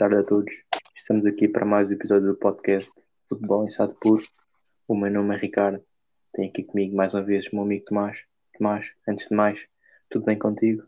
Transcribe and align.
tarde 0.00 0.16
a 0.16 0.22
todos. 0.22 0.54
Estamos 0.96 1.26
aqui 1.26 1.46
para 1.46 1.66
mais 1.66 1.90
um 1.90 1.94
episódio 1.94 2.28
do 2.28 2.34
podcast 2.34 2.90
Futebol 3.28 3.64
em 3.64 3.68
Estado 3.68 3.94
Puro. 4.00 4.22
O 4.88 4.96
meu 4.96 5.10
nome 5.10 5.34
é 5.34 5.38
Ricardo. 5.38 5.84
Tenho 6.32 6.48
aqui 6.48 6.64
comigo 6.64 6.96
mais 6.96 7.12
uma 7.12 7.22
vez 7.22 7.46
o 7.48 7.56
meu 7.56 7.64
amigo 7.64 7.84
Tomás. 7.84 8.16
Tomás, 8.56 8.86
antes 9.06 9.28
de 9.28 9.34
mais, 9.34 9.60
tudo 10.08 10.24
bem 10.24 10.38
contigo? 10.38 10.84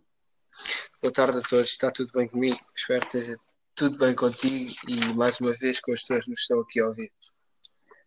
Boa 1.03 1.13
tarde 1.13 1.37
a 1.37 1.43
todos, 1.43 1.69
está 1.69 1.91
tudo 1.91 2.09
bem 2.15 2.27
comigo? 2.27 2.57
Espero 2.75 3.01
que 3.01 3.19
esteja 3.19 3.37
tudo 3.77 3.99
bem 3.99 4.15
contigo 4.15 4.73
e 4.89 5.15
mais 5.15 5.39
uma 5.43 5.53
vez 5.61 5.79
com 5.79 5.93
as 5.93 6.01
pessoas 6.01 6.25
que 6.25 6.31
nos 6.31 6.41
estão 6.41 6.61
aqui 6.61 6.81
a 6.81 6.87
ouvir. 6.87 7.13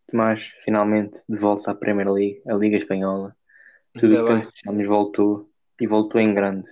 Tomás, 0.10 0.44
finalmente 0.64 1.22
de 1.30 1.38
volta 1.38 1.70
à 1.70 1.76
Premier 1.76 2.12
League, 2.12 2.42
a 2.48 2.56
Liga 2.56 2.78
Espanhola. 2.78 3.36
Tudo 3.94 4.26
o 4.26 4.42
que 4.42 4.72
nos 4.72 4.88
voltou 4.88 5.52
e 5.80 5.86
voltou 5.86 6.20
em 6.20 6.34
grande. 6.34 6.68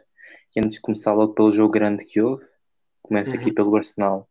E 0.56 0.60
antes 0.60 0.78
de 0.78 0.82
começar 0.82 1.14
logo 1.14 1.36
pelo 1.36 1.54
jogo 1.54 1.72
grande 1.72 2.04
que 2.04 2.20
houve, 2.20 2.44
começa 3.14 3.30
uhum. 3.30 3.42
aqui 3.42 3.54
pelo 3.54 3.76
Arsenal. 3.76 4.28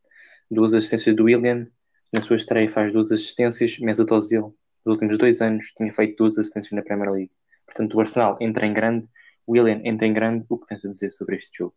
Duas 0.50 0.74
assistências 0.74 1.14
do 1.14 1.24
William, 1.24 1.68
na 2.12 2.20
sua 2.20 2.34
estreia 2.34 2.68
faz 2.68 2.92
duas 2.92 3.12
assistências, 3.12 3.78
Mesut 3.78 4.12
Ozil, 4.12 4.56
nos 4.84 4.94
últimos 4.94 5.16
dois 5.16 5.40
anos, 5.40 5.72
tinha 5.76 5.92
feito 5.92 6.16
duas 6.16 6.36
assistências 6.36 6.72
na 6.72 6.82
Premier 6.82 7.12
League. 7.12 7.30
Portanto, 7.64 7.94
o 7.94 8.00
Arsenal 8.00 8.36
entra 8.40 8.66
em 8.66 8.74
grande, 8.74 9.06
o 9.46 9.52
William 9.52 9.80
entra 9.84 10.06
em 10.06 10.12
grande. 10.12 10.44
O 10.48 10.58
que 10.58 10.66
tens 10.66 10.84
a 10.84 10.90
dizer 10.90 11.12
sobre 11.12 11.36
este 11.36 11.58
jogo? 11.58 11.74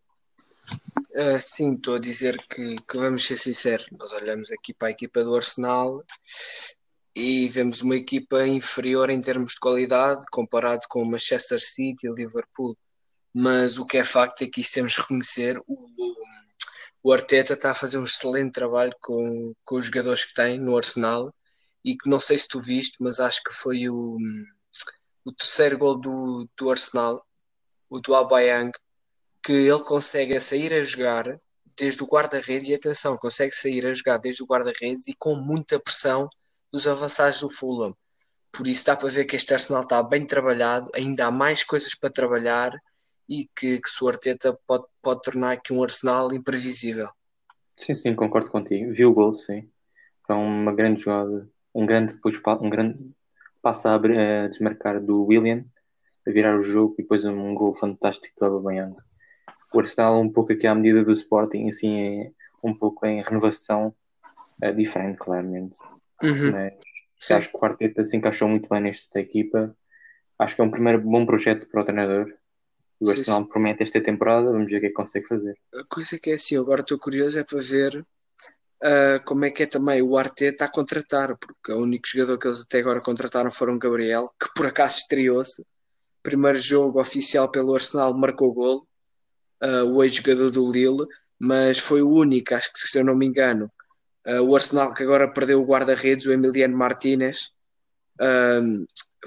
Uh, 1.11 1.39
sim, 1.39 1.75
estou 1.75 1.95
a 1.95 1.99
dizer 1.99 2.35
que, 2.49 2.75
que, 2.75 2.97
vamos 2.97 3.25
ser 3.25 3.37
sinceros. 3.37 3.87
Nós 3.91 4.11
olhamos 4.13 4.51
aqui 4.51 4.73
para 4.73 4.87
a 4.87 4.91
equipa 4.91 5.23
do 5.23 5.35
Arsenal 5.35 6.03
e 7.15 7.47
vemos 7.47 7.83
uma 7.83 7.95
equipa 7.95 8.45
inferior 8.47 9.11
em 9.11 9.21
termos 9.21 9.53
de 9.53 9.59
qualidade 9.59 10.25
comparado 10.31 10.81
com 10.89 11.03
o 11.03 11.05
Manchester 11.05 11.59
City 11.61 12.07
e 12.07 12.13
Liverpool. 12.13 12.75
Mas 13.33 13.77
o 13.77 13.85
que 13.85 13.97
é 13.97 14.03
facto 14.03 14.41
é 14.41 14.47
que 14.47 14.61
isto 14.61 14.73
temos 14.73 14.93
de 14.93 15.01
reconhecer. 15.01 15.61
O, 15.67 15.87
o 17.05 17.13
Arteta 17.13 17.53
está 17.53 17.69
a 17.69 17.75
fazer 17.75 17.99
um 17.99 18.03
excelente 18.03 18.53
trabalho 18.53 18.91
com, 18.99 19.53
com 19.63 19.75
os 19.75 19.85
jogadores 19.85 20.25
que 20.25 20.33
tem 20.33 20.59
no 20.59 20.75
Arsenal 20.75 21.31
e 21.83 21.95
que 21.95 22.09
não 22.09 22.19
sei 22.19 22.35
se 22.35 22.47
tu 22.47 22.59
viste, 22.59 22.95
mas 22.99 23.19
acho 23.19 23.43
que 23.43 23.53
foi 23.53 23.87
o, 23.87 24.17
o 25.23 25.31
terceiro 25.31 25.77
gol 25.77 25.99
do, 25.99 26.49
do 26.57 26.71
Arsenal, 26.71 27.23
o 27.91 27.99
do 27.99 28.15
Aubameyang, 28.15 28.71
que 29.43 29.53
ele 29.53 29.83
consegue 29.83 30.41
sair 30.41 30.73
a 30.73 30.83
jogar 30.83 31.39
desde 31.77 32.01
o 32.01 32.07
guarda-redes 32.07 32.69
e 32.69 32.73
atenção, 32.73 33.15
consegue 33.17 33.55
sair 33.55 33.85
a 33.85 33.93
jogar 33.93 34.17
desde 34.17 34.41
o 34.41 34.47
guarda-redes 34.47 35.07
e 35.07 35.13
com 35.13 35.35
muita 35.35 35.79
pressão 35.79 36.27
dos 36.73 36.87
avançados 36.87 37.39
do 37.39 37.49
Fulham. 37.49 37.95
Por 38.51 38.67
isso 38.67 38.83
dá 38.83 38.95
para 38.95 39.09
ver 39.09 39.25
que 39.25 39.35
este 39.35 39.53
Arsenal 39.53 39.83
está 39.83 40.01
bem 40.01 40.25
trabalhado, 40.25 40.89
ainda 40.95 41.27
há 41.27 41.31
mais 41.31 41.63
coisas 41.63 41.93
para 41.93 42.09
trabalhar 42.09 42.71
e 43.27 43.49
que, 43.55 43.79
que 43.79 44.03
o 44.03 44.07
Arteta 44.07 44.57
pode, 44.67 44.85
pode 45.01 45.21
tornar 45.21 45.53
aqui 45.53 45.73
um 45.73 45.83
Arsenal 45.83 46.33
imprevisível. 46.33 47.09
Sim, 47.75 47.93
sim, 47.93 48.15
concordo 48.15 48.49
contigo. 48.49 48.93
Vi 48.93 49.05
o 49.05 49.13
gol, 49.13 49.33
sim. 49.33 49.69
Foi 50.25 50.35
uma 50.35 50.73
grande 50.73 51.01
jogada, 51.01 51.49
um 51.73 51.85
grande, 51.85 52.13
depois, 52.13 52.39
um 52.61 52.69
grande 52.69 52.97
passo 53.61 53.87
a, 53.87 53.95
a 53.95 54.47
desmarcar 54.47 55.01
do 55.01 55.25
William, 55.25 55.65
a 56.27 56.31
virar 56.31 56.57
o 56.57 56.63
jogo 56.63 56.95
e 56.97 57.01
depois 57.01 57.25
um 57.25 57.53
gol 57.53 57.73
fantástico 57.73 58.33
do 58.39 58.45
Aubameyang. 58.45 58.97
O 59.73 59.79
Arsenal 59.79 60.21
um 60.21 60.31
pouco 60.31 60.53
aqui 60.53 60.67
à 60.67 60.73
medida 60.73 61.03
do 61.03 61.11
Sporting, 61.11 61.67
assim, 61.69 61.99
é 61.99 62.31
um 62.63 62.73
pouco 62.73 63.05
em 63.05 63.21
renovação 63.21 63.93
é 64.61 64.71
diferente, 64.71 65.17
claramente. 65.17 65.77
Uhum. 66.23 66.51
Mas 66.51 67.31
acho 67.31 67.49
que 67.49 67.57
o 67.57 67.65
Arteta 67.65 68.03
se 68.03 68.15
encaixou 68.15 68.47
muito 68.47 68.69
bem 68.69 68.81
nesta 68.81 69.19
equipa. 69.19 69.75
Acho 70.39 70.55
que 70.55 70.61
é 70.61 70.63
um 70.63 70.71
primeiro 70.71 71.01
bom 71.01 71.25
projeto 71.25 71.67
para 71.67 71.81
o 71.81 71.85
treinador 71.85 72.33
o 72.99 73.09
Arsenal 73.09 73.43
sim, 73.43 73.49
promete 73.49 73.83
esta 73.83 74.01
temporada, 74.01 74.51
vamos 74.51 74.69
ver 74.69 74.77
o 74.77 74.79
que 74.79 74.85
é 74.85 74.89
que 74.89 74.95
consegue 74.95 75.27
fazer. 75.27 75.57
A 75.73 75.83
coisa 75.83 76.17
que 76.17 76.31
é 76.31 76.35
assim, 76.35 76.57
agora 76.57 76.81
estou 76.81 76.97
curioso 76.97 77.37
é 77.37 77.43
para 77.43 77.59
ver 77.59 78.05
uh, 78.83 79.23
como 79.25 79.45
é 79.45 79.51
que 79.51 79.63
é 79.63 79.65
também 79.65 80.01
o 80.01 80.17
Arteta 80.17 80.65
a 80.65 80.71
contratar, 80.71 81.37
porque 81.37 81.71
o 81.71 81.81
único 81.81 82.07
jogador 82.07 82.37
que 82.37 82.47
eles 82.47 82.61
até 82.61 82.79
agora 82.79 83.01
contrataram 83.01 83.51
foram 83.51 83.75
o 83.75 83.79
Gabriel, 83.79 84.31
que 84.39 84.49
por 84.55 84.67
acaso 84.67 84.99
estreou-se. 84.99 85.65
Primeiro 86.23 86.59
jogo 86.59 86.99
oficial 86.99 87.51
pelo 87.51 87.75
Arsenal 87.75 88.13
marcou 88.17 88.53
gol, 88.53 88.87
uh, 89.61 89.85
o 89.85 90.03
ex-jogador 90.03 90.49
do 90.51 90.71
Lille, 90.71 91.05
mas 91.37 91.79
foi 91.79 92.01
o 92.01 92.09
único, 92.09 92.55
acho 92.55 92.71
que 92.71 92.79
se 92.79 92.97
eu 92.97 93.03
não 93.03 93.15
me 93.15 93.25
engano. 93.25 93.69
Uh, 94.25 94.41
o 94.41 94.55
Arsenal 94.55 94.93
que 94.93 95.03
agora 95.03 95.31
perdeu 95.31 95.61
o 95.61 95.65
guarda-redes, 95.65 96.25
o 96.25 96.31
Emiliano 96.31 96.75
Martinez, 96.75 97.53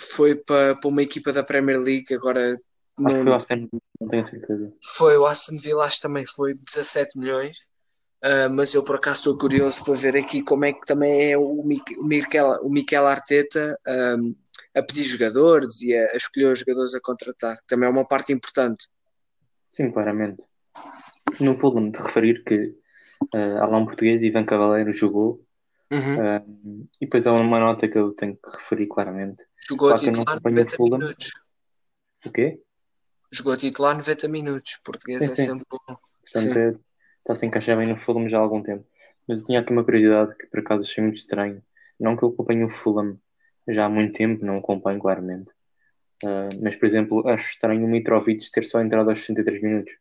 foi 0.01 0.35
para, 0.35 0.77
para 0.77 0.89
uma 0.89 1.03
equipa 1.03 1.31
da 1.31 1.45
Premier 1.45 1.79
League, 1.79 2.15
agora 2.15 2.59
não, 2.99 3.11
foi 3.11 3.25
o 3.25 3.35
Aston 3.35 3.69
não 4.01 4.09
tenho 4.09 4.27
certeza. 4.27 4.73
Foi 4.83 5.19
o 5.19 5.27
Aston 5.27 5.57
Villa, 5.59 5.85
acho 5.85 5.97
que 5.97 6.03
também 6.03 6.25
foi 6.25 6.55
17 6.55 7.19
milhões. 7.19 7.59
Uh, 8.25 8.51
mas 8.51 8.75
eu 8.75 8.85
por 8.85 8.97
acaso 8.97 9.19
estou 9.19 9.39
curioso 9.39 9.85
para 9.85 9.95
ver 9.95 10.17
aqui 10.17 10.43
como 10.43 10.65
é 10.65 10.73
que 10.73 10.85
também 10.85 11.31
é 11.31 11.39
o, 11.39 11.63
Miquel, 11.63 12.51
o 12.63 12.69
Miquel 12.69 13.07
Arteta 13.07 13.79
um, 13.87 14.35
a 14.77 14.83
pedir 14.83 15.05
jogadores 15.05 15.81
e 15.83 15.95
a, 15.95 16.05
a, 16.11 16.17
escolher 16.17 16.51
os 16.51 16.59
jogadores 16.59 16.97
a 16.97 17.01
contratar, 17.01 17.57
também 17.69 17.89
é 17.89 17.93
uma 17.93 18.05
parte 18.05 18.33
importante. 18.33 18.89
Sim, 19.71 19.93
claramente. 19.93 20.45
No 21.41 21.57
Fulham, 21.57 21.91
de 21.91 21.99
referir 21.99 22.43
que 22.43 22.75
uh, 23.35 23.59
há 23.61 23.67
lá 23.67 23.79
um 23.79 23.87
português, 23.87 24.23
Ivan 24.23 24.45
Cavaleiro, 24.45 24.93
jogou. 24.93 25.45
Uhum. 25.93 26.17
Uh, 26.17 26.89
e 27.01 27.07
depois 27.07 27.25
há 27.25 27.33
uma 27.33 27.61
nota 27.61 27.87
que 27.87 27.99
eu 27.99 28.13
tenho 28.15 28.35
que 28.35 28.51
referir 28.51 28.89
claramente. 28.89 29.45
Jogou 29.69 29.91
claro 29.91 30.03
a 30.03 30.13
titular 30.13 30.41
90 30.45 30.77
minutos. 30.83 31.31
O 32.27 32.33
quê? 32.33 32.61
Jogou 33.31 33.57
titular 33.57 33.97
90 33.97 34.29
minutos. 34.29 34.81
Português 34.85 35.25
sim, 35.25 35.33
é 35.33 35.37
sim. 35.37 35.43
sempre 35.45 35.65
bom. 35.71 35.79
Portanto, 35.87 36.81
está 37.19 37.33
a 37.33 37.37
se 37.37 37.47
encaixar 37.47 37.77
bem 37.77 37.89
no 37.89 37.97
Fulham 37.97 38.29
já 38.29 38.39
há 38.39 38.41
algum 38.41 38.63
tempo. 38.63 38.87
Mas 39.27 39.41
eu 39.41 39.45
tinha 39.45 39.61
aqui 39.61 39.73
uma 39.73 39.85
curiosidade 39.85 40.37
que 40.37 40.47
por 40.47 40.61
acaso 40.61 40.85
achei 40.85 41.03
muito 41.03 41.19
estranho. 41.19 41.63
Não 42.01 42.17
que 42.17 42.23
eu 42.23 42.31
acompanhe 42.31 42.65
o 42.65 42.69
Fulham 42.69 43.19
já 43.67 43.85
há 43.85 43.89
muito 43.89 44.17
tempo, 44.17 44.45
não 44.45 44.59
acompanho 44.59 44.99
claramente. 44.99 45.51
Uh, 46.25 46.49
mas, 46.63 46.75
por 46.75 46.87
exemplo, 46.87 47.29
acho 47.29 47.51
estranho 47.51 47.85
o 47.85 47.89
Mitrovic 47.89 48.51
ter 48.51 48.65
só 48.65 48.81
entrado 48.81 49.11
aos 49.11 49.21
63 49.21 49.63
minutos. 49.63 49.93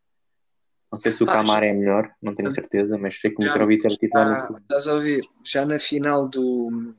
Não 0.92 0.98
sei 0.98 1.12
se 1.12 1.24
o 1.24 1.30
ah, 1.30 1.34
Camara 1.34 1.66
é 1.66 1.74
melhor, 1.74 2.10
não 2.22 2.34
tenho 2.34 2.52
certeza, 2.52 2.98
mas 2.98 3.20
sei 3.20 3.32
que 3.32 3.44
o 3.44 3.46
Mitrovic 3.46 3.86
era 3.86 3.96
titular 3.96 4.42
no 4.42 4.48
Fulham. 4.48 4.62
Estás 4.62 4.88
a 4.88 4.94
ouvir? 4.94 5.22
Já 5.46 5.66
na 5.66 5.78
final 5.78 6.28
do 6.30 6.96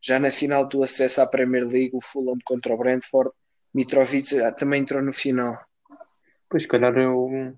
já 0.00 0.18
na 0.18 0.30
final 0.30 0.68
do 0.68 0.82
acesso 0.82 1.20
à 1.20 1.26
Premier 1.26 1.64
League, 1.64 1.92
o 1.94 2.00
Fulham 2.00 2.36
contra 2.44 2.74
o 2.74 2.76
Brentford, 2.76 3.30
Mitrovic 3.74 4.38
ah, 4.40 4.52
também 4.52 4.82
entrou 4.82 5.02
no 5.02 5.12
final. 5.12 5.58
Pois, 6.48 6.62
se 6.62 6.68
calhar 6.68 6.96
eu 6.96 7.54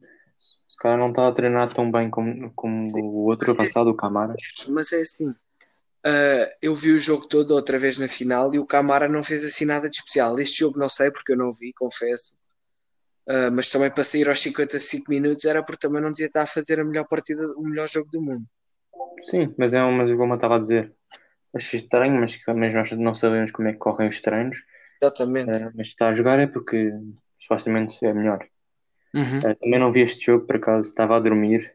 se 0.69 0.79
calhar 0.79 0.99
não 0.99 1.11
está 1.11 1.29
a 1.29 1.33
treinar 1.33 1.73
tão 1.73 1.91
bem 1.91 2.11
como, 2.11 2.53
como 2.55 2.87
o 2.97 3.27
outro 3.27 3.49
mas 3.49 3.57
avançado, 3.57 3.91
é, 3.91 3.93
o 3.93 3.97
Camara. 3.97 4.35
Mas 4.69 4.93
é 4.93 5.01
assim, 5.01 5.31
uh, 5.31 6.51
eu 6.61 6.75
vi 6.75 6.93
o 6.93 6.99
jogo 6.99 7.27
todo 7.27 7.53
outra 7.53 7.79
vez 7.79 7.97
na 7.97 8.09
final 8.09 8.53
e 8.53 8.59
o 8.59 8.67
Camara 8.67 9.09
não 9.09 9.23
fez 9.23 9.45
assim 9.45 9.65
nada 9.65 9.89
de 9.89 9.97
especial. 9.97 10.39
Este 10.39 10.59
jogo 10.59 10.79
não 10.79 10.89
sei 10.89 11.11
porque 11.11 11.33
eu 11.33 11.37
não 11.37 11.51
vi, 11.51 11.73
confesso. 11.73 12.33
Uh, 13.29 13.51
mas 13.53 13.71
também 13.71 13.91
para 13.91 14.05
sair 14.05 14.29
aos 14.29 14.41
55 14.41 15.09
minutos 15.09 15.45
era 15.45 15.63
porque 15.63 15.87
também 15.87 16.03
não 16.03 16.11
devia 16.11 16.27
estar 16.27 16.43
a 16.43 16.47
fazer 16.47 16.79
a 16.81 16.85
melhor 16.85 17.07
partida, 17.09 17.47
o 17.57 17.63
melhor 17.63 17.89
jogo 17.89 18.11
do 18.11 18.21
mundo. 18.21 18.45
Sim, 19.31 19.55
mas 19.57 19.73
é 19.73 19.81
mas 19.81 20.11
como 20.11 20.33
eu 20.33 20.37
estava 20.37 20.57
a 20.57 20.61
dizer, 20.61 20.93
achei 21.55 21.81
estranho, 21.81 22.21
mas, 22.21 22.39
mas 22.47 22.75
nós 22.75 22.91
não 22.93 23.15
sabemos 23.15 23.51
como 23.51 23.69
é 23.69 23.73
que 23.73 23.79
correm 23.79 24.09
os 24.09 24.21
treinos 24.21 24.59
Exatamente. 25.03 25.59
Uh, 25.59 25.73
mas 25.75 25.89
está 25.89 26.09
a 26.09 26.13
jogar 26.13 26.39
é 26.39 26.47
porque 26.47 26.93
supostamente 27.39 28.05
é 28.05 28.13
melhor. 28.13 28.47
Uhum. 29.15 29.39
Uh, 29.39 29.55
também 29.57 29.79
não 29.79 29.93
vi 29.93 30.01
este 30.01 30.27
jogo, 30.27 30.47
por 30.47 30.57
acaso 30.57 30.89
estava 30.89 31.17
a 31.17 31.21
dormir. 31.21 31.73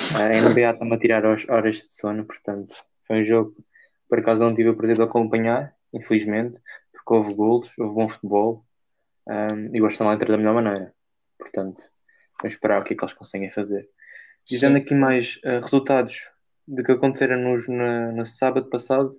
Uh, 0.00 0.22
a 0.22 0.50
NBA 0.50 0.70
está-me 0.70 0.94
a 0.94 0.98
tirar 0.98 1.24
horas 1.24 1.76
de 1.76 1.92
sono, 1.92 2.24
portanto, 2.24 2.74
foi 3.06 3.22
um 3.22 3.24
jogo 3.24 3.54
por 4.12 4.18
acaso 4.18 4.44
não 4.44 4.54
tive 4.54 4.68
o 4.68 4.76
prazer 4.76 4.96
de 4.96 5.02
acompanhar, 5.04 5.74
infelizmente, 5.90 6.60
porque 6.92 7.14
houve 7.14 7.32
gols, 7.32 7.70
houve 7.78 7.94
bom 7.94 8.06
futebol 8.06 8.62
um, 9.26 9.74
e 9.74 9.80
o 9.80 9.86
Arsenal 9.86 10.12
entra 10.12 10.30
da 10.30 10.36
melhor 10.36 10.52
maneira. 10.52 10.94
Portanto, 11.38 11.88
vamos 12.38 12.52
esperar 12.52 12.82
o 12.82 12.84
que 12.84 12.92
é 12.92 12.96
que 12.98 13.02
eles 13.02 13.14
conseguem 13.14 13.50
fazer. 13.50 13.88
Dizendo 14.46 14.76
aqui 14.76 14.94
mais 14.94 15.40
uh, 15.46 15.62
resultados 15.62 16.30
de 16.68 16.82
que 16.82 16.92
aconteceram 16.92 17.38
nos, 17.38 17.66
na, 17.66 18.12
no 18.12 18.26
sábado 18.26 18.68
passado, 18.68 19.18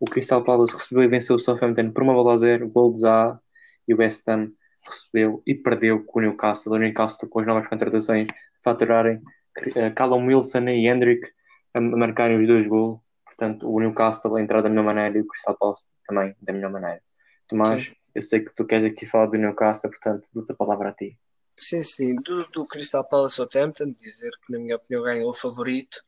o 0.00 0.06
Crystal 0.06 0.42
Palace 0.42 0.72
recebeu 0.72 1.02
e 1.02 1.08
venceu 1.08 1.36
o 1.36 1.38
Southampton 1.38 1.92
por 1.92 2.02
uma 2.02 2.14
bola 2.14 2.32
a 2.32 2.36
zero, 2.38 2.68
gol 2.68 2.90
de 2.90 3.00
Zaha, 3.00 3.38
e 3.86 3.92
o 3.92 3.98
West 3.98 4.26
Ham 4.28 4.50
recebeu 4.82 5.42
e 5.46 5.54
perdeu 5.54 6.02
com 6.04 6.18
o 6.18 6.22
Newcastle. 6.22 6.72
O 6.72 6.78
Newcastle 6.78 7.28
com 7.28 7.40
as 7.40 7.46
novas 7.46 7.68
contratações 7.68 8.26
faturarem 8.64 9.16
uh, 9.16 9.94
Callum 9.94 10.26
Wilson 10.26 10.68
e 10.68 10.88
Hendrick 10.88 11.30
a 11.74 11.80
marcarem 11.80 12.40
os 12.40 12.46
dois 12.46 12.66
gols. 12.66 12.98
Portanto, 13.26 13.70
o 13.70 13.78
Newcastle 13.78 14.36
a 14.36 14.40
entrar 14.40 14.62
da 14.62 14.70
melhor 14.70 14.84
maneira 14.84 15.18
e 15.18 15.20
o 15.20 15.26
Crystal 15.26 15.56
Palace 15.56 15.86
também 16.06 16.34
da 16.40 16.52
melhor 16.52 16.70
maneira. 16.70 17.02
Tomás, 17.46 17.84
sim. 17.84 17.92
eu 18.14 18.22
sei 18.22 18.40
que 18.40 18.54
tu 18.54 18.64
queres 18.64 18.90
aqui 18.90 19.04
falar 19.04 19.26
do 19.26 19.36
Newcastle, 19.36 19.90
portanto, 19.90 20.28
dou-te 20.32 20.52
a 20.52 20.54
palavra 20.54 20.88
a 20.88 20.92
ti. 20.92 21.18
Sim, 21.56 21.82
sim. 21.82 22.14
Do, 22.16 22.48
do 22.48 22.66
Crystal 22.66 23.06
Palace 23.06 23.36
Southampton, 23.36 23.90
dizer 24.00 24.30
que, 24.46 24.52
na 24.52 24.58
minha 24.58 24.76
opinião, 24.76 25.02
ganhou 25.02 25.28
o 25.28 25.34
favorito 25.34 25.98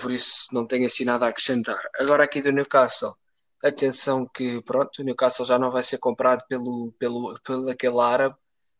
por 0.00 0.12
isso 0.12 0.46
não 0.52 0.66
tenho 0.66 0.86
assim 0.86 1.04
nada 1.04 1.26
a 1.26 1.28
acrescentar. 1.30 1.80
Agora 1.98 2.24
aqui 2.24 2.42
do 2.42 2.52
Newcastle, 2.52 3.14
atenção 3.62 4.28
que 4.34 4.62
pronto, 4.62 5.00
o 5.00 5.04
Newcastle 5.04 5.46
já 5.46 5.58
não 5.58 5.70
vai 5.70 5.82
ser 5.82 5.98
comprado 5.98 6.44
pelo, 6.48 6.92
pelo, 6.98 7.34
pelo 7.44 7.70
aquele 7.70 8.00
árabe, 8.00 8.36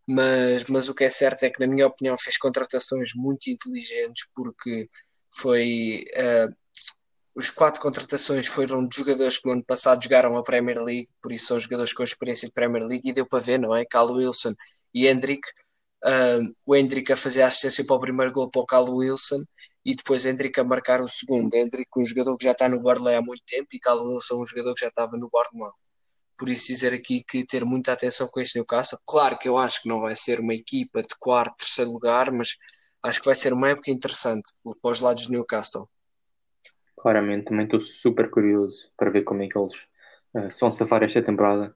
mas, 0.08 0.64
mas 0.64 0.88
o 0.88 0.94
que 0.94 1.04
é 1.04 1.10
certo 1.10 1.44
é 1.44 1.50
que, 1.50 1.60
na 1.60 1.72
minha 1.72 1.86
opinião, 1.86 2.16
fez 2.18 2.36
contratações 2.36 3.12
muito 3.14 3.48
inteligentes 3.48 4.26
porque 4.34 4.88
foi 5.32 6.04
uh, 6.16 6.52
os 7.34 7.50
quatro 7.50 7.80
contratações 7.80 8.46
foram 8.46 8.86
de 8.86 8.96
jogadores 8.96 9.38
que 9.38 9.46
no 9.46 9.52
ano 9.52 9.64
passado 9.64 10.02
jogaram 10.02 10.36
a 10.36 10.42
Premier 10.42 10.82
League, 10.82 11.08
por 11.22 11.32
isso 11.32 11.46
são 11.46 11.60
jogadores 11.60 11.92
com 11.92 12.02
experiência 12.02 12.48
de 12.48 12.54
Premier 12.54 12.84
League 12.84 13.08
e 13.08 13.12
deu 13.12 13.26
para 13.26 13.38
ver, 13.38 13.58
não 13.58 13.74
é? 13.74 13.84
Cal 13.84 14.12
Wilson 14.12 14.54
e 14.92 15.06
Hendrick. 15.06 15.48
Uh, 16.02 16.52
o 16.66 16.74
Hendrick 16.74 17.12
a 17.12 17.16
fazer 17.16 17.42
a 17.42 17.46
assistência 17.46 17.84
para 17.84 17.96
o 17.96 18.00
primeiro 18.00 18.32
gol 18.32 18.50
para 18.50 18.62
o 18.62 18.66
Cal 18.66 18.90
Wilson 18.90 19.44
e 19.84 19.94
depois 19.94 20.26
Hendrick 20.26 20.58
a 20.60 20.64
marcar 20.64 21.00
o 21.00 21.08
segundo. 21.08 21.54
Hendrick, 21.54 21.88
um 21.96 22.04
jogador 22.04 22.36
que 22.36 22.44
já 22.44 22.52
está 22.52 22.68
no 22.68 22.82
Barley 22.82 23.14
há 23.14 23.22
muito 23.22 23.42
tempo, 23.46 23.68
e 23.72 23.78
Cal 23.78 24.02
Wilson, 24.04 24.42
um 24.42 24.46
jogador 24.46 24.74
que 24.74 24.80
já 24.80 24.88
estava 24.88 25.16
no 25.16 25.30
Bournemouth. 25.30 25.74
Por 26.38 26.48
isso 26.48 26.68
dizer 26.68 26.94
aqui 26.94 27.22
que 27.22 27.44
ter 27.44 27.64
muita 27.64 27.92
atenção 27.92 28.26
com 28.28 28.40
este 28.40 28.58
Newcastle. 28.58 28.98
Claro 29.06 29.38
que 29.38 29.48
eu 29.48 29.56
acho 29.56 29.82
que 29.82 29.88
não 29.88 30.00
vai 30.00 30.16
ser 30.16 30.40
uma 30.40 30.54
equipa 30.54 31.02
de 31.02 31.14
quarto, 31.18 31.56
terceiro 31.56 31.90
lugar, 31.90 32.30
mas 32.32 32.56
acho 33.02 33.20
que 33.20 33.26
vai 33.26 33.34
ser 33.34 33.52
uma 33.52 33.68
época 33.68 33.90
interessante 33.90 34.50
para 34.80 34.90
os 34.90 35.00
lados 35.00 35.26
de 35.26 35.32
Newcastle. 35.32 35.88
Claramente, 36.96 37.46
também 37.46 37.64
estou 37.64 37.80
super 37.80 38.30
curioso 38.30 38.90
para 38.96 39.10
ver 39.10 39.22
como 39.22 39.42
é 39.42 39.48
que 39.48 39.58
eles 39.58 39.74
uh, 40.34 40.50
se 40.50 40.60
vão 40.60 40.70
safar 40.70 41.02
esta 41.02 41.22
temporada. 41.22 41.74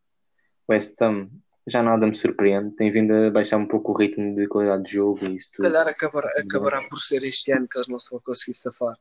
West 0.68 1.00
Ham 1.02 1.30
já 1.66 1.82
nada 1.82 2.06
me 2.06 2.14
surpreende, 2.14 2.74
tem 2.76 2.90
vindo 2.90 3.14
a 3.14 3.30
baixar 3.30 3.56
um 3.56 3.66
pouco 3.66 3.92
o 3.92 3.96
ritmo 3.96 4.34
de 4.34 4.46
qualidade 4.46 4.84
de 4.84 4.92
jogo 4.92 5.24
e 5.24 5.36
isso 5.36 5.50
tudo. 5.52 5.66
Se 5.66 5.72
calhar 5.72 5.88
acabará, 5.88 6.30
acabará 6.38 6.82
por 6.82 6.98
ser 6.98 7.24
este 7.24 7.52
ano 7.52 7.66
que 7.68 7.78
eles 7.78 7.88
não 7.88 7.98
se 7.98 8.10
vão 8.10 8.20
conseguir 8.20 8.54
safar. 8.54 8.96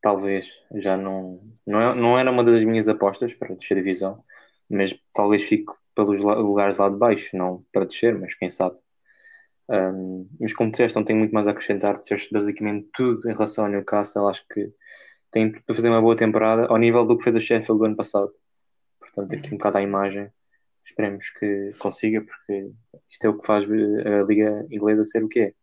Talvez, 0.00 0.48
já 0.74 0.96
não, 0.96 1.40
não, 1.66 1.80
é, 1.80 1.94
não 1.94 2.18
era 2.18 2.30
uma 2.30 2.44
das 2.44 2.62
minhas 2.64 2.88
apostas 2.88 3.32
para 3.32 3.54
descer 3.54 3.74
a 3.74 3.80
divisão, 3.80 4.22
mas 4.68 4.94
talvez 5.14 5.42
fique 5.42 5.72
pelos 5.94 6.20
lugares 6.20 6.78
lá 6.78 6.88
de 6.88 6.96
baixo, 6.96 7.36
não 7.36 7.64
para 7.72 7.86
descer, 7.86 8.18
mas 8.18 8.34
quem 8.34 8.50
sabe. 8.50 8.76
Um, 9.68 10.28
mas 10.38 10.52
como 10.52 10.70
disseste, 10.70 10.96
não 10.96 11.04
tenho 11.04 11.18
muito 11.18 11.32
mais 11.32 11.46
a 11.46 11.52
acrescentar, 11.52 11.96
disseste 11.96 12.30
basicamente 12.32 12.88
tudo 12.92 13.30
em 13.30 13.32
relação 13.32 13.64
ao 13.64 13.70
Newcastle, 13.70 14.28
acho 14.28 14.44
que 14.48 14.70
tem 15.30 15.50
para 15.50 15.74
fazer 15.74 15.88
uma 15.88 16.02
boa 16.02 16.16
temporada 16.16 16.66
ao 16.66 16.76
nível 16.76 17.04
do 17.04 17.16
que 17.16 17.24
fez 17.24 17.36
a 17.36 17.40
Sheffield 17.40 17.78
do 17.78 17.84
ano 17.86 17.96
passado. 17.96 18.30
Portanto, 19.00 19.34
aqui 19.34 19.48
um 19.54 19.58
bocado 19.58 19.78
à 19.78 19.82
imagem. 19.82 20.30
Esperemos 20.84 21.30
que 21.30 21.72
consiga, 21.78 22.20
porque 22.20 22.70
isto 23.10 23.24
é 23.24 23.28
o 23.28 23.38
que 23.38 23.46
faz 23.46 23.64
a 23.64 24.22
Liga 24.28 24.66
Inglesa 24.70 25.04
ser 25.04 25.24
o 25.24 25.28
que 25.28 25.40
é. 25.40 25.54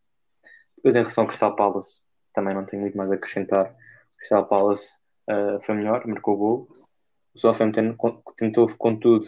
Depois, 0.75 0.95
em 0.95 0.99
relação 0.99 1.23
ao 1.23 1.27
Crystal 1.27 1.55
Palace, 1.55 1.99
também 2.33 2.55
não 2.55 2.65
tenho 2.65 2.81
muito 2.81 2.97
mais 2.97 3.11
a 3.11 3.15
acrescentar. 3.15 3.75
O 4.13 4.17
Crystal 4.17 4.47
Palace 4.47 4.97
uh, 5.29 5.61
foi 5.61 5.75
melhor, 5.75 6.05
marcou 6.07 6.33
o 6.33 6.37
gol. 6.37 6.67
O 7.35 7.39
Southampton 7.39 7.95
tentou, 8.35 8.67
contudo, 8.77 9.27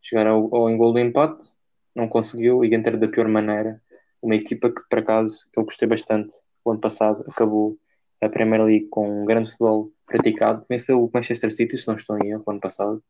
chegar 0.00 0.26
ao, 0.26 0.54
ao 0.54 0.70
em 0.70 0.76
gol 0.76 0.92
do 0.92 0.98
empate, 0.98 1.52
não 1.94 2.08
conseguiu 2.08 2.64
e 2.64 2.74
entra 2.74 2.96
da 2.96 3.08
pior 3.08 3.28
maneira. 3.28 3.82
Uma 4.22 4.36
equipa 4.36 4.70
que, 4.70 4.80
por 4.88 4.98
acaso, 5.00 5.46
eu 5.54 5.64
gostei 5.64 5.86
bastante 5.86 6.34
o 6.64 6.70
ano 6.70 6.80
passado, 6.80 7.24
acabou 7.28 7.78
a 8.20 8.28
Premier 8.28 8.64
League 8.64 8.88
com 8.88 9.22
um 9.22 9.24
grande 9.24 9.50
futebol 9.50 9.92
praticado. 10.06 10.64
Venceu 10.68 11.04
o 11.04 11.10
Manchester 11.12 11.52
City, 11.52 11.76
se 11.76 11.86
não 11.86 11.96
estou 11.96 12.18
em 12.18 12.30
erro, 12.30 12.44
ano 12.46 12.60
passado. 12.60 13.02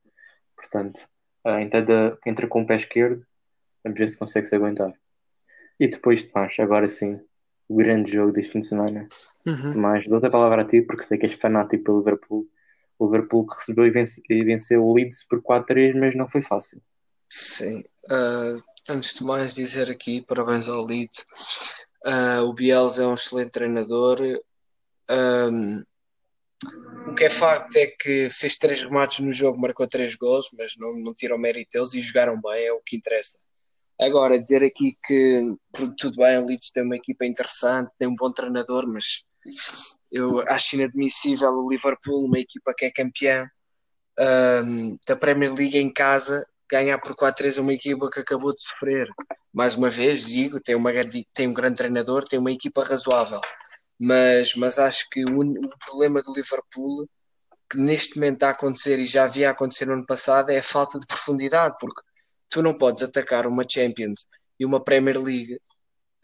Portanto, 0.56 1.06
uh, 1.46 1.58
entra, 1.60 2.19
entra 2.26 2.48
com 2.48 2.62
o 2.62 2.66
pé 2.66 2.76
esquerdo, 2.76 3.25
vamos 3.84 3.98
ver 3.98 4.08
se 4.08 4.19
consegue 4.19 4.48
se 4.48 4.56
aguentar. 4.56 4.93
E 5.78 5.88
depois, 5.88 6.22
Tomás, 6.25 6.54
agora 6.58 6.88
sim, 6.88 7.20
o 7.69 7.76
grande 7.76 8.12
jogo 8.12 8.32
deste 8.32 8.52
fim 8.52 8.60
de 8.60 8.66
semana. 8.66 9.08
Uhum. 9.46 9.72
Tomás, 9.72 10.06
dou-te 10.06 10.26
a 10.26 10.31
palavra 10.31 10.62
a 10.62 10.64
ti 10.64 10.82
porque 10.82 11.04
sei 11.04 11.19
que 11.19 11.26
és 11.26 11.34
fanático 11.34 11.84
pelo 11.84 11.98
Liverpool. 11.98 12.46
O 12.98 13.06
Liverpool 13.06 13.46
que 13.46 13.56
recebeu 13.56 13.87
e, 13.87 13.90
vence, 13.90 14.22
e 14.28 14.44
venceu 14.44 14.84
o 14.84 14.94
Leeds 14.94 15.25
por 15.25 15.43
4-3, 15.43 15.94
mas 15.98 16.16
não 16.16 16.28
foi 16.28 16.43
fácil. 16.43 16.81
Sim. 17.28 17.81
Uh, 18.10 18.62
antes 18.88 19.14
de 19.14 19.25
mais 19.25 19.54
dizer 19.54 19.90
aqui, 19.90 20.25
parabéns 20.26 20.69
ao 20.69 20.84
Leeds. 20.84 21.26
Uh, 22.06 22.43
o 22.44 22.54
Bielsa 22.54 23.02
é 23.02 23.06
um 23.06 23.14
excelente 23.14 23.50
treinador. 23.50 24.19
Um, 25.10 25.82
o 27.06 27.14
que 27.14 27.25
é 27.25 27.31
facto 27.31 27.76
é 27.76 27.87
que 27.87 28.29
fez 28.29 28.56
três 28.56 28.82
remates 28.82 29.20
no 29.20 29.32
jogo, 29.32 29.61
marcou 29.61 29.87
três 29.87 30.14
gols, 30.14 30.50
mas 30.58 30.75
não, 30.76 30.93
não 30.97 31.14
tira 31.14 31.35
o 31.35 31.38
mérito 31.38 31.70
deles 31.73 31.94
e 31.94 32.00
jogaram 32.00 32.41
bem, 32.41 32.67
é 32.67 32.73
o 32.73 32.81
que 32.81 32.97
interessa. 32.97 33.38
Agora, 34.00 34.38
dizer 34.38 34.62
aqui 34.62 34.97
que 35.06 35.55
tudo 35.99 36.17
bem, 36.17 36.38
o 36.38 36.47
Leeds 36.47 36.70
tem 36.70 36.82
uma 36.82 36.97
equipa 36.97 37.25
interessante, 37.25 37.91
tem 37.99 38.08
um 38.08 38.14
bom 38.14 38.31
treinador, 38.32 38.87
mas 38.87 39.25
eu 40.11 40.41
acho 40.49 40.76
inadmissível 40.76 41.50
o 41.50 41.70
Liverpool, 41.70 42.26
uma 42.26 42.38
equipa 42.38 42.75
que 42.76 42.87
é 42.87 42.91
campeã 42.91 43.49
um, 44.64 44.99
da 45.06 45.17
Premier 45.17 45.55
League 45.55 45.79
em 45.79 45.91
casa, 45.91 46.47
ganhar 46.70 46.99
por 46.99 47.14
4-3 47.14 47.61
uma 47.61 47.73
equipa 47.73 48.11
que 48.11 48.20
acabou 48.20 48.55
de 48.55 48.62
sofrer. 48.62 49.08
Mais 49.53 49.75
uma 49.75 49.88
vez, 49.88 50.26
digo, 50.26 50.61
tem, 50.61 50.75
uma, 50.75 50.91
tem 51.32 51.49
um 51.49 51.55
grande 51.55 51.76
treinador, 51.76 52.25
tem 52.25 52.38
uma 52.38 52.53
equipa 52.53 52.85
razoável 52.85 53.41
mas, 53.98 54.54
mas 54.54 54.78
acho 54.78 55.08
que 55.10 55.25
o, 55.25 55.40
o 55.40 55.78
problema 55.87 56.22
do 56.22 56.32
Liverpool 56.32 57.08
que 57.69 57.78
neste 57.78 58.16
momento 58.16 58.34
está 58.34 58.48
a 58.48 58.52
acontecer 58.52 58.98
e 58.98 59.06
já 59.06 59.25
havia 59.25 59.50
acontecido 59.50 59.88
no 59.88 59.94
ano 59.94 60.06
passado 60.06 60.50
é 60.50 60.58
a 60.58 60.62
falta 60.62 60.98
de 60.98 61.06
profundidade, 61.06 61.75
porque 61.81 62.00
tu 62.48 62.62
não 62.62 62.76
podes 62.76 63.02
atacar 63.02 63.46
uma 63.46 63.66
Champions 63.69 64.25
e 64.58 64.64
uma 64.64 64.82
Premier 64.82 65.20
League. 65.20 65.58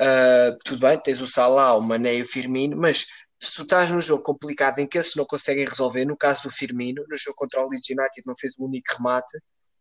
Uh, 0.00 0.56
tudo 0.64 0.80
bem, 0.80 1.00
tens 1.00 1.20
o 1.20 1.26
Salah, 1.26 1.74
o 1.76 1.82
Mané 1.82 2.16
e 2.16 2.22
o 2.22 2.26
Firmino, 2.26 2.76
mas 2.76 3.06
se 3.40 3.56
tu 3.56 3.62
estás 3.62 3.90
num 3.90 4.00
jogo 4.00 4.22
complicado 4.22 4.78
em 4.78 4.86
que 4.86 4.98
eles 4.98 5.14
não 5.16 5.24
conseguem 5.24 5.66
resolver, 5.66 6.04
no 6.04 6.16
caso 6.16 6.44
do 6.44 6.50
Firmino, 6.50 7.04
no 7.08 7.16
jogo 7.16 7.36
contra 7.36 7.60
o 7.60 7.68
Leeds 7.68 7.90
United 7.90 8.22
não 8.24 8.34
fez 8.36 8.54
o 8.58 8.64
único 8.64 8.94
remate, 8.96 9.38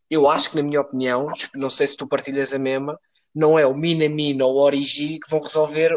eu 0.09 0.29
acho 0.29 0.49
que, 0.49 0.57
na 0.57 0.63
minha 0.63 0.81
opinião, 0.81 1.27
não 1.55 1.69
sei 1.69 1.87
se 1.87 1.95
tu 1.95 2.07
partilhas 2.07 2.53
a 2.53 2.59
mesma, 2.59 2.99
não 3.33 3.57
é 3.57 3.65
o 3.65 3.73
Minamino 3.73 4.45
ou 4.45 4.55
o 4.55 4.61
Origi 4.61 5.19
que 5.19 5.29
vão 5.29 5.41
resolver 5.41 5.91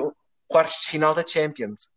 quartos 0.49 0.82
de 0.82 0.88
final 0.88 1.14
da 1.14 1.26
Champions. 1.26 1.88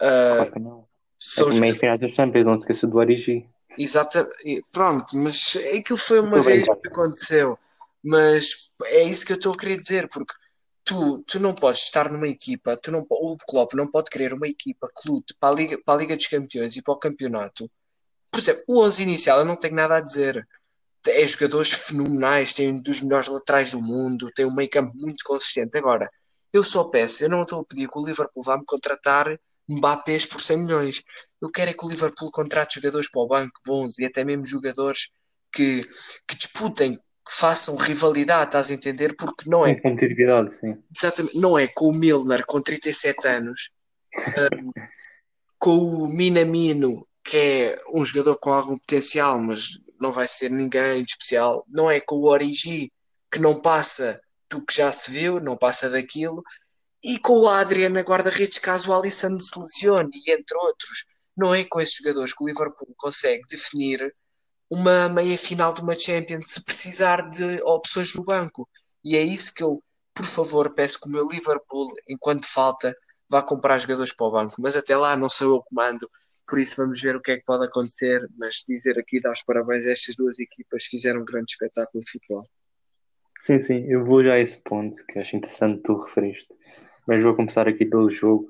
Uh, 0.00 0.36
claro 0.36 0.60
não. 0.60 0.88
São 1.18 1.48
é 1.48 1.60
meio 1.60 1.78
final 1.78 1.96
da 1.96 2.08
Champions, 2.08 2.46
não 2.46 2.54
se 2.54 2.60
esqueça 2.60 2.86
do 2.86 2.98
Origi. 2.98 3.48
Exato, 3.78 4.28
pronto, 4.70 5.16
mas 5.16 5.56
aquilo 5.76 5.98
foi 5.98 6.20
uma 6.20 6.38
Estou 6.38 6.42
vez 6.42 6.66
bem, 6.66 6.78
que 6.78 6.88
aconteceu. 6.88 7.58
Mas 8.02 8.70
é 8.84 9.04
isso 9.04 9.24
que 9.24 9.32
eu 9.32 9.36
estou 9.36 9.54
a 9.54 9.56
querer 9.56 9.80
dizer, 9.80 10.08
porque 10.08 10.34
tu, 10.84 11.24
tu 11.26 11.40
não 11.40 11.54
podes 11.54 11.80
estar 11.80 12.12
numa 12.12 12.28
equipa, 12.28 12.76
tu 12.76 12.92
não, 12.92 13.06
o 13.08 13.36
Klopp 13.48 13.72
não 13.74 13.90
pode 13.90 14.10
querer 14.10 14.34
uma 14.34 14.46
equipa 14.46 14.88
que 14.88 15.10
lute 15.10 15.34
para 15.40 15.54
a, 15.54 15.56
Liga, 15.56 15.78
para 15.82 15.94
a 15.94 15.96
Liga 16.02 16.16
dos 16.16 16.26
Campeões 16.26 16.76
e 16.76 16.82
para 16.82 16.94
o 16.94 16.98
campeonato. 16.98 17.70
Por 18.30 18.38
exemplo, 18.38 18.62
o 18.68 18.82
11 18.82 19.02
inicial 19.02 19.38
eu 19.38 19.44
não 19.44 19.56
tenho 19.56 19.74
nada 19.74 19.96
a 19.96 20.00
dizer. 20.00 20.46
É 21.06 21.26
jogadores 21.26 21.70
fenomenais, 21.70 22.54
tem 22.54 22.72
um 22.72 22.80
dos 22.80 23.00
melhores 23.00 23.28
laterais 23.28 23.72
do 23.72 23.82
mundo, 23.82 24.30
tem 24.34 24.46
um 24.46 24.54
meio 24.54 24.70
campo 24.70 24.92
muito 24.94 25.22
consistente. 25.24 25.76
Agora, 25.76 26.10
eu 26.54 26.62
só 26.62 26.84
peço, 26.84 27.24
eu 27.24 27.28
não 27.28 27.42
estou 27.42 27.60
a 27.60 27.64
pedir 27.64 27.88
que 27.88 27.98
o 27.98 28.06
Liverpool 28.06 28.44
vá 28.44 28.56
me 28.56 28.64
contratar 28.64 29.26
Mbappés 29.68 30.24
por 30.24 30.40
100 30.40 30.58
milhões. 30.58 31.02
Eu 31.42 31.50
quero 31.50 31.72
é 31.72 31.74
que 31.74 31.84
o 31.84 31.88
Liverpool 31.88 32.30
contrate 32.30 32.76
jogadores 32.76 33.10
para 33.10 33.22
o 33.22 33.26
banco 33.26 33.60
bons 33.66 33.98
e 33.98 34.04
até 34.04 34.24
mesmo 34.24 34.46
jogadores 34.46 35.10
que, 35.52 35.80
que 36.28 36.36
disputem, 36.36 36.94
que 36.94 37.32
façam 37.32 37.74
rivalidade, 37.74 38.50
estás 38.50 38.70
a 38.70 38.74
entender? 38.74 39.16
Porque 39.16 39.50
não 39.50 39.66
é. 39.66 39.74
competitividade, 39.74 40.54
sim. 40.54 40.80
Exatamente, 40.94 41.36
não 41.36 41.58
é 41.58 41.66
com 41.66 41.86
o 41.86 41.92
Milner 41.92 42.46
com 42.46 42.60
37 42.60 43.26
anos, 43.26 43.70
um, 44.16 44.70
com 45.58 45.76
o 45.76 46.06
Minamino, 46.06 47.04
que 47.24 47.36
é 47.36 47.82
um 47.92 48.04
jogador 48.04 48.38
com 48.38 48.52
algum 48.52 48.78
potencial, 48.78 49.40
mas 49.40 49.80
não 50.00 50.12
vai 50.12 50.28
ser 50.28 50.50
ninguém 50.50 51.02
de 51.02 51.10
especial, 51.10 51.64
não 51.68 51.90
é 51.90 52.00
com 52.00 52.16
o 52.16 52.28
Origi, 52.30 52.92
que 53.28 53.40
não 53.40 53.60
passa 53.60 54.20
do 54.54 54.64
que 54.64 54.74
já 54.74 54.90
se 54.92 55.10
viu, 55.10 55.40
não 55.40 55.56
passa 55.56 55.90
daquilo, 55.90 56.42
e 57.02 57.18
com 57.18 57.40
o 57.40 57.48
Adrian 57.48 57.90
na 57.90 58.00
guarda-redes 58.00 58.58
caso 58.58 58.90
o 58.90 58.94
Alisson 58.94 59.38
se 59.40 59.58
lesione, 59.58 60.10
e 60.14 60.32
entre 60.32 60.56
outros. 60.58 61.04
Não 61.36 61.54
é 61.54 61.64
com 61.64 61.80
esses 61.80 61.96
jogadores 61.96 62.32
que 62.32 62.42
o 62.42 62.46
Liverpool 62.46 62.94
consegue 62.96 63.42
definir 63.48 64.14
uma 64.70 65.08
meia 65.08 65.36
final 65.36 65.74
de 65.74 65.82
uma 65.82 65.94
Champions 65.94 66.50
se 66.50 66.64
precisar 66.64 67.28
de 67.28 67.60
opções 67.64 68.14
no 68.14 68.24
banco. 68.24 68.68
E 69.04 69.16
é 69.16 69.22
isso 69.22 69.52
que 69.54 69.62
eu, 69.62 69.82
por 70.14 70.24
favor, 70.24 70.72
peço 70.72 71.00
que 71.00 71.08
o 71.08 71.10
meu 71.10 71.26
Liverpool, 71.28 71.86
enquanto 72.08 72.46
falta, 72.46 72.94
vá 73.30 73.42
comprar 73.42 73.78
jogadores 73.78 74.14
para 74.14 74.26
o 74.26 74.30
banco. 74.30 74.54
Mas 74.58 74.76
até 74.76 74.96
lá 74.96 75.16
não 75.16 75.28
sou 75.28 75.56
eu 75.56 75.62
comando, 75.62 76.08
por 76.46 76.60
isso 76.60 76.76
vamos 76.76 77.00
ver 77.02 77.16
o 77.16 77.20
que 77.20 77.32
é 77.32 77.36
que 77.36 77.44
pode 77.44 77.66
acontecer. 77.66 78.26
Mas 78.38 78.64
dizer 78.66 78.98
aqui, 78.98 79.20
dar 79.20 79.32
os 79.32 79.42
parabéns 79.42 79.86
a 79.86 79.90
estas 79.90 80.16
duas 80.16 80.38
equipas, 80.38 80.84
fizeram 80.84 81.20
um 81.20 81.24
grande 81.24 81.52
espetáculo 81.52 82.02
de 82.02 82.10
futebol. 82.10 82.42
Sim, 83.44 83.58
sim, 83.60 83.84
eu 83.86 84.02
vou 84.02 84.24
já 84.24 84.32
a 84.32 84.40
esse 84.40 84.58
ponto, 84.58 85.04
que 85.04 85.18
acho 85.18 85.36
interessante 85.36 85.82
tu 85.82 85.94
referiste. 85.98 86.48
Mas 87.06 87.22
vou 87.22 87.36
começar 87.36 87.68
aqui 87.68 87.84
pelo 87.84 88.10
jogo. 88.10 88.48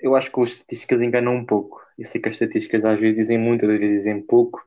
Eu 0.00 0.16
acho 0.16 0.32
que 0.32 0.40
as 0.40 0.48
estatísticas 0.48 1.00
enganam 1.00 1.36
um 1.36 1.46
pouco. 1.46 1.80
Eu 1.96 2.04
sei 2.04 2.20
que 2.20 2.28
as 2.28 2.34
estatísticas 2.34 2.84
às 2.84 2.98
vezes 2.98 3.16
dizem 3.16 3.38
muito, 3.38 3.64
às 3.64 3.78
vezes 3.78 3.98
dizem 3.98 4.20
pouco. 4.20 4.60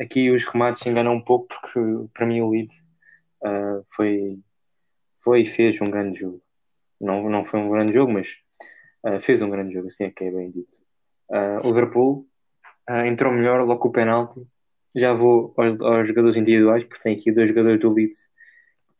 Aqui 0.00 0.30
os 0.30 0.46
remates 0.46 0.86
enganam 0.86 1.12
um 1.12 1.20
pouco, 1.20 1.48
porque 1.48 1.80
para 2.14 2.24
mim 2.24 2.40
o 2.40 2.48
Leeds 2.48 2.74
uh, 3.44 3.84
foi, 3.94 4.38
foi 5.22 5.42
e 5.42 5.46
fez 5.46 5.78
um 5.82 5.90
grande 5.90 6.20
jogo. 6.20 6.40
Não, 6.98 7.28
não 7.28 7.44
foi 7.44 7.60
um 7.60 7.68
grande 7.68 7.92
jogo, 7.92 8.10
mas 8.10 8.38
uh, 9.04 9.20
fez 9.20 9.42
um 9.42 9.50
grande 9.50 9.74
jogo, 9.74 9.88
assim 9.88 10.04
é 10.04 10.10
que 10.10 10.24
é 10.24 10.30
bem 10.30 10.50
dito. 10.50 10.78
Uh, 11.28 11.60
o 11.62 11.68
Liverpool 11.68 12.26
entrou 13.04 13.34
melhor 13.34 13.60
logo 13.66 13.80
com 13.80 13.88
o 13.88 13.92
penalti. 13.92 14.40
Já 14.96 15.12
vou 15.12 15.52
aos, 15.58 15.78
aos 15.82 16.08
jogadores 16.08 16.36
individuais, 16.36 16.84
porque 16.84 17.02
tem 17.02 17.14
aqui 17.14 17.30
dois 17.30 17.50
jogadores 17.50 17.78
do 17.78 17.92
Leeds 17.92 18.32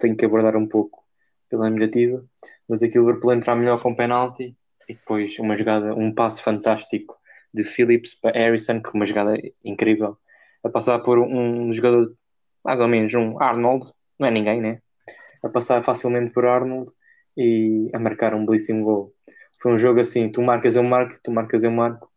tenho 0.02 0.16
que 0.16 0.24
abordar 0.24 0.56
um 0.56 0.66
pouco 0.66 1.04
pela 1.48 1.70
negativa, 1.70 2.24
mas 2.68 2.82
aqui 2.82 2.98
o 2.98 3.06
Liverpool 3.06 3.32
entrar 3.32 3.54
melhor 3.54 3.80
com 3.80 3.94
penalti 3.94 4.56
e 4.88 4.94
depois 4.94 5.38
uma 5.38 5.56
jogada, 5.56 5.94
um 5.94 6.12
passo 6.12 6.42
fantástico 6.42 7.16
de 7.54 7.62
Phillips 7.62 8.14
para 8.14 8.36
Harrison, 8.36 8.82
que 8.82 8.90
uma 8.94 9.06
jogada 9.06 9.36
incrível, 9.64 10.18
a 10.64 10.68
passar 10.68 10.98
por 11.00 11.18
um 11.18 11.72
jogador 11.72 12.14
mais 12.64 12.80
ou 12.80 12.88
menos 12.88 13.14
um 13.14 13.40
Arnold, 13.40 13.92
não 14.18 14.28
é 14.28 14.30
ninguém, 14.30 14.60
né? 14.60 14.80
A 15.44 15.48
passar 15.48 15.84
facilmente 15.84 16.32
por 16.32 16.46
Arnold 16.46 16.90
e 17.36 17.90
a 17.92 17.98
marcar 17.98 18.34
um 18.34 18.44
belíssimo 18.44 18.84
gol. 18.84 19.14
Foi 19.60 19.72
um 19.72 19.78
jogo 19.78 20.00
assim, 20.00 20.30
tu 20.30 20.42
marcas 20.42 20.74
eu 20.76 20.82
marco, 20.82 21.18
tu 21.22 21.30
marcas 21.30 21.62
eu 21.62 21.70
marco 21.70 22.10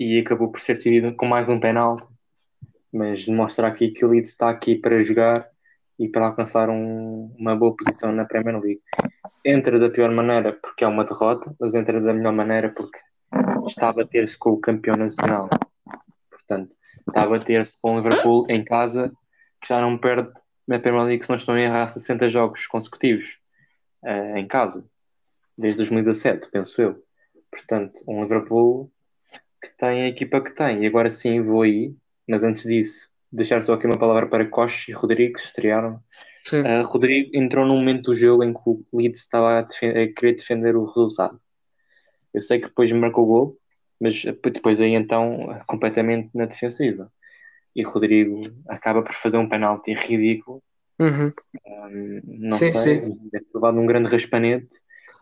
e 0.00 0.18
acabou 0.18 0.50
por 0.50 0.60
ser 0.60 0.74
decidido 0.74 1.14
com 1.14 1.26
mais 1.26 1.48
um 1.50 1.58
penalti, 1.58 2.06
mas 2.92 3.26
mostra 3.26 3.66
aqui 3.66 3.90
que 3.90 4.04
o 4.04 4.08
Leeds 4.08 4.30
está 4.30 4.48
aqui 4.48 4.76
para 4.76 5.02
jogar 5.02 5.48
e 5.98 6.08
para 6.08 6.26
alcançar 6.26 6.70
um, 6.70 7.34
uma 7.38 7.56
boa 7.56 7.74
posição 7.76 8.12
na 8.12 8.24
Premier 8.24 8.60
League. 8.60 8.82
Entra 9.44 9.78
da 9.78 9.90
pior 9.90 10.10
maneira 10.10 10.52
porque 10.52 10.84
é 10.84 10.86
uma 10.86 11.04
derrota, 11.04 11.54
mas 11.58 11.74
entra 11.74 12.00
da 12.00 12.12
melhor 12.12 12.32
maneira 12.32 12.70
porque 12.70 12.98
está 13.66 13.88
a 13.88 13.92
bater-se 13.92 14.38
com 14.38 14.50
o 14.50 14.60
campeão 14.60 14.96
nacional. 14.96 15.48
Portanto, 16.30 16.74
está 17.08 17.22
a 17.22 17.26
bater-se 17.28 17.76
com 17.80 17.94
o 17.94 17.96
Liverpool 18.00 18.44
em 18.48 18.64
casa, 18.64 19.12
que 19.60 19.68
já 19.68 19.80
não 19.80 19.98
perde 19.98 20.30
na 20.66 20.78
Premier 20.78 21.04
League, 21.04 21.24
se 21.24 21.30
não 21.30 21.36
estão 21.36 21.54
a 21.54 21.60
errar, 21.60 21.88
60 21.88 22.28
jogos 22.28 22.66
consecutivos 22.66 23.38
uh, 24.04 24.36
em 24.36 24.46
casa, 24.46 24.84
desde 25.56 25.78
2017, 25.78 26.50
penso 26.50 26.80
eu. 26.80 27.02
Portanto, 27.50 28.00
um 28.06 28.22
Liverpool 28.22 28.92
que 29.60 29.76
tem 29.76 30.02
a 30.02 30.08
equipa 30.08 30.40
que 30.40 30.52
tem. 30.52 30.84
E 30.84 30.86
agora 30.86 31.10
sim 31.10 31.42
vou 31.42 31.62
aí, 31.62 31.94
mas 32.28 32.44
antes 32.44 32.64
disso, 32.64 33.07
deixar 33.30 33.62
só 33.62 33.74
aqui 33.74 33.86
uma 33.86 33.98
palavra 33.98 34.26
para 34.26 34.46
Costa 34.46 34.90
e 34.90 34.94
Rodrigo, 34.94 35.34
que 35.34 35.40
estrearam. 35.40 36.02
Uh, 36.52 36.82
Rodrigo 36.86 37.30
entrou 37.34 37.66
num 37.66 37.76
momento 37.76 38.10
do 38.10 38.14
jogo 38.14 38.42
em 38.42 38.54
que 38.54 38.60
o 38.64 38.84
Leeds 38.92 39.20
estava 39.20 39.58
a, 39.58 39.60
a, 39.60 39.66
querer 39.66 40.34
defender 40.34 40.76
o 40.76 40.86
resultado. 40.86 41.38
Eu 42.32 42.40
sei 42.40 42.58
que 42.58 42.68
depois 42.68 42.90
marcou 42.92 43.24
o 43.24 43.26
gol, 43.26 43.58
mas 44.00 44.24
depois 44.24 44.80
aí 44.80 44.94
então 44.94 45.60
completamente 45.66 46.30
na 46.34 46.46
defensiva. 46.46 47.12
E 47.74 47.82
Rodrigo 47.82 48.50
acaba 48.68 49.02
por 49.02 49.14
fazer 49.14 49.36
um 49.36 49.48
penalti 49.48 49.92
ridículo. 49.92 50.62
Uhum. 50.98 51.32
Um, 51.66 52.20
não 52.24 52.56
sim, 52.56 52.72
sei, 52.72 53.00
sim. 53.00 53.18
deve 53.30 53.44
ter 53.44 53.54
levado 53.54 53.78
um 53.78 53.86
grande 53.86 54.08
raspanete, 54.08 54.74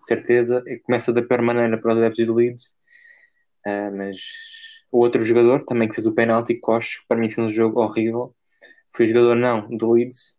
certeza. 0.06 0.62
E 0.66 0.78
começa 0.78 1.12
da 1.12 1.22
pior 1.22 1.42
maneira 1.42 1.76
para 1.76 1.92
os 1.92 1.98
adeptos 1.98 2.26
do 2.26 2.34
Leeds. 2.34 2.74
Uh, 3.66 3.96
mas 3.96 4.20
o 4.90 4.98
outro 4.98 5.24
jogador 5.24 5.64
também 5.64 5.88
que 5.88 5.94
fez 5.94 6.06
o 6.06 6.12
penalti, 6.12 6.54
Costa, 6.54 7.00
para 7.08 7.18
mim 7.18 7.30
fez 7.30 7.46
um 7.46 7.52
jogo 7.52 7.80
horrível. 7.80 8.34
Foi 8.92 9.06
o 9.06 9.08
jogador 9.08 9.34
não 9.34 9.68
do 9.76 9.92
Leeds. 9.92 10.36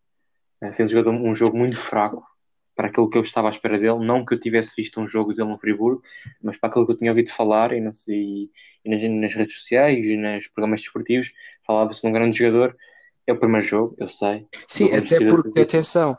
Uh, 0.62 0.74
fez 0.74 0.90
um 0.90 0.94
jogo, 0.94 1.10
um 1.12 1.34
jogo 1.34 1.58
muito 1.58 1.78
fraco 1.78 2.24
para 2.76 2.88
aquilo 2.88 3.10
que 3.10 3.18
eu 3.18 3.22
estava 3.22 3.48
à 3.48 3.52
espera 3.52 3.78
dele. 3.78 4.06
Não 4.06 4.26
que 4.26 4.36
eu 4.36 4.40
tivesse 4.40 4.74
visto 4.78 5.02
um 5.02 5.08
jogo 5.08 5.34
dele 5.34 5.50
no 5.50 5.58
Friburgo, 5.58 6.02
mas 6.42 6.58
para 6.58 6.70
aquilo 6.70 6.86
que 6.86 6.92
eu 6.94 6.98
tinha 6.98 7.12
ouvido 7.12 7.32
falar 7.32 7.74
e, 7.74 7.82
não 7.82 7.94
sei, 7.94 8.50
e 8.86 8.90
nas, 8.90 9.02
nas, 9.04 9.34
redes 9.34 9.56
sociais 9.58 9.98
e 10.06 10.16
nos 10.16 10.48
programas 10.48 10.82
desportivos, 10.82 11.32
falava-se 11.66 12.02
de 12.02 12.08
um 12.08 12.12
grande 12.12 12.38
jogador. 12.38 12.76
É 13.26 13.34
o 13.34 13.40
primeiro 13.40 13.66
jogo, 13.66 13.96
eu 13.98 14.08
sei. 14.08 14.46
Sim, 14.68 14.94
até 14.94 15.20
porque, 15.26 15.60
atenção, 15.60 16.18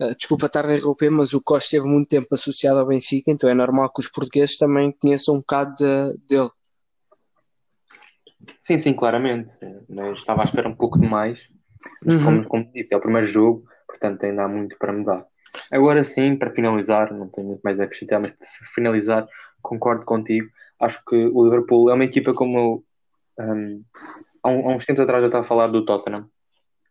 eh, 0.00 0.14
desculpa 0.14 0.46
estar 0.46 0.66
a 0.66 0.74
interromper, 0.74 1.10
mas 1.10 1.32
o 1.32 1.42
Costa 1.42 1.76
esteve 1.76 1.88
muito 1.88 2.08
tempo 2.08 2.26
associado 2.32 2.78
ao 2.78 2.86
Benfica, 2.86 3.30
então 3.30 3.48
é 3.48 3.54
normal 3.54 3.90
que 3.92 4.00
os 4.00 4.10
portugueses 4.10 4.58
também 4.58 4.92
conheçam 4.92 5.36
um 5.36 5.38
bocado 5.38 5.74
de, 5.76 6.18
dele. 6.28 6.50
Sim, 8.58 8.78
sim, 8.78 8.92
claramente. 8.92 9.52
Mas 9.88 10.16
estava 10.16 10.40
à 10.40 10.44
espera 10.44 10.68
um 10.68 10.74
pouco 10.74 10.98
demais. 10.98 11.40
Mas, 12.04 12.16
uhum. 12.16 12.24
como, 12.24 12.48
como 12.48 12.72
disse, 12.72 12.94
é 12.94 12.96
o 12.96 13.00
primeiro 13.00 13.26
jogo, 13.26 13.64
portanto 13.86 14.24
ainda 14.24 14.44
há 14.44 14.48
muito 14.48 14.76
para 14.78 14.92
mudar. 14.92 15.26
Agora 15.72 16.04
sim, 16.04 16.36
para 16.36 16.50
finalizar, 16.50 17.12
não 17.12 17.28
tenho 17.28 17.48
muito 17.48 17.60
mais 17.62 17.80
a 17.80 17.84
acrescentar, 17.84 18.20
mas 18.20 18.32
para 18.32 18.48
finalizar, 18.74 19.26
concordo 19.60 20.04
contigo. 20.04 20.48
Acho 20.78 21.04
que 21.04 21.16
o 21.16 21.44
Liverpool 21.44 21.90
é 21.90 21.94
uma 21.94 22.04
equipa 22.04 22.32
como 22.32 22.84
um, 23.38 23.78
há, 24.42 24.48
um, 24.48 24.68
há, 24.68 24.74
uns 24.74 24.84
tempos 24.84 25.02
atrás 25.02 25.22
eu 25.22 25.28
estava 25.28 25.44
a 25.44 25.48
falar 25.48 25.66
do 25.68 25.84
Tottenham 25.84 26.28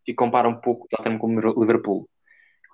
e 0.06 0.14
compara 0.14 0.48
um 0.48 0.56
pouco 0.56 0.84
o 0.86 0.88
Tottenham 0.88 1.18
com 1.18 1.34
o 1.34 1.60
Liverpool. 1.60 2.08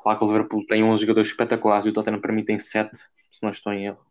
Claro 0.03 0.19
que 0.19 0.25
o 0.25 0.29
Liverpool 0.29 0.67
tem 0.67 0.83
11 0.83 1.03
jogadores 1.03 1.31
espetaculares 1.31 1.87
e 1.87 1.91
o 1.91 1.93
Tottenham 1.93 2.21
para 2.21 2.33
mim 2.33 2.45
tem 2.45 2.59
7, 2.59 2.91
se 3.31 3.43
não 3.43 3.51
estou 3.51 3.73
em 3.73 3.87
erro. 3.87 4.05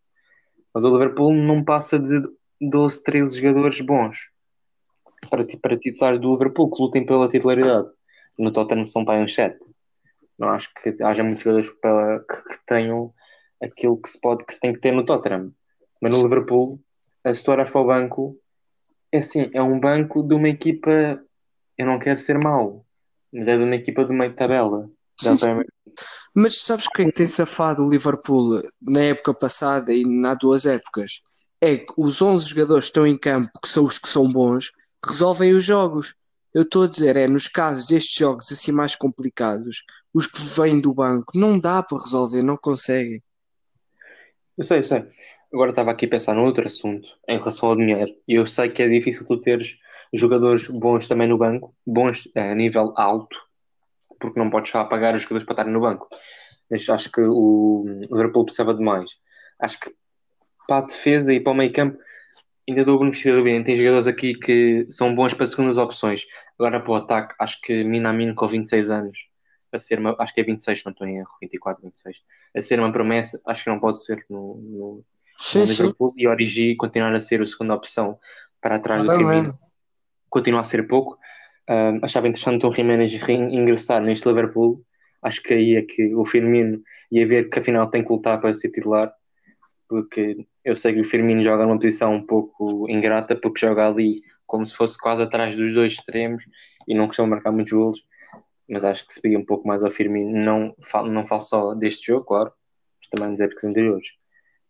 Mas 0.73 0.85
o 0.85 0.91
Liverpool 0.91 1.33
não 1.33 1.63
passa 1.63 1.97
de 1.99 2.21
12, 2.61 3.03
13 3.03 3.37
jogadores 3.39 3.81
bons 3.81 4.34
para, 5.29 5.45
para 5.61 5.77
titulares 5.77 6.19
do 6.19 6.31
Liverpool 6.31 6.71
que 6.71 6.81
lutem 6.81 7.05
pela 7.05 7.29
titularidade. 7.29 7.87
No 8.37 8.51
Tottenham 8.51 8.85
são 8.85 9.05
para 9.05 9.21
uns 9.21 9.33
7 9.33 9.57
não 10.37 10.49
acho 10.49 10.69
que 10.73 10.95
haja 11.01 11.23
muitos 11.23 11.43
jogadores 11.43 11.69
para, 11.81 12.19
que, 12.19 12.49
que, 12.49 12.65
tenham 12.65 13.13
aquilo 13.61 13.97
que 13.97 14.09
se 14.09 14.19
pode, 14.19 14.45
que 14.45 14.53
se 14.53 14.59
tem 14.59 14.73
que 14.73 14.81
ter 14.81 14.91
no 14.91 15.05
Tottenham. 15.05 15.51
Mas 16.01 16.11
no 16.11 16.23
Liverpool, 16.23 16.79
se 17.33 17.43
tu 17.43 17.51
olhas 17.51 17.69
para 17.69 17.81
o 17.81 17.85
banco, 17.85 18.37
é 19.11 19.19
assim, 19.19 19.49
é 19.53 19.61
um 19.61 19.79
banco 19.79 20.21
de 20.21 20.35
uma 20.35 20.49
equipa, 20.49 21.21
eu 21.77 21.85
não 21.85 21.97
quero 21.97 22.19
ser 22.19 22.37
mau, 22.37 22.85
mas 23.33 23.47
é 23.47 23.57
de 23.57 23.63
uma 23.63 23.75
equipa 23.75 24.03
do 24.03 24.13
meio 24.13 24.31
de 24.31 24.37
tabela. 24.37 24.89
Sim, 25.19 25.37
sim. 25.37 25.49
Mas 26.35 26.61
sabes 26.61 26.87
quem 26.93 27.09
tem 27.09 27.25
safado 27.25 27.83
o 27.83 27.89
Liverpool 27.89 28.61
na 28.81 28.99
época 28.99 29.33
passada 29.33 29.93
e 29.93 30.03
há 30.25 30.33
duas 30.33 30.65
épocas? 30.65 31.21
É 31.61 31.77
que 31.77 31.93
os 31.97 32.21
11 32.21 32.49
jogadores 32.49 32.85
que 32.85 32.89
estão 32.89 33.07
em 33.07 33.17
campo, 33.17 33.49
que 33.63 33.69
são 33.69 33.85
os 33.85 33.97
que 33.97 34.09
são 34.09 34.27
bons, 34.27 34.73
resolvem 35.07 35.53
os 35.53 35.63
jogos. 35.63 36.15
Eu 36.53 36.61
estou 36.61 36.83
a 36.83 36.87
dizer, 36.87 37.17
é 37.17 37.27
nos 37.27 37.47
casos 37.47 37.87
destes 37.87 38.17
jogos 38.17 38.51
assim 38.51 38.71
mais 38.71 38.95
complicados, 38.95 39.83
os 40.13 40.27
que 40.27 40.39
vêm 40.57 40.79
do 40.79 40.93
banco, 40.93 41.37
não 41.37 41.59
dá 41.59 41.83
para 41.83 41.97
resolver, 41.97 42.41
não 42.41 42.55
conseguem. 42.55 43.21
Eu 44.57 44.63
sei, 44.63 44.79
eu 44.79 44.83
sei. 44.83 45.05
Agora 45.53 45.71
estava 45.71 45.91
aqui 45.91 46.05
a 46.05 46.09
pensar 46.09 46.33
num 46.33 46.45
outro 46.45 46.65
assunto 46.65 47.07
em 47.27 47.37
relação 47.37 47.69
ao 47.69 47.75
dinheiro. 47.75 48.11
E 48.27 48.35
eu 48.35 48.47
sei 48.47 48.69
que 48.69 48.81
é 48.81 48.87
difícil 48.87 49.25
tu 49.25 49.37
teres 49.37 49.77
jogadores 50.13 50.67
bons 50.67 51.07
também 51.07 51.27
no 51.27 51.37
banco, 51.37 51.75
bons 51.85 52.27
a 52.35 52.55
nível 52.55 52.93
alto, 52.95 53.37
porque 54.19 54.39
não 54.39 54.49
podes 54.49 54.71
só 54.71 54.83
pagar 54.85 55.13
os 55.13 55.21
jogadores 55.21 55.45
para 55.45 55.53
estarem 55.53 55.73
no 55.73 55.81
banco. 55.81 56.07
Mas 56.69 56.87
acho 56.89 57.11
que 57.11 57.21
o 57.21 57.83
Liverpool 58.09 58.45
precisava 58.45 58.73
de 58.73 58.81
mais. 58.81 59.09
Acho 59.59 59.79
que 59.79 59.93
para 60.67 60.77
a 60.77 60.87
defesa 60.87 61.33
e 61.33 61.39
para 61.39 61.51
o 61.51 61.55
meio 61.55 61.73
campo 61.73 61.97
ainda 62.67 62.83
dou 62.83 62.95
o 62.95 62.99
benefício 62.99 63.31
da 63.31 63.37
dúvida. 63.39 63.63
Tem 63.63 63.75
jogadores 63.75 64.07
aqui 64.07 64.33
que 64.33 64.87
são 64.89 65.13
bons 65.13 65.33
para 65.33 65.45
segundas 65.45 65.77
opções. 65.77 66.25
Agora 66.57 66.79
para 66.79 66.91
o 66.91 66.95
ataque, 66.95 67.35
acho 67.39 67.61
que 67.61 67.83
Minamino 67.83 68.35
com 68.35 68.47
26 68.47 68.89
anos, 68.89 69.17
a 69.71 69.79
ser 69.79 69.99
uma, 69.99 70.15
acho 70.19 70.33
que 70.33 70.41
é 70.41 70.43
26, 70.43 70.83
não 70.85 70.91
estou 70.91 71.07
em 71.07 71.17
erro, 71.17 71.29
24, 71.41 71.83
26, 71.83 72.17
a 72.55 72.61
ser 72.61 72.79
uma 72.79 72.91
promessa, 72.91 73.39
acho 73.45 73.63
que 73.63 73.69
não 73.69 73.79
pode 73.79 74.03
ser 74.03 74.25
no, 74.29 74.55
no, 74.57 75.03
sim, 75.37 75.59
no 75.59 75.65
Liverpool 75.65 76.13
e 76.17 76.27
Origi 76.27 76.75
continuar 76.75 77.13
a 77.13 77.19
ser 77.19 77.41
a 77.41 77.47
segunda 77.47 77.75
opção 77.75 78.17
para 78.61 78.75
atrás 78.75 79.03
do 79.03 79.07
caminho. 79.07 79.57
Continua 80.29 80.61
a 80.61 80.65
ser 80.65 80.87
pouco. 80.87 81.17
Um, 81.69 81.99
achava 82.03 82.27
interessante 82.27 82.65
o 82.65 82.71
Jiménez 82.71 83.11
ingressar 83.29 84.01
neste 84.01 84.27
Liverpool. 84.27 84.83
Acho 85.21 85.41
que 85.41 85.53
aí 85.53 85.75
é 85.75 85.81
que 85.81 86.13
o 86.13 86.25
Firmino 86.25 86.81
ia 87.11 87.27
ver 87.27 87.49
que 87.49 87.59
afinal 87.59 87.89
tem 87.89 88.03
que 88.03 88.11
lutar 88.11 88.39
para 88.39 88.53
ser 88.53 88.69
titular 88.69 89.11
porque 89.87 90.45
eu 90.65 90.75
sei 90.75 90.93
que 90.93 91.01
o 91.01 91.05
Firmino 91.05 91.43
joga 91.43 91.63
numa 91.65 91.79
posição 91.79 92.15
um 92.15 92.25
pouco 92.25 92.89
ingrata, 92.89 93.35
porque 93.35 93.65
joga 93.65 93.87
ali 93.87 94.23
como 94.47 94.65
se 94.65 94.75
fosse 94.75 94.97
quase 94.97 95.21
atrás 95.21 95.55
dos 95.55 95.73
dois 95.73 95.93
extremos 95.93 96.43
e 96.87 96.95
não 96.95 97.07
costuma 97.07 97.29
marcar 97.29 97.51
muitos 97.51 97.71
golos, 97.71 98.03
mas 98.67 98.83
acho 98.83 99.05
que 99.05 99.13
se 99.13 99.21
pedia 99.21 99.37
um 99.37 99.45
pouco 99.45 99.67
mais 99.67 99.83
ao 99.83 99.91
Firmino, 99.91 100.31
não 100.31 100.75
falo, 100.81 101.11
não 101.11 101.25
falo 101.25 101.41
só 101.41 101.75
deste 101.75 102.07
jogo, 102.07 102.25
claro, 102.25 102.51
mas 102.99 103.09
também 103.09 103.33
dizer 103.33 103.49
que 103.49 103.57
os 103.57 103.63
anteriores. 103.63 104.09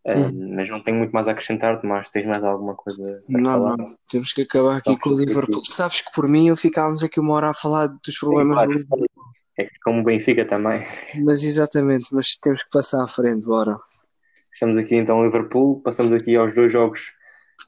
Hum. 0.08 0.54
mas 0.54 0.68
não 0.68 0.80
tenho 0.80 0.98
muito 0.98 1.10
mais 1.10 1.26
a 1.26 1.32
acrescentar, 1.32 1.80
Tomás. 1.80 2.08
Tens 2.08 2.24
mais 2.26 2.44
alguma 2.44 2.76
coisa 2.76 3.24
a 3.28 3.40
não, 3.40 3.50
falar? 3.50 3.76
Não, 3.76 3.86
temos 4.08 4.32
que 4.32 4.42
acabar 4.42 4.76
aqui 4.76 4.96
com 5.00 5.10
o 5.10 5.18
Liverpool. 5.18 5.58
Aqui. 5.58 5.72
Sabes 5.72 6.00
que 6.00 6.12
por 6.14 6.28
mim 6.28 6.46
eu 6.46 6.54
ficávamos 6.54 7.02
aqui 7.02 7.18
uma 7.18 7.34
hora 7.34 7.48
a 7.48 7.52
falar 7.52 7.88
dos 7.88 8.16
problemas 8.16 8.46
Sim, 8.46 8.54
claro. 8.54 8.68
do 8.68 8.74
Liverpool. 8.74 9.06
É 9.58 9.64
que 9.64 9.80
como 9.82 10.02
o 10.02 10.04
Benfica 10.04 10.44
também. 10.44 10.86
Mas 11.24 11.42
exatamente, 11.42 12.14
mas 12.14 12.36
temos 12.36 12.62
que 12.62 12.70
passar 12.70 13.02
à 13.02 13.08
frente, 13.08 13.46
bora. 13.46 13.76
Estamos 14.56 14.78
aqui 14.78 14.96
então 14.96 15.22
Liverpool, 15.22 15.82
passamos 15.82 16.12
aqui 16.12 16.34
aos 16.34 16.54
dois 16.54 16.72
jogos 16.72 17.12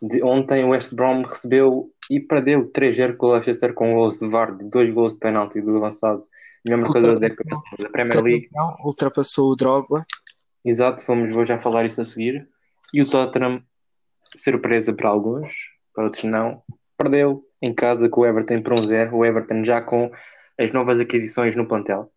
de 0.00 0.22
ontem. 0.22 0.64
O 0.64 0.70
West 0.70 0.94
Brom 0.94 1.20
recebeu 1.20 1.92
e 2.10 2.18
perdeu 2.18 2.72
3-0 2.72 3.14
com 3.14 3.26
o 3.26 3.32
Leicester 3.32 3.74
com 3.74 3.92
gols 3.92 4.16
de 4.16 4.26
Vardy, 4.26 4.64
dois 4.70 4.88
gols 4.88 5.12
de 5.12 5.18
penalti 5.18 5.60
do 5.60 5.76
avançado, 5.76 6.22
melhor 6.64 6.78
marcador 6.78 7.20
da, 7.20 7.28
da 7.28 7.90
Premier 7.90 8.24
League. 8.24 8.48
Ultrapassou 8.82 9.50
o 9.50 9.54
Drogba. 9.54 10.02
Exato, 10.64 11.04
vamos, 11.06 11.30
vou 11.34 11.44
já 11.44 11.58
falar 11.58 11.84
isso 11.84 12.00
a 12.00 12.06
seguir. 12.06 12.48
E 12.94 13.02
o 13.02 13.10
Tottenham, 13.10 13.62
surpresa 14.34 14.90
para 14.90 15.10
alguns, 15.10 15.52
para 15.94 16.04
outros 16.04 16.24
não, 16.24 16.62
perdeu 16.96 17.44
em 17.60 17.74
casa 17.74 18.08
com 18.08 18.22
o 18.22 18.26
Everton 18.26 18.62
por 18.62 18.72
1-0. 18.72 19.12
Um 19.12 19.16
o 19.18 19.24
Everton 19.26 19.62
já 19.62 19.82
com 19.82 20.10
as 20.58 20.72
novas 20.72 20.98
aquisições 20.98 21.54
no 21.54 21.68
plantel, 21.68 22.10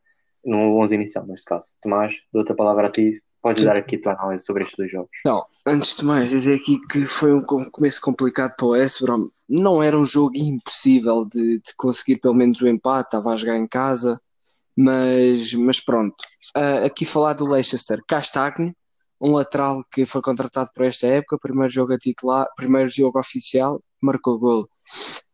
no 0.46 0.78
11 0.80 0.96
inicial 0.96 1.28
neste 1.28 1.44
caso. 1.44 1.76
Tomás, 1.82 2.22
dou-te 2.32 2.54
a 2.54 2.56
palavra 2.56 2.88
a 2.88 2.90
ti 2.90 3.22
Podes 3.42 3.64
dar 3.64 3.76
aqui 3.76 3.96
a 3.96 4.02
tua 4.02 4.14
análise 4.14 4.46
sobre 4.46 4.64
estes 4.64 4.78
dois 4.78 4.92
jogos. 4.92 5.10
Não, 5.26 5.44
antes 5.66 5.96
de 5.96 6.06
mais, 6.06 6.30
dizer 6.30 6.56
aqui 6.56 6.80
que 6.88 7.06
foi 7.08 7.34
um 7.34 7.40
começo 7.72 8.00
complicado 8.00 8.56
para 8.56 8.68
o 8.68 8.76
Brom. 9.02 9.30
Não 9.50 9.82
era 9.82 9.98
um 9.98 10.06
jogo 10.06 10.32
impossível 10.36 11.26
de, 11.26 11.58
de 11.58 11.76
conseguir 11.76 12.18
pelo 12.18 12.36
menos 12.36 12.62
o 12.62 12.68
empate, 12.68 13.08
estava 13.08 13.34
a 13.34 13.36
jogar 13.36 13.58
em 13.58 13.68
casa, 13.68 14.22
mas, 14.78 15.54
mas 15.54 15.80
pronto. 15.80 16.16
Uh, 16.56 16.86
aqui 16.86 17.04
falar 17.04 17.34
do 17.34 17.48
Leicester, 17.48 18.00
Castagni, 18.08 18.76
um 19.20 19.34
lateral 19.34 19.82
que 19.92 20.06
foi 20.06 20.22
contratado 20.22 20.70
para 20.74 20.88
esta 20.88 21.08
época, 21.08 21.38
primeiro 21.42 21.74
jogo 21.74 21.94
a 21.94 21.98
titular, 21.98 22.48
primeiro 22.56 22.90
jogo 22.90 23.20
oficial, 23.20 23.82
marcou 24.00 24.40
gol. 24.40 24.68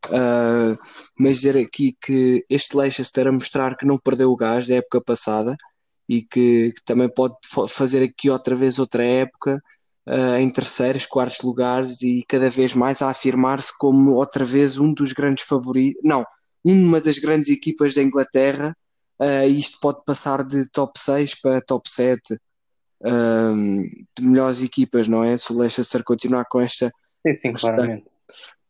Uh, 0.08 0.78
mas 1.20 1.38
dizer 1.38 1.58
aqui 1.58 1.94
que 2.02 2.44
este 2.50 2.78
Leicester 2.78 3.28
a 3.28 3.32
mostrar 3.32 3.76
que 3.76 3.86
não 3.86 3.98
perdeu 3.98 4.32
o 4.32 4.38
gás 4.38 4.66
da 4.66 4.76
época 4.76 5.02
passada 5.02 5.58
e 6.08 6.22
que, 6.22 6.72
que 6.74 6.84
também 6.86 7.08
pode 7.14 7.36
fazer 7.70 8.04
aqui 8.04 8.30
outra 8.30 8.56
vez 8.56 8.80
outra 8.80 9.04
época 9.04 9.62
uh, 10.08 10.38
em 10.38 10.50
terceiros, 10.50 11.06
quartos 11.06 11.42
lugares 11.42 12.02
e 12.02 12.24
cada 12.28 12.50
vez 12.50 12.74
mais 12.74 13.02
a 13.02 13.10
afirmar-se 13.10 13.78
como 13.78 14.14
outra 14.14 14.46
vez 14.46 14.78
um 14.78 14.94
dos 14.94 15.12
grandes 15.12 15.44
favoritos, 15.44 16.02
não, 16.04 16.26
uma 16.64 17.02
das 17.02 17.20
grandes 17.20 17.50
equipas 17.50 17.96
da 17.96 18.04
Inglaterra. 18.04 18.76
Uh, 19.20 19.48
isto 19.48 19.80
pode 19.82 20.04
passar 20.06 20.44
de 20.44 20.70
top 20.70 20.98
6 20.98 21.42
para 21.42 21.62
top 21.62 21.90
7 21.90 22.38
de 23.00 24.28
melhores 24.28 24.64
equipas, 24.64 25.08
não 25.08 25.24
é? 25.24 25.38
Se 25.38 25.54
o 25.54 25.58
Leicester 25.58 26.04
continuar 26.04 26.46
com 26.46 26.60
esta. 26.60 26.92
Sim, 27.26 27.36
sim, 27.36 27.54
claramente. 27.54 28.06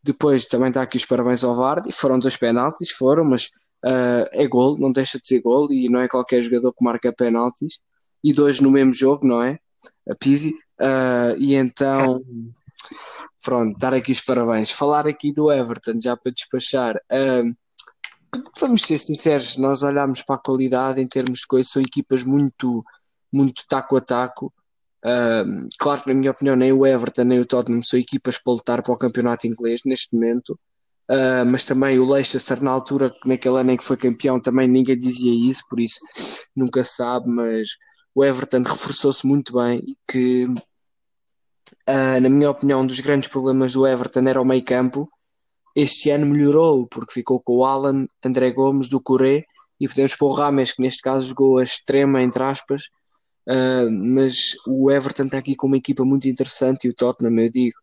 Depois 0.02 0.44
também 0.44 0.68
está 0.68 0.82
aqui 0.82 0.96
os 0.96 1.06
parabéns 1.06 1.42
ao 1.44 1.54
Vardy, 1.54 1.90
foram 1.92 2.18
dois 2.18 2.36
penaltis, 2.36 2.90
foram, 2.90 3.24
mas 3.24 3.50
uh, 3.84 4.28
é 4.32 4.46
gol, 4.46 4.78
não 4.78 4.92
deixa 4.92 5.18
de 5.18 5.26
ser 5.26 5.40
gol 5.40 5.72
e 5.72 5.88
não 5.88 6.00
é 6.00 6.08
qualquer 6.08 6.42
jogador 6.42 6.72
que 6.72 6.84
marca 6.84 7.12
penaltis. 7.12 7.78
E 8.22 8.32
dois 8.32 8.60
no 8.60 8.70
mesmo 8.70 8.92
jogo, 8.92 9.26
não 9.26 9.42
é? 9.42 9.58
A 10.08 10.14
Pizzi. 10.14 10.52
Uh, 10.80 11.34
e 11.38 11.54
então, 11.54 12.22
pronto, 13.44 13.76
dar 13.78 13.94
aqui 13.94 14.12
os 14.12 14.20
parabéns. 14.20 14.70
Falar 14.70 15.06
aqui 15.06 15.32
do 15.32 15.50
Everton, 15.50 15.98
já 16.02 16.16
para 16.16 16.32
despachar. 16.32 16.96
Uh, 17.12 17.54
vamos 18.60 18.82
ser 18.82 18.98
sinceros, 18.98 19.56
nós 19.56 19.82
olhamos 19.82 20.22
para 20.22 20.36
a 20.36 20.40
qualidade 20.40 21.00
em 21.00 21.06
termos 21.06 21.40
de 21.40 21.46
coisas, 21.46 21.72
são 21.72 21.82
equipas 21.82 22.24
muito 22.24 22.82
muito 23.32 23.64
taco 23.68 23.96
a 23.96 24.00
taco. 24.00 24.52
Uh, 25.04 25.68
claro 25.78 26.02
que, 26.02 26.08
na 26.08 26.18
minha 26.18 26.30
opinião, 26.30 26.56
nem 26.56 26.72
o 26.72 26.86
Everton 26.86 27.24
nem 27.24 27.38
o 27.38 27.44
Tottenham 27.44 27.82
são 27.82 28.00
equipas 28.00 28.38
para 28.38 28.52
lutar 28.52 28.82
para 28.82 28.92
o 28.92 28.98
campeonato 28.98 29.46
inglês 29.46 29.82
neste 29.84 30.14
momento. 30.14 30.58
Uh, 31.10 31.44
mas 31.46 31.64
também 31.64 31.98
o 31.98 32.04
Leicester, 32.04 32.62
na 32.62 32.70
altura, 32.70 33.10
naquele 33.24 33.58
ano 33.58 33.70
em 33.70 33.76
que 33.76 33.84
foi 33.84 33.96
campeão, 33.96 34.38
também 34.38 34.68
ninguém 34.68 34.96
dizia 34.96 35.32
isso, 35.48 35.62
por 35.68 35.80
isso 35.80 35.98
nunca 36.54 36.84
sabe. 36.84 37.28
Mas 37.28 37.68
o 38.14 38.24
Everton 38.24 38.62
reforçou-se 38.62 39.26
muito 39.26 39.54
bem 39.54 39.78
e 39.78 39.96
que, 40.06 40.44
uh, 40.44 42.20
na 42.20 42.28
minha 42.28 42.50
opinião, 42.50 42.82
um 42.82 42.86
dos 42.86 43.00
grandes 43.00 43.28
problemas 43.28 43.72
do 43.72 43.86
Everton 43.86 44.28
era 44.28 44.40
o 44.40 44.44
meio 44.44 44.64
campo. 44.64 45.08
Este 45.74 46.10
ano 46.10 46.26
melhorou, 46.26 46.86
porque 46.88 47.14
ficou 47.14 47.40
com 47.40 47.58
o 47.58 47.64
Alan, 47.64 48.06
André 48.24 48.50
Gomes, 48.50 48.88
do 48.88 49.00
Coré, 49.00 49.44
e 49.80 49.88
podemos 49.88 50.16
pôr 50.16 50.32
o 50.32 50.34
Rames, 50.34 50.72
que 50.72 50.82
neste 50.82 51.00
caso 51.02 51.28
jogou 51.28 51.58
a 51.58 51.62
extrema, 51.62 52.22
entre 52.22 52.42
aspas, 52.42 52.82
Uh, 53.50 53.90
mas 53.90 54.54
o 54.66 54.90
Everton 54.90 55.24
está 55.24 55.38
aqui 55.38 55.56
com 55.56 55.68
uma 55.68 55.78
equipa 55.78 56.04
muito 56.04 56.28
interessante 56.28 56.84
e 56.84 56.90
o 56.90 56.94
Tottenham, 56.94 57.44
eu 57.44 57.50
digo, 57.50 57.76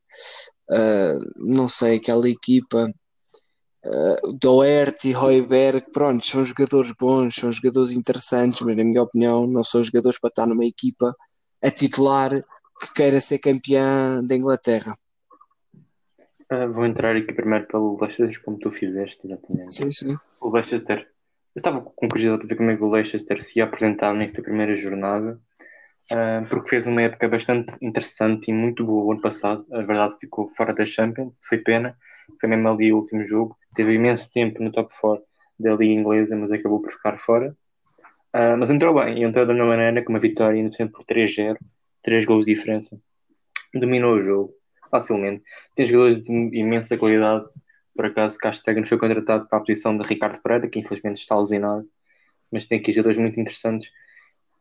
não 1.38 1.68
sei, 1.68 1.96
aquela 1.96 2.30
equipa 2.30 2.88
uh, 3.86 4.34
Doherty, 4.34 5.12
Royberg, 5.12 5.92
pronto, 5.92 6.26
são 6.26 6.44
jogadores 6.44 6.94
bons, 7.00 7.36
são 7.36 7.52
jogadores 7.52 7.92
interessantes, 7.92 8.62
mas 8.62 8.76
na 8.76 8.84
minha 8.84 9.02
opinião 9.02 9.48
não 9.48 9.64
são 9.64 9.82
jogadores 9.82 10.20
para 10.20 10.30
estar 10.30 10.46
numa 10.46 10.66
equipa 10.66 11.16
a 11.64 11.72
titular 11.72 12.32
que 12.80 12.94
queira 12.94 13.20
ser 13.20 13.40
campeã 13.40 14.24
da 14.24 14.36
Inglaterra. 14.36 14.96
Uh, 16.52 16.72
vou 16.72 16.86
entrar 16.86 17.16
aqui 17.16 17.34
primeiro 17.34 17.66
pelo 17.68 17.98
Leicester, 18.00 18.42
como 18.44 18.60
tu 18.60 18.72
fizeste, 18.72 19.26
exatamente. 19.26 19.74
Sim, 19.74 19.92
sim. 19.92 20.18
O 20.40 20.50
Leicester, 20.50 21.08
eu 21.56 21.60
estava 21.60 21.82
com 21.82 22.08
curiosidade 22.08 22.44
de 22.44 22.48
ver 22.48 22.56
como 22.56 22.70
é 22.70 22.78
que 22.78 22.84
o 22.84 22.90
Leicester 22.90 23.42
se 23.44 23.60
ia 23.60 23.66
apresentar 23.66 24.14
nesta 24.14 24.42
primeira 24.42 24.76
jornada 24.76 25.40
uh, 26.12 26.46
porque 26.50 26.70
fez 26.70 26.86
uma 26.86 27.02
época 27.02 27.28
bastante 27.28 27.76
interessante 27.82 28.50
e 28.50 28.54
muito 28.54 28.86
boa 28.86 29.06
o 29.06 29.12
ano 29.12 29.22
passado. 29.22 29.66
A 29.72 29.82
verdade 29.82 30.16
ficou 30.20 30.48
fora 30.50 30.74
da 30.74 30.86
Champions, 30.86 31.38
foi 31.42 31.60
pena, 31.60 31.98
foi 32.40 32.50
mesmo 32.50 32.70
ali 32.70 32.92
o 32.92 32.98
último 32.98 33.26
jogo. 33.26 33.58
Teve 33.74 33.94
imenso 33.94 34.32
tempo 34.32 34.62
no 34.64 34.72
top 34.72 34.94
4 35.00 35.24
da 35.60 35.76
Liga 35.76 35.94
Inglesa, 35.94 36.36
mas 36.36 36.52
acabou 36.52 36.82
por 36.82 36.92
ficar 36.92 37.18
fora. 37.18 37.56
Uh, 38.34 38.58
mas 38.58 38.70
entrou 38.70 38.94
bem, 38.94 39.20
e 39.20 39.24
entrou 39.24 39.46
da 39.46 39.54
mesma 39.54 39.70
maneira 39.70 40.04
com 40.04 40.12
uma 40.12 40.20
vitória 40.20 40.60
inocente 40.60 40.92
por 40.92 41.06
3-0, 41.06 41.58
3 42.04 42.26
gols 42.26 42.46
de 42.46 42.54
diferença. 42.54 42.98
Dominou 43.74 44.16
o 44.16 44.22
jogo 44.22 44.54
facilmente. 44.92 45.44
Tem 45.76 45.86
jogadores 45.86 46.24
de 46.24 46.32
imensa 46.32 46.98
qualidade. 46.98 47.46
Por 47.96 48.06
acaso, 48.08 48.38
Castellanos 48.38 48.90
foi 48.90 48.98
contratado 48.98 49.48
para 49.48 49.58
a 49.58 49.62
posição 49.62 49.98
de 49.98 50.04
Ricardo 50.06 50.42
Pereira, 50.42 50.68
que 50.68 50.80
infelizmente 50.80 51.22
está 51.22 51.36
alucinado. 51.36 51.88
Mas 52.52 52.66
tem 52.66 52.80
aqui 52.80 52.92
jogadores 52.92 53.18
muito 53.18 53.40
interessantes 53.40 53.90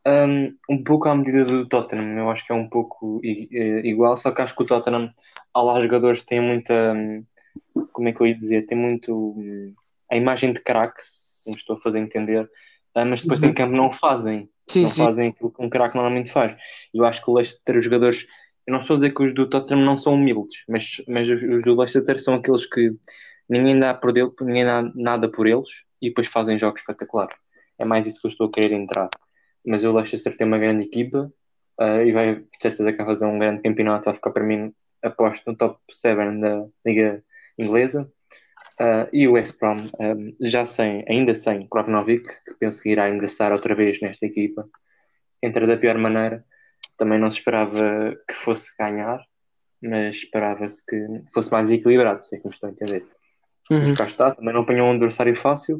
um, 0.05 0.55
um 0.69 0.83
pouco 0.83 1.09
à 1.09 1.15
medida 1.15 1.43
do 1.43 1.67
Tottenham, 1.67 2.17
eu 2.17 2.29
acho 2.29 2.45
que 2.45 2.51
é 2.51 2.55
um 2.55 2.69
pouco 2.69 3.19
igual, 3.23 4.15
só 4.15 4.31
que 4.31 4.41
acho 4.41 4.55
que 4.55 4.61
o 4.61 4.65
Tottenham, 4.65 5.11
há 5.53 5.61
lá 5.61 5.81
jogadores 5.81 6.21
que 6.21 6.27
têm 6.27 6.41
muita, 6.41 6.93
como 7.91 8.07
é 8.07 8.13
que 8.13 8.21
eu 8.21 8.27
ia 8.27 8.35
dizer, 8.35 8.65
tem 8.65 8.77
muito 8.77 9.13
hum, 9.37 9.73
a 10.11 10.15
imagem 10.15 10.53
de 10.53 10.61
craque, 10.61 11.01
se 11.03 11.49
me 11.49 11.55
estou 11.55 11.75
a 11.77 11.79
fazer 11.79 11.99
entender, 11.99 12.49
ah, 12.93 13.05
mas 13.05 13.21
depois 13.21 13.41
uhum. 13.41 13.49
em 13.49 13.53
campo 13.53 13.75
não 13.75 13.91
fazem, 13.91 14.49
sim, 14.69 14.83
não 14.83 14.89
sim. 14.89 15.05
fazem 15.05 15.29
aquilo 15.29 15.51
que 15.51 15.63
um 15.63 15.69
craque 15.69 15.95
normalmente 15.95 16.31
faz. 16.31 16.55
Eu 16.93 17.05
acho 17.05 17.23
que 17.23 17.29
o 17.29 17.33
Leicester, 17.33 17.77
os 17.77 17.85
jogadores, 17.85 18.25
eu 18.67 18.73
não 18.73 18.81
estou 18.81 18.95
a 18.95 18.99
dizer 18.99 19.13
que 19.13 19.23
os 19.23 19.33
do 19.33 19.49
Tottenham 19.49 19.83
não 19.83 19.97
são 19.97 20.13
humildes, 20.15 20.63
mas, 20.67 21.01
mas 21.07 21.29
os, 21.29 21.41
os 21.41 21.63
do 21.63 21.75
Leicester 21.75 22.19
são 22.19 22.35
aqueles 22.35 22.65
que 22.65 22.93
ninguém 23.49 23.79
dá 23.79 23.93
por 23.93 24.17
ele, 24.17 24.31
ninguém 24.41 24.65
dá 24.65 24.81
nada 24.95 25.29
por 25.29 25.47
eles 25.47 25.69
e 26.01 26.09
depois 26.09 26.27
fazem 26.27 26.57
jogos 26.59 26.81
espetaculares. 26.81 27.35
É 27.77 27.85
mais 27.85 28.07
isso 28.07 28.21
que 28.21 28.27
eu 28.27 28.31
estou 28.31 28.47
a 28.47 28.51
querer 28.51 28.73
entrar 28.73 29.09
mas 29.65 29.83
o 29.83 29.91
Leicester 29.91 30.35
tem 30.37 30.45
uma 30.45 30.59
grande 30.59 30.83
equipa 30.83 31.31
uh, 31.79 32.01
e 32.01 32.11
vai, 32.11 32.35
de 32.35 32.47
certeza, 32.61 32.91
que 32.91 32.97
vai 32.97 33.05
fazer 33.05 33.25
um 33.25 33.39
grande 33.39 33.61
campeonato. 33.63 34.05
Vai 34.05 34.13
ficar 34.13 34.31
para 34.31 34.43
mim, 34.43 34.73
aposto, 35.03 35.43
no 35.47 35.57
top 35.57 35.79
7 35.89 36.39
da 36.39 36.65
Liga 36.85 37.23
Inglesa. 37.57 38.09
Uh, 38.79 39.07
e 39.13 39.27
o 39.27 39.33
West 39.33 39.57
Brom, 39.57 39.89
um, 39.99 40.35
já 40.41 40.65
sem, 40.65 41.05
ainda 41.07 41.33
sem 41.33 41.65
Krovnovic, 41.67 42.27
que 42.45 42.53
penso 42.55 42.81
que 42.81 42.89
irá 42.89 43.09
ingressar 43.09 43.53
outra 43.53 43.73
vez 43.73 44.01
nesta 44.01 44.25
equipa, 44.25 44.67
entra 45.41 45.65
da 45.65 45.77
pior 45.77 45.97
maneira. 45.97 46.43
Também 46.97 47.17
não 47.17 47.31
se 47.31 47.37
esperava 47.37 48.15
que 48.27 48.35
fosse 48.35 48.71
ganhar, 48.77 49.23
mas 49.81 50.17
esperava-se 50.17 50.85
que 50.85 51.21
fosse 51.33 51.51
mais 51.51 51.69
equilibrado, 51.71 52.25
sei 52.25 52.39
que 52.39 52.47
me 52.47 52.53
estou 52.53 52.69
a 52.69 52.71
entender. 52.71 53.05
Uhum. 53.71 53.95
Cá 53.95 54.05
está, 54.05 54.31
também 54.35 54.53
não 54.53 54.61
apanhou 54.61 54.87
um 54.87 54.91
adversário 54.91 55.35
fácil, 55.35 55.79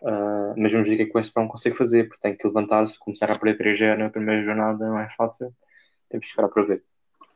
Uh, 0.00 0.54
mas 0.56 0.72
vamos 0.72 0.88
ver 0.88 0.94
o 0.94 0.96
que 0.96 1.02
é 1.02 1.06
que 1.06 1.12
o 1.12 1.16
West 1.16 1.34
Brom 1.34 1.48
consegue 1.48 1.76
fazer, 1.76 2.08
porque 2.08 2.22
tem 2.22 2.36
que 2.36 2.46
levantar-se, 2.46 2.98
começar 2.98 3.30
a 3.30 3.38
perder 3.38 3.74
3G 3.74 3.96
na 3.96 4.10
primeira 4.10 4.44
jornada 4.44 4.86
não 4.86 4.98
é 4.98 5.08
fácil, 5.10 5.52
temos 6.08 6.26
que 6.26 6.30
esperar 6.30 6.48
para 6.48 6.62
ver. 6.62 6.84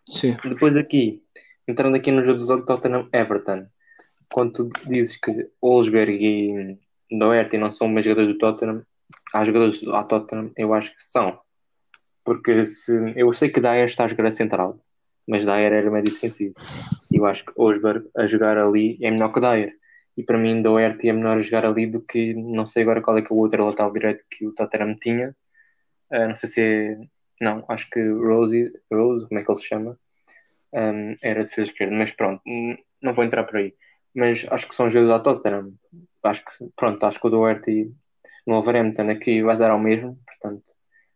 Sim. 0.09 0.37
Depois 0.45 0.77
aqui, 0.77 1.23
entrando 1.66 1.96
aqui 1.96 2.11
no 2.11 2.25
jogo 2.25 2.44
do 2.44 2.64
Tottenham 2.64 3.09
Everton, 3.12 3.66
quando 4.33 4.53
tu 4.53 4.68
dizes 4.88 5.16
que 5.16 5.48
Olsberg 5.61 6.12
e 6.12 6.79
Doherty 7.11 7.59
não 7.59 7.70
são 7.70 7.88
mais 7.88 8.05
jogadores 8.05 8.33
do 8.33 8.38
Tottenham, 8.38 8.83
há 9.33 9.44
jogadores 9.44 9.81
do 9.81 10.05
Tottenham, 10.05 10.51
eu 10.57 10.72
acho 10.75 10.90
que 10.90 11.03
são. 11.03 11.38
Porque 12.25 12.64
se, 12.64 12.92
eu 13.16 13.33
sei 13.33 13.51
que 13.51 13.61
Dyer 13.61 13.87
está 13.87 14.05
a 14.05 14.09
jogar 14.09 14.27
a 14.27 14.31
central, 14.31 14.79
mas 15.29 15.44
Dyer 15.44 15.72
era 15.72 15.90
médio 15.90 16.12
defensivo. 16.12 16.55
E 17.11 17.16
eu 17.16 17.27
acho 17.27 17.44
que 17.44 17.53
Olsberg 17.57 18.09
a 18.16 18.27
jogar 18.27 18.57
ali 18.57 18.98
é 19.03 19.11
melhor 19.11 19.33
que 19.33 19.40
Dyer 19.40 19.75
e 20.16 20.22
para 20.22 20.38
mim 20.38 20.62
Doherty 20.62 21.09
é 21.09 21.12
melhor 21.12 21.40
jogar 21.42 21.66
ali 21.66 21.87
do 21.87 22.01
que 22.01 22.35
não 22.35 22.66
sei 22.66 22.83
agora 22.83 23.01
qual 23.01 23.16
é 23.18 23.22
que 23.22 23.33
é 23.33 23.37
o 23.37 23.38
outro 23.38 23.64
lateral 23.64 23.92
direito 23.92 24.25
que 24.31 24.46
o 24.46 24.53
Tottenham 24.53 24.96
tinha 24.98 25.35
uh, 26.11 26.29
não 26.29 26.37
sei 26.37 26.48
se 26.48 26.61
é 26.61 26.98
não, 27.40 27.64
acho 27.68 27.90
que 27.90 28.01
Rose, 28.01 28.72
Rose 28.92 29.27
como 29.27 29.40
é 29.40 29.44
que 29.44 29.51
ele 29.51 29.59
se 29.59 29.66
chama 29.66 29.98
um, 30.75 31.17
era 31.23 31.45
defesa 31.45 31.71
esquerda, 31.71 31.95
mas 31.95 32.13
pronto 32.13 32.43
não 33.03 33.15
vou 33.15 33.25
entrar 33.25 33.45
por 33.45 33.57
aí, 33.57 33.75
mas 34.15 34.47
acho 34.51 34.69
que 34.69 34.75
são 34.75 34.91
jogadores 34.91 35.25
da 35.25 35.33
Tottenham 35.33 35.73
acho 36.25 36.45
que, 36.45 36.51
pronto, 36.77 37.05
acho 37.05 37.21
que 37.21 37.27
o 37.27 37.31
Doherty 37.31 37.93
no 38.47 38.55
Wolverhampton 38.55 39.11
aqui 39.11 39.43
vai 39.43 39.57
dar 39.57 39.71
ao 39.71 39.79
mesmo, 39.79 40.19
portanto 40.27 40.73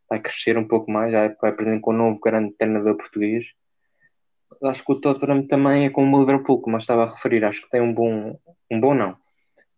vai 0.09 0.21
crescer 0.21 0.57
um 0.57 0.67
pouco 0.67 0.91
mais, 0.91 1.13
vai 1.13 1.51
aprender 1.51 1.81
com 1.81 1.91
o 1.91 1.97
novo 1.97 2.21
grande 2.21 2.55
treinador 2.57 2.97
português 2.97 3.47
acho 4.65 4.85
que 4.85 4.93
o 4.93 5.01
Tottenham 5.01 5.47
também 5.47 5.87
é 5.87 5.91
como 5.91 6.17
o 6.17 6.21
Liverpool, 6.21 6.61
como 6.61 6.77
eu 6.77 6.79
estava 6.79 7.05
a 7.05 7.11
referir. 7.11 7.45
Acho 7.45 7.63
que 7.63 7.71
tem 7.71 7.81
um 7.81 7.93
bom, 7.93 8.39
um 8.71 8.81
bom 8.81 8.95
não. 8.95 9.17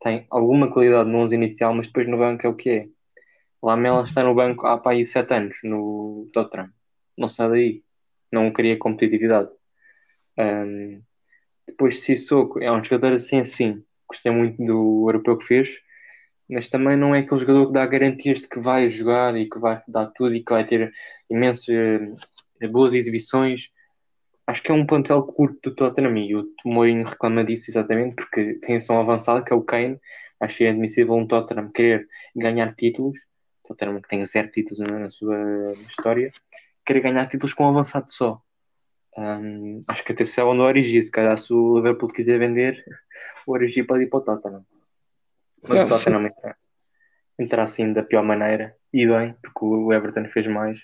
Tem 0.00 0.26
alguma 0.30 0.70
qualidade 0.70 1.08
no 1.08 1.18
11 1.18 1.34
inicial, 1.34 1.74
mas 1.74 1.86
depois 1.86 2.06
no 2.06 2.18
banco 2.18 2.46
é 2.46 2.50
o 2.50 2.54
que 2.54 2.70
é. 2.70 2.88
Lamela 3.62 4.04
está 4.04 4.22
no 4.22 4.34
banco 4.34 4.66
há 4.66 4.78
para 4.78 4.92
aí 4.92 5.04
7 5.04 5.34
anos 5.34 5.58
no 5.64 6.28
Tottenham. 6.32 6.70
Não 7.16 7.28
sai 7.28 7.48
daí. 7.48 7.82
Não 8.32 8.52
queria 8.52 8.78
competitividade. 8.78 9.50
Um, 10.38 11.02
depois 11.66 12.02
Sissoko 12.02 12.60
é 12.60 12.70
um 12.70 12.82
jogador 12.82 13.14
assim 13.14 13.40
assim. 13.40 13.82
Gostei 14.08 14.32
muito 14.32 14.64
do 14.64 15.06
europeu 15.08 15.36
que 15.36 15.46
fez, 15.46 15.70
mas 16.48 16.68
também 16.68 16.96
não 16.96 17.14
é 17.14 17.20
aquele 17.20 17.40
jogador 17.40 17.66
que 17.66 17.72
dá 17.72 17.86
garantias 17.86 18.40
de 18.40 18.48
que 18.48 18.60
vai 18.60 18.88
jogar 18.88 19.36
e 19.36 19.48
que 19.48 19.58
vai 19.58 19.82
dar 19.86 20.06
tudo 20.06 20.34
e 20.34 20.42
que 20.42 20.52
vai 20.52 20.66
ter 20.66 20.92
imensas 21.28 21.68
uh, 21.68 22.68
boas 22.70 22.94
exibições 22.94 23.70
acho 24.48 24.62
que 24.62 24.72
é 24.72 24.74
um 24.74 24.86
plantel 24.86 25.22
curto 25.22 25.68
do 25.68 25.76
Tottenham 25.76 26.16
e 26.16 26.34
o 26.34 26.48
Mourinho 26.64 27.04
reclama 27.06 27.44
disso 27.44 27.70
exatamente 27.70 28.16
porque 28.16 28.54
tem 28.54 28.80
som 28.80 28.98
avançado 28.98 29.44
que 29.44 29.52
é 29.52 29.56
o 29.56 29.62
Kane. 29.62 30.00
Acho 30.40 30.58
que 30.58 30.64
é 30.64 30.70
admissível 30.70 31.14
um 31.14 31.26
Tottenham 31.26 31.70
querer 31.70 32.08
ganhar 32.34 32.74
títulos. 32.74 33.18
Tottenham 33.66 34.00
que 34.00 34.08
tem 34.08 34.24
zero 34.24 34.50
títulos 34.50 34.78
na 34.78 35.08
sua 35.10 35.36
história. 35.90 36.32
querer 36.86 37.00
ganhar 37.02 37.26
títulos 37.28 37.52
com 37.52 37.64
um 37.64 37.68
avançado 37.68 38.10
só. 38.10 38.40
Um, 39.18 39.82
acho 39.88 40.04
que 40.04 40.12
a 40.12 40.14
terceira 40.14 40.48
onde 40.48 40.60
o 40.60 40.64
Origi, 40.64 41.02
se 41.02 41.10
calhar 41.10 41.36
se 41.36 41.52
o 41.52 41.76
Liverpool 41.76 42.08
quiser 42.12 42.38
vender, 42.38 42.84
o 43.46 43.52
Origi 43.52 43.82
pode 43.82 44.04
ir 44.04 44.06
para 44.06 44.18
o 44.18 44.22
Tottenham. 44.22 44.64
Mas 45.68 45.84
o 45.84 45.88
Tottenham 45.88 46.26
entra, 46.26 46.56
entra 47.36 47.62
assim 47.64 47.92
da 47.92 48.04
pior 48.04 48.22
maneira 48.22 48.76
e 48.92 49.04
bem, 49.04 49.34
porque 49.42 49.64
o 49.64 49.92
Everton 49.92 50.26
fez 50.26 50.46
mais. 50.46 50.78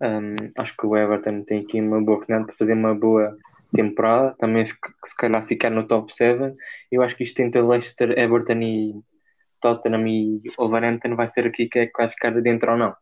Um, 0.00 0.36
acho 0.56 0.74
que 0.78 0.86
o 0.86 0.96
Everton 0.96 1.42
tem 1.42 1.60
aqui 1.60 1.78
uma 1.78 2.00
boa 2.00 2.16
oportunidade 2.16 2.46
para 2.46 2.56
fazer 2.56 2.72
uma 2.72 2.94
boa 2.94 3.36
temporada, 3.74 4.34
também 4.38 4.64
se 4.64 4.74
calhar 5.18 5.46
ficar 5.46 5.68
no 5.68 5.86
top 5.86 6.14
7. 6.14 6.54
Eu 6.90 7.02
acho 7.02 7.16
que 7.16 7.24
isto 7.24 7.40
entre 7.40 7.60
Leicester, 7.60 8.18
Everton 8.18 8.62
e 8.62 8.94
Tottenham 9.60 10.06
e 10.08 10.40
Wolverhampton 10.56 11.14
vai 11.16 11.28
ser 11.28 11.46
aqui 11.46 11.68
que 11.68 11.80
é 11.80 11.86
que 11.86 11.98
vai 11.98 12.08
ficar 12.08 12.30
dentro 12.40 12.70
ou 12.70 12.78
não. 12.78 12.88
Uhum. 12.88 12.94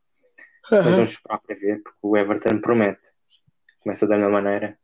Mas 0.72 0.86
vamos 0.86 1.12
esperar 1.12 1.38
para 1.38 1.54
ver, 1.54 1.82
porque 1.84 1.98
o 2.02 2.16
Everton 2.16 2.60
promete. 2.60 3.15
Começa 3.86 4.04
da 4.04 4.16
mesma 4.16 4.42
maneira. 4.42 4.76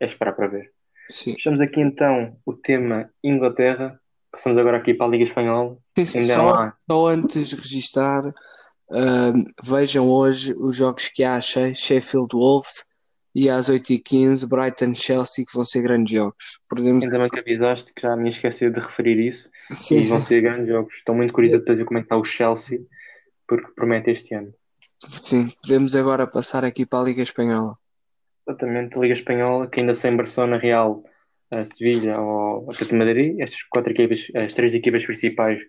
É 0.00 0.06
esperar 0.06 0.32
para 0.32 0.46
ver. 0.46 0.72
Sim. 1.10 1.34
Fechamos 1.34 1.60
aqui 1.60 1.78
então 1.78 2.38
o 2.46 2.54
tema 2.54 3.10
Inglaterra. 3.22 4.00
Passamos 4.32 4.56
agora 4.56 4.78
aqui 4.78 4.94
para 4.94 5.04
a 5.04 5.10
Liga 5.10 5.24
Espanhola. 5.24 5.76
Sim, 5.98 6.22
só, 6.22 6.72
só, 6.90 7.06
antes 7.06 7.50
de 7.50 7.56
registrar, 7.56 8.26
uh, 8.26 9.34
vejam 9.62 10.08
hoje 10.08 10.54
os 10.58 10.74
jogos 10.74 11.08
que 11.08 11.22
há 11.22 11.38
Sheffield 11.38 12.28
Wolves 12.32 12.82
e 13.34 13.50
às 13.50 13.68
8h15 13.68 14.48
Brighton 14.48 14.94
Chelsea, 14.94 15.44
que 15.44 15.52
vão 15.54 15.62
ser 15.62 15.82
grandes 15.82 16.14
jogos. 16.14 16.58
Podemos... 16.66 17.04
Ainda 17.04 17.18
bem 17.18 17.28
que 17.28 17.40
avisaste 17.40 17.92
que 17.92 18.00
já 18.00 18.16
me 18.16 18.30
esqueci 18.30 18.70
de 18.70 18.80
referir 18.80 19.18
isso. 19.18 19.50
Sim, 19.70 19.98
e 19.98 20.04
vão 20.06 20.22
sim. 20.22 20.28
ser 20.28 20.40
grandes 20.40 20.68
jogos. 20.68 20.94
Estou 20.94 21.14
muito 21.14 21.34
curioso 21.34 21.62
para 21.62 21.74
ver 21.74 21.84
como 21.84 21.98
é 21.98 22.00
que 22.00 22.06
está 22.06 22.16
o 22.16 22.24
Chelsea, 22.24 22.80
porque 23.46 23.70
promete 23.76 24.12
este 24.12 24.34
ano. 24.34 24.54
Sim, 24.98 25.50
podemos 25.62 25.94
agora 25.94 26.26
passar 26.26 26.64
aqui 26.64 26.86
para 26.86 27.00
a 27.00 27.04
Liga 27.04 27.20
Espanhola. 27.20 27.76
Exatamente, 28.48 28.96
a 28.96 29.00
Liga 29.00 29.14
Espanhola, 29.14 29.66
que 29.68 29.80
ainda 29.80 29.92
sem 29.92 30.16
Barcelona, 30.16 30.56
Real, 30.56 31.02
a 31.52 31.64
Sevilha 31.64 32.20
ou 32.20 32.68
Atlético 32.68 32.96
Madrid, 32.96 33.40
estas 33.40 33.62
quatro 33.64 33.92
equipas, 33.92 34.28
as 34.36 34.54
três 34.54 34.72
equipas 34.72 35.04
principais 35.04 35.60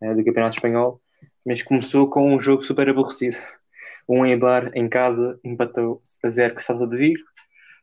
uh, 0.00 0.14
do 0.14 0.24
Campeonato 0.24 0.56
Espanhol, 0.56 1.00
mas 1.44 1.62
começou 1.62 2.08
com 2.08 2.34
um 2.34 2.40
jogo 2.40 2.62
super 2.62 2.88
aborrecido. 2.88 3.36
Um 4.08 4.24
Eibar 4.24 4.70
em 4.74 4.88
casa 4.88 5.38
empatou 5.44 6.00
a 6.22 6.28
zero 6.28 6.54
com 6.54 6.60
o 6.60 6.62
Salta 6.62 6.86
de 6.86 6.96
Vigo. 6.96 7.24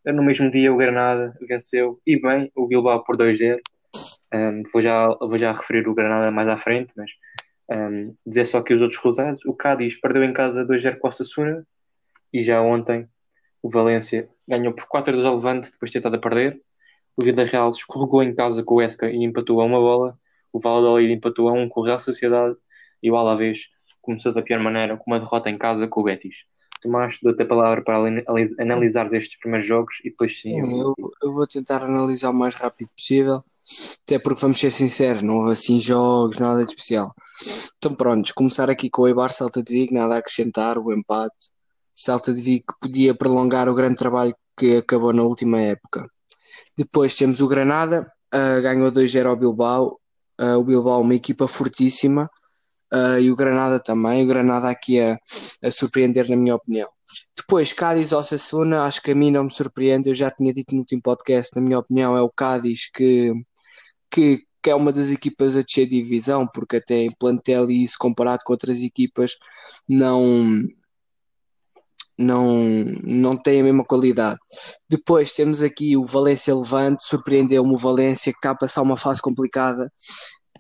No 0.06 0.24
mesmo 0.24 0.50
dia 0.50 0.74
o 0.74 0.78
Granada 0.78 1.38
venceu 1.48 2.00
e 2.06 2.20
bem 2.20 2.52
o 2.56 2.68
Bilbao 2.68 3.04
por 3.04 3.18
2-0. 3.18 3.60
Um, 4.34 4.64
vou, 4.72 4.82
já, 4.82 5.08
vou 5.08 5.38
já 5.38 5.52
referir 5.52 5.88
o 5.88 5.94
Granada 5.94 6.32
mais 6.32 6.48
à 6.48 6.58
frente, 6.58 6.92
mas 6.96 7.12
um, 7.70 8.16
dizer 8.26 8.46
só 8.46 8.60
aqui 8.60 8.74
os 8.74 8.82
outros 8.82 9.00
resultados. 9.00 9.46
O 9.46 9.54
Cádiz 9.54 10.00
perdeu 10.00 10.24
em 10.24 10.34
casa 10.34 10.66
2-0 10.66 10.98
com 10.98 11.08
a 11.08 11.12
Sassuna 11.12 11.66
e 12.34 12.42
já 12.42 12.62
ontem 12.62 13.08
o 13.62 13.70
Valência 13.70 14.30
ganhou 14.48 14.74
por 14.74 14.86
4-2 14.88 15.26
ao 15.26 15.36
Levante 15.36 15.72
depois 15.72 15.90
de 15.90 15.94
ter 15.94 16.00
estado 16.00 16.16
a 16.16 16.20
perder. 16.20 16.62
O 17.16 17.24
Vila 17.24 17.46
Real 17.46 17.70
escorregou 17.72 18.24
em 18.24 18.34
casa 18.34 18.64
com 18.64 18.76
o 18.76 18.82
Esca 18.82 19.10
e 19.10 19.24
empatou 19.24 19.62
a 19.62 19.66
uma 19.66 19.80
bola. 19.80 20.18
O 20.52 20.60
Valladolid 20.60 21.14
empatou 21.14 21.50
a 21.50 21.54
um 21.54 21.70
com 21.70 21.82
o 21.82 21.84
Real 21.84 22.00
Sociedade 22.00 22.56
e 23.02 23.12
o 23.12 23.16
Alavés 23.16 23.60
começou 24.02 24.34
da 24.34 24.42
pior 24.42 24.60
maneira 24.60 24.98
com 24.98 25.12
uma 25.12 25.20
derrota 25.20 25.50
em 25.50 25.58
casa 25.58 25.88
com 25.88 26.02
o 26.02 26.04
Betis. 26.04 26.36
Tomás, 26.82 27.20
dou-te 27.22 27.44
a 27.44 27.46
palavra 27.46 27.84
para 27.84 28.00
analisar 28.60 29.06
estes 29.14 29.38
primeiros 29.38 29.68
jogos 29.68 30.00
e 30.04 30.10
depois 30.10 30.42
sim. 30.42 30.60
Eu, 30.60 30.94
eu 31.22 31.32
vou 31.32 31.46
tentar 31.46 31.84
analisar 31.84 32.32
o 32.32 32.34
mais 32.34 32.56
rápido 32.56 32.90
possível. 32.98 33.44
Até 34.04 34.18
porque 34.20 34.42
vamos 34.42 34.60
ser 34.60 34.72
sinceros, 34.72 35.22
não 35.22 35.38
houve 35.38 35.52
assim 35.52 35.80
jogos, 35.80 36.40
nada 36.40 36.64
de 36.64 36.70
especial. 36.70 37.14
Então 37.78 37.94
pronto, 37.94 38.34
começar 38.34 38.70
aqui 38.70 38.90
com 38.90 39.04
o 39.04 39.08
Eibar 39.08 39.32
Salta 39.32 39.62
de 39.62 39.74
Vigo, 39.74 39.94
nada 39.94 40.16
a 40.16 40.18
acrescentar, 40.18 40.80
o 40.80 40.92
empate. 40.92 41.52
Salta 41.94 42.34
de 42.34 42.42
Vigo 42.42 42.76
podia 42.80 43.14
prolongar 43.14 43.70
o 43.70 43.76
grande 43.76 43.96
trabalho 43.96 44.34
que 44.58 44.78
acabou 44.78 45.14
na 45.14 45.24
última 45.24 45.60
época. 45.60 46.08
Depois 46.78 47.16
temos 47.16 47.42
o 47.42 47.48
Granada, 47.48 48.12
uh, 48.34 48.62
ganhou 48.62 48.92
2-0 48.92 49.28
ao 49.28 49.36
Bilbao. 49.36 50.00
Uh, 50.40 50.58
o 50.58 50.64
Bilbao, 50.64 51.02
uma 51.02 51.14
equipa 51.14 51.48
fortíssima, 51.48 52.30
uh, 52.94 53.20
e 53.20 53.30
o 53.30 53.36
Granada 53.36 53.80
também. 53.80 54.24
O 54.24 54.28
Granada 54.28 54.70
aqui 54.70 55.00
a, 55.00 55.18
a 55.64 55.72
surpreender, 55.72 56.30
na 56.30 56.36
minha 56.36 56.56
opinião. 56.56 56.90
Depois, 57.36 57.74
Cádiz 57.74 58.14
ao 58.14 58.24
Sassuna, 58.24 58.84
acho 58.84 59.02
que 59.02 59.12
a 59.12 59.16
mim 59.16 59.32
não 59.32 59.44
me 59.44 59.52
surpreende. 59.52 60.10
Eu 60.10 60.16
já 60.16 60.32
tinha 60.32 60.54
dito 60.54 60.74
no 60.74 60.80
último 60.80 61.02
podcast, 61.02 61.56
na 61.56 61.62
minha 61.62 61.78
opinião, 61.78 62.16
é 62.16 62.22
o 62.22 62.30
Cádiz 62.30 62.90
que 62.92 63.34
que, 64.12 64.44
que 64.62 64.70
é 64.70 64.76
uma 64.76 64.92
das 64.92 65.10
equipas 65.10 65.56
a 65.56 65.62
descer 65.62 65.88
divisão, 65.88 66.46
porque 66.54 66.78
até 66.78 67.04
em 67.04 67.12
plantel 67.18 67.72
e 67.72 67.84
isso 67.84 67.96
comparado 67.98 68.44
com 68.46 68.54
outras 68.54 68.84
equipas 68.84 69.32
não 69.88 70.62
não, 72.22 72.64
não 73.04 73.36
tem 73.36 73.62
a 73.62 73.64
mesma 73.64 73.84
qualidade. 73.84 74.40
Depois 74.90 75.34
temos 75.34 75.62
aqui 75.62 75.98
o 75.98 76.06
Valência 76.06 76.56
Levante, 76.56 77.04
surpreendeu-me 77.04 77.74
o 77.74 77.78
Valência 77.78 78.32
que 78.32 78.38
está 78.38 78.52
a 78.52 78.56
passar 78.56 78.82
uma 78.82 78.98
fase 78.98 79.22
complicada, 79.22 79.92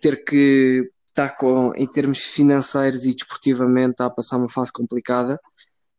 ter 0.01 0.23
que 0.23 0.87
estar 1.07 1.37
com, 1.37 1.73
em 1.75 1.87
termos 1.87 2.19
financeiros 2.19 3.05
e 3.05 3.13
desportivamente 3.13 3.91
está 3.91 4.05
a 4.07 4.09
passar 4.09 4.37
uma 4.37 4.49
fase 4.49 4.71
complicada. 4.71 5.39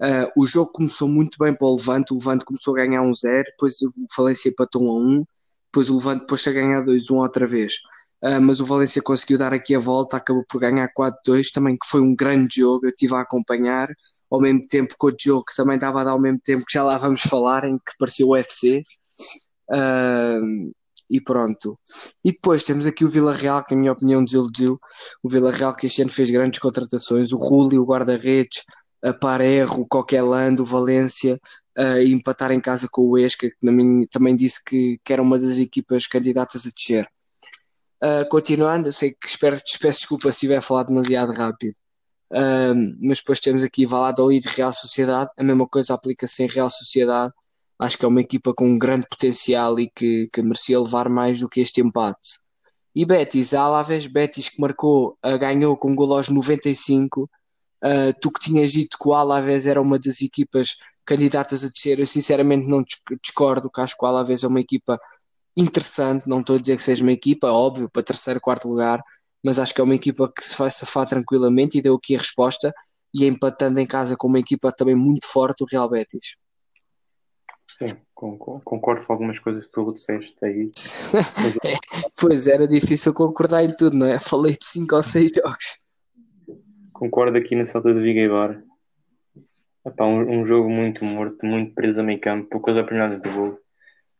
Uh, 0.00 0.26
o 0.36 0.46
jogo 0.46 0.72
começou 0.72 1.06
muito 1.06 1.38
bem 1.38 1.54
para 1.54 1.68
o 1.68 1.76
Levante, 1.76 2.12
o 2.12 2.16
Levante 2.16 2.44
começou 2.44 2.74
a 2.74 2.78
ganhar 2.78 3.02
um 3.02 3.14
zero, 3.14 3.44
depois 3.44 3.80
o 3.82 3.90
Valência 4.16 4.48
empatou 4.48 4.82
um 4.82 4.90
a 4.90 4.94
um, 4.94 5.24
depois 5.66 5.88
o 5.88 5.96
Levante 5.96 6.20
depois 6.22 6.46
a 6.46 6.52
ganhar 6.52 6.84
2-1 6.84 7.14
outra 7.18 7.46
vez. 7.46 7.74
Uh, 8.22 8.40
mas 8.40 8.60
o 8.60 8.64
Valência 8.64 9.00
conseguiu 9.00 9.38
dar 9.38 9.52
aqui 9.52 9.74
a 9.74 9.78
volta, 9.78 10.16
acabou 10.16 10.44
por 10.48 10.60
ganhar 10.60 10.88
4-2, 10.96 11.50
também 11.52 11.76
que 11.76 11.86
foi 11.86 12.00
um 12.00 12.14
grande 12.14 12.56
jogo, 12.60 12.86
eu 12.86 12.90
estive 12.90 13.14
a 13.14 13.20
acompanhar, 13.20 13.88
ao 14.32 14.40
mesmo 14.40 14.62
tempo 14.62 14.96
que 14.98 15.06
o 15.06 15.16
jogo 15.20 15.44
que 15.44 15.54
também 15.54 15.74
estava 15.74 16.00
a 16.00 16.04
dar 16.04 16.12
ao 16.12 16.20
mesmo 16.20 16.40
tempo 16.42 16.64
que 16.64 16.72
já 16.72 16.82
lá 16.82 16.96
vamos 16.96 17.20
falar, 17.20 17.64
em 17.64 17.76
que 17.76 17.92
parecia 17.98 18.26
o 18.26 18.30
UFC. 18.30 18.82
Uh, 19.70 20.72
e 21.10 21.20
pronto. 21.20 21.78
E 22.24 22.32
depois 22.32 22.64
temos 22.64 22.86
aqui 22.86 23.04
o 23.04 23.08
Vila 23.08 23.34
Real, 23.34 23.62
que 23.62 23.74
na 23.74 23.80
minha 23.80 23.92
opinião 23.92 24.24
desiludiu. 24.24 24.80
O 25.22 25.28
Vila 25.28 25.50
Real 25.52 25.76
que 25.76 25.86
este 25.86 26.00
ano 26.00 26.10
fez 26.10 26.30
grandes 26.30 26.58
contratações, 26.58 27.32
o 27.32 27.36
Rulli, 27.36 27.78
o 27.78 27.84
guarda-redes, 27.84 28.64
a 29.04 29.12
Parerro, 29.12 29.82
o 29.82 29.86
Coquelando, 29.86 30.62
o 30.62 30.66
Valência, 30.66 31.38
uh, 31.78 31.98
e 31.98 32.12
empatar 32.12 32.52
em 32.52 32.60
casa 32.60 32.88
com 32.90 33.02
o 33.02 33.18
Esca, 33.18 33.50
que 33.50 33.70
minha, 33.70 34.06
também 34.10 34.34
disse 34.34 34.64
que, 34.64 34.98
que 35.04 35.12
era 35.12 35.20
uma 35.20 35.38
das 35.38 35.58
equipas 35.58 36.06
candidatas 36.06 36.66
a 36.66 36.70
descer. 36.74 37.06
Uh, 38.02 38.26
continuando, 38.30 38.88
eu 38.88 38.92
sei 38.92 39.10
que 39.10 39.28
espero, 39.28 39.56
peço 39.80 39.98
desculpa 40.00 40.32
se 40.32 40.52
a 40.54 40.60
falar 40.62 40.84
demasiado 40.84 41.32
rápido, 41.32 41.74
uh, 42.32 42.96
mas 43.00 43.18
depois 43.18 43.40
temos 43.40 43.62
aqui 43.62 43.86
Valladolid 43.86 44.46
Real 44.48 44.72
Sociedade, 44.72 45.30
a 45.36 45.42
mesma 45.42 45.66
coisa 45.68 45.94
aplica-se 45.94 46.42
em 46.42 46.48
Real 46.48 46.70
Sociedade, 46.70 47.32
acho 47.78 47.98
que 47.98 48.04
é 48.04 48.08
uma 48.08 48.20
equipa 48.20 48.54
com 48.54 48.66
um 48.66 48.78
grande 48.78 49.06
potencial 49.08 49.78
e 49.78 49.90
que, 49.90 50.28
que 50.32 50.42
merecia 50.42 50.80
levar 50.80 51.08
mais 51.08 51.40
do 51.40 51.48
que 51.48 51.60
este 51.60 51.80
empate. 51.80 52.38
E 52.94 53.06
Betis, 53.06 53.54
a 53.54 53.62
Alaves, 53.62 54.06
Betis 54.06 54.48
que 54.48 54.60
marcou, 54.60 55.16
uh, 55.24 55.38
ganhou 55.38 55.76
com 55.76 55.90
um 55.90 55.94
gol 55.94 56.14
aos 56.14 56.28
95, 56.28 57.28
Uh, 57.84 58.14
tu 58.20 58.30
que 58.30 58.38
tinhas 58.38 58.70
dito 58.70 58.96
que 58.96 59.08
o 59.08 59.12
Alavés 59.12 59.66
era 59.66 59.82
uma 59.82 59.98
das 59.98 60.22
equipas 60.22 60.76
candidatas 61.04 61.64
a 61.64 61.68
descer. 61.68 61.98
Eu 61.98 62.06
sinceramente 62.06 62.68
não 62.68 62.84
discordo, 63.20 63.68
que 63.68 63.80
acho 63.80 63.96
que 63.98 64.04
o 64.04 64.08
Alavés 64.08 64.44
é 64.44 64.46
uma 64.46 64.60
equipa 64.60 65.00
interessante, 65.56 66.28
não 66.28 66.40
estou 66.40 66.56
a 66.56 66.60
dizer 66.60 66.76
que 66.76 66.82
seja 66.82 67.02
uma 67.02 67.12
equipa, 67.12 67.48
óbvio, 67.48 67.90
para 67.90 68.02
terceiro, 68.04 68.40
quarto 68.40 68.68
lugar, 68.68 69.02
mas 69.42 69.58
acho 69.58 69.74
que 69.74 69.80
é 69.80 69.84
uma 69.84 69.94
equipa 69.94 70.30
que 70.34 70.44
se 70.44 70.56
vai 70.58 70.70
safar 70.70 71.06
tranquilamente 71.06 71.78
e 71.78 71.82
deu 71.82 71.94
aqui 71.94 72.14
a 72.14 72.18
resposta 72.18 72.72
e 73.14 73.26
empatando 73.26 73.80
em 73.80 73.86
casa 73.86 74.16
com 74.16 74.28
uma 74.28 74.38
equipa 74.38 74.72
também 74.72 74.94
muito 74.94 75.26
forte, 75.26 75.62
o 75.62 75.66
Real 75.70 75.90
Betis. 75.90 76.36
Sim, 77.68 77.96
concordo 78.14 79.04
com 79.04 79.12
algumas 79.12 79.38
coisas 79.38 79.66
que 79.66 79.72
tu 79.72 79.92
disseste 79.92 80.36
aí. 80.42 80.70
pois 82.20 82.46
era 82.46 82.68
difícil 82.68 83.12
concordar 83.12 83.64
em 83.64 83.74
tudo, 83.74 83.96
não 83.96 84.06
é? 84.06 84.18
Falei 84.18 84.52
de 84.52 84.64
5 84.64 84.94
ou 84.94 85.02
6 85.02 85.30
jogos. 85.34 85.78
Concordo 86.92 87.36
aqui 87.36 87.56
na 87.56 87.66
salta 87.66 87.92
de 87.92 88.00
Viga 88.00 88.24
agora. 88.24 88.62
Epá, 89.84 90.04
um, 90.04 90.40
um, 90.40 90.44
jogo 90.44 90.70
muito 90.70 91.04
morto, 91.04 91.44
muito 91.44 91.74
preso 91.74 92.00
a 92.00 92.04
meio 92.04 92.20
campo, 92.20 92.48
poucas 92.48 92.76
oportunidades 92.76 93.20
de 93.20 93.28
gol. 93.30 93.58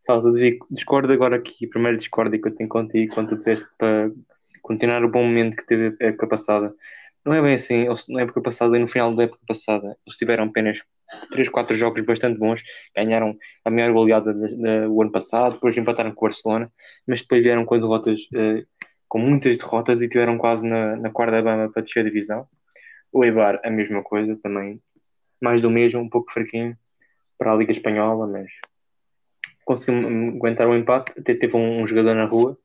Salta 0.04 0.32
de 0.32 0.58
discordo 0.68 1.12
agora 1.12 1.37
aqui, 1.37 1.68
primeiro 1.68 1.96
discordo 1.96 2.37
que 2.37 2.48
eu 2.48 2.54
tenho 2.54 2.68
contigo 2.68 3.14
quando 3.14 3.28
tu 3.28 3.37
disseste 3.37 3.68
para 3.78 4.11
continuar 4.62 5.05
o 5.05 5.11
bom 5.11 5.25
momento 5.25 5.57
que 5.57 5.66
teve 5.66 5.96
a 6.01 6.07
época 6.07 6.29
passada. 6.29 6.75
Não 7.25 7.35
é 7.35 7.42
bem 7.42 7.55
assim, 7.55 7.87
na 8.09 8.22
época 8.22 8.40
passada 8.40 8.77
e 8.77 8.81
no 8.81 8.88
final 8.88 9.14
da 9.14 9.25
época 9.25 9.40
passada, 9.46 9.96
eles 10.07 10.16
tiveram 10.16 10.44
apenas 10.44 10.81
3, 11.31 11.48
4 11.48 11.77
jogos 11.77 12.05
bastante 12.05 12.38
bons, 12.38 12.62
ganharam 12.96 13.37
a 13.64 13.70
maior 13.70 13.92
goleada 13.92 14.33
do 14.33 15.03
ano 15.03 15.12
passado, 15.12 15.55
depois 15.55 15.77
empataram 15.77 16.12
com 16.12 16.25
o 16.25 16.29
Barcelona, 16.29 16.72
mas 17.07 17.20
depois 17.22 17.42
vieram 17.42 17.64
com 17.64 17.79
derrotas, 17.79 18.20
uh, 18.33 18.66
com 19.09 19.18
muitas 19.18 19.57
derrotas 19.57 20.01
e 20.01 20.09
tiveram 20.09 20.38
quase 20.38 20.66
na, 20.66 20.96
na 20.96 21.11
quarta 21.11 21.42
bama 21.42 21.70
para 21.70 21.83
descer 21.83 22.01
a 22.01 22.05
divisão. 22.05 22.46
O 23.12 23.25
Eibar, 23.25 23.61
a 23.62 23.70
mesma 23.70 24.03
coisa, 24.03 24.37
também 24.42 24.81
mais 25.40 25.61
do 25.61 25.70
mesmo, 25.70 26.01
um 26.01 26.09
pouco 26.09 26.33
fraquinho 26.33 26.77
para 27.37 27.53
a 27.53 27.57
Liga 27.57 27.72
Espanhola, 27.72 28.27
mas 28.27 28.51
conseguiu 29.64 30.09
aguentar 30.37 30.68
o 30.68 30.77
empate. 30.77 31.12
Até 31.18 31.35
teve 31.35 31.57
um, 31.57 31.87
jogador 31.87 32.14
na 32.14 32.25
rua, 32.25 32.57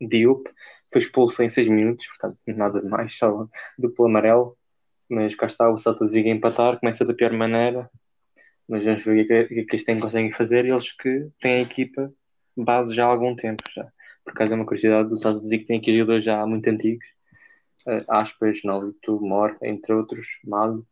Diop, 0.00 0.48
foi 0.92 1.00
expulso 1.00 1.42
em 1.42 1.48
6 1.48 1.68
minutos, 1.68 2.06
portanto, 2.08 2.38
nada 2.46 2.80
de 2.80 2.88
mais, 2.88 3.16
só 3.16 3.48
duplo 3.78 4.06
amarelo. 4.06 4.56
Mas 5.08 5.34
cá 5.34 5.46
está 5.46 5.70
o 5.70 5.78
Celta 5.78 6.04
Vigo 6.06 6.28
a 6.28 6.32
empatar, 6.32 6.80
começa 6.80 7.04
da 7.04 7.14
pior 7.14 7.32
maneira. 7.32 7.88
Mas 8.68 8.84
vamos 8.84 9.04
ver 9.04 9.24
o 9.24 9.26
que, 9.26 9.32
é 9.32 9.44
que, 9.44 9.64
que 9.64 9.76
este 9.76 9.92
ano 9.92 10.00
conseguem 10.00 10.32
fazer. 10.32 10.64
Eles 10.64 10.92
que 10.92 11.28
têm 11.40 11.56
a 11.58 11.60
equipa 11.60 12.12
base 12.56 12.94
já 12.94 13.04
há 13.04 13.08
algum 13.08 13.36
tempo. 13.36 13.62
Já. 13.74 13.84
Por 14.24 14.32
acaso 14.32 14.52
é 14.52 14.56
uma 14.56 14.66
curiosidade, 14.66 15.12
os 15.12 15.20
Estados 15.20 15.46
Unidos 15.46 15.58
que 15.58 15.66
têm 15.66 15.78
aqui 15.78 15.92
jogadores 15.92 16.24
já 16.24 16.44
muito 16.46 16.68
antigos. 16.68 17.06
Uh, 17.86 18.02
Aspas, 18.08 18.62
Nolito, 18.64 19.20
Mor, 19.20 19.56
entre 19.62 19.92
outros, 19.92 20.26
Malo. 20.44 20.84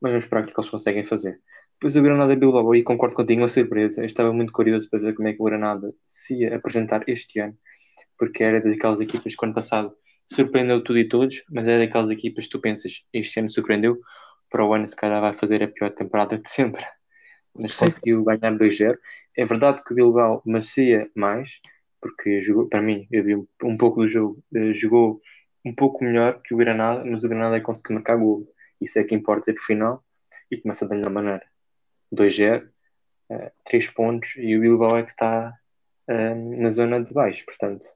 Mas 0.00 0.12
vamos 0.12 0.24
esperar 0.24 0.42
o 0.42 0.44
que, 0.46 0.52
é 0.52 0.54
que 0.54 0.60
eles 0.60 0.70
conseguem 0.70 1.04
fazer. 1.04 1.38
Depois 1.74 1.94
o 1.96 2.02
Granada 2.02 2.34
Bilbao, 2.34 2.74
e 2.74 2.82
concordo 2.82 3.14
contigo, 3.14 3.42
uma 3.42 3.48
surpresa. 3.48 4.00
Eu 4.00 4.06
estava 4.06 4.32
muito 4.32 4.52
curioso 4.52 4.88
para 4.88 4.98
ver 4.98 5.14
como 5.14 5.28
é 5.28 5.32
que 5.34 5.42
o 5.42 5.44
Granada 5.44 5.94
se 6.06 6.40
ia 6.40 6.56
apresentar 6.56 7.04
este 7.06 7.38
ano, 7.40 7.56
porque 8.18 8.42
era 8.42 8.60
daquelas 8.60 9.00
equipas 9.00 9.34
que 9.34 9.44
ano 9.44 9.54
passado 9.54 9.94
surpreendeu 10.30 10.82
tudo 10.82 10.98
e 10.98 11.08
todos, 11.08 11.42
mas 11.50 11.66
é 11.66 11.78
daquelas 11.78 12.10
equipas 12.10 12.44
que 12.44 12.50
tu 12.50 12.60
pensas, 12.60 13.02
este 13.12 13.40
ano 13.40 13.50
surpreendeu, 13.50 13.98
para 14.50 14.64
o 14.64 14.72
ano 14.74 14.88
se 14.88 14.96
calhar 14.96 15.20
vai 15.20 15.32
fazer 15.32 15.62
a 15.62 15.68
pior 15.68 15.90
temporada 15.90 16.38
de 16.38 16.50
sempre. 16.50 16.84
Mas 17.54 17.74
Sim. 17.74 17.86
conseguiu 17.86 18.24
ganhar 18.24 18.56
2-0. 18.56 18.98
É 19.36 19.44
verdade 19.44 19.82
que 19.82 19.92
o 19.92 19.94
Bilbao 19.94 20.42
merecia 20.44 21.10
mais, 21.14 21.60
porque 22.00 22.42
jogou, 22.42 22.68
para 22.68 22.80
mim, 22.80 23.06
eu 23.10 23.24
vi 23.24 23.34
um 23.34 23.76
pouco 23.76 24.02
do 24.02 24.08
jogo, 24.08 24.42
eh, 24.54 24.72
jogou 24.74 25.20
um 25.64 25.74
pouco 25.74 26.04
melhor 26.04 26.40
que 26.42 26.54
o 26.54 26.56
Granada, 26.56 27.04
mas 27.04 27.24
o 27.24 27.28
Granada 27.28 27.60
conseguiu 27.60 27.94
marcar 27.96 28.16
gol. 28.16 28.46
Isso 28.80 28.98
é 28.98 29.04
que 29.04 29.14
importa 29.14 29.52
no 29.52 29.60
final 29.60 30.04
e 30.50 30.56
começa 30.56 30.86
da 30.86 30.94
melhor 30.94 31.10
maneira. 31.10 31.44
2-0, 32.12 32.68
uh, 33.30 33.50
3 33.64 33.90
pontos 33.90 34.34
e 34.36 34.56
o 34.56 34.60
Bilbao 34.60 34.96
é 34.96 35.02
que 35.02 35.10
está 35.10 35.52
uh, 36.08 36.62
na 36.62 36.70
zona 36.70 37.02
de 37.02 37.12
baixo, 37.12 37.44
portanto 37.44 37.86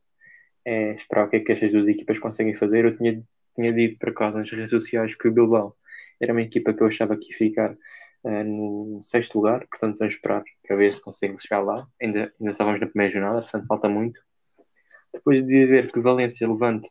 é 0.64 0.94
esperar 0.94 1.27
o 1.27 1.31
que 1.31 1.37
é 1.37 1.40
que 1.40 1.53
estas 1.53 1.72
duas 1.72 1.88
equipas 1.88 2.18
conseguem 2.18 2.55
fazer. 2.55 2.85
Eu 2.85 2.96
tinha, 2.96 3.22
tinha 3.55 3.72
dito 3.72 3.98
para 3.98 4.12
cá 4.12 4.31
nas 4.31 4.51
redes 4.51 4.70
sociais 4.70 5.14
que 5.14 5.29
o 5.29 5.33
Bilbao 5.33 5.77
era 6.20 6.33
uma 6.33 6.42
equipa 6.42 6.72
que 6.72 6.83
eu 6.83 6.87
achava 6.87 7.16
que 7.16 7.33
ia 7.33 7.38
ficar 7.38 7.72
uh, 8.25 8.44
no 8.44 9.03
sexto 9.03 9.37
lugar, 9.37 9.66
portanto 9.66 9.98
vamos 9.98 10.14
esperar 10.14 10.44
para 10.66 10.77
ver 10.77 10.92
se 10.92 11.03
conseguem 11.03 11.38
chegar 11.38 11.61
lá. 11.61 11.87
Ainda, 12.01 12.33
ainda 12.40 12.53
estávamos 12.53 12.81
na 12.81 12.87
primeira 12.87 13.12
jornada, 13.12 13.42
portanto 13.42 13.66
falta 13.66 13.88
muito. 13.88 14.20
Depois 15.12 15.44
de 15.44 15.66
ver 15.66 15.92
que 15.92 15.98
o 15.98 16.03
Valência 16.03 16.48
Levante 16.48 16.88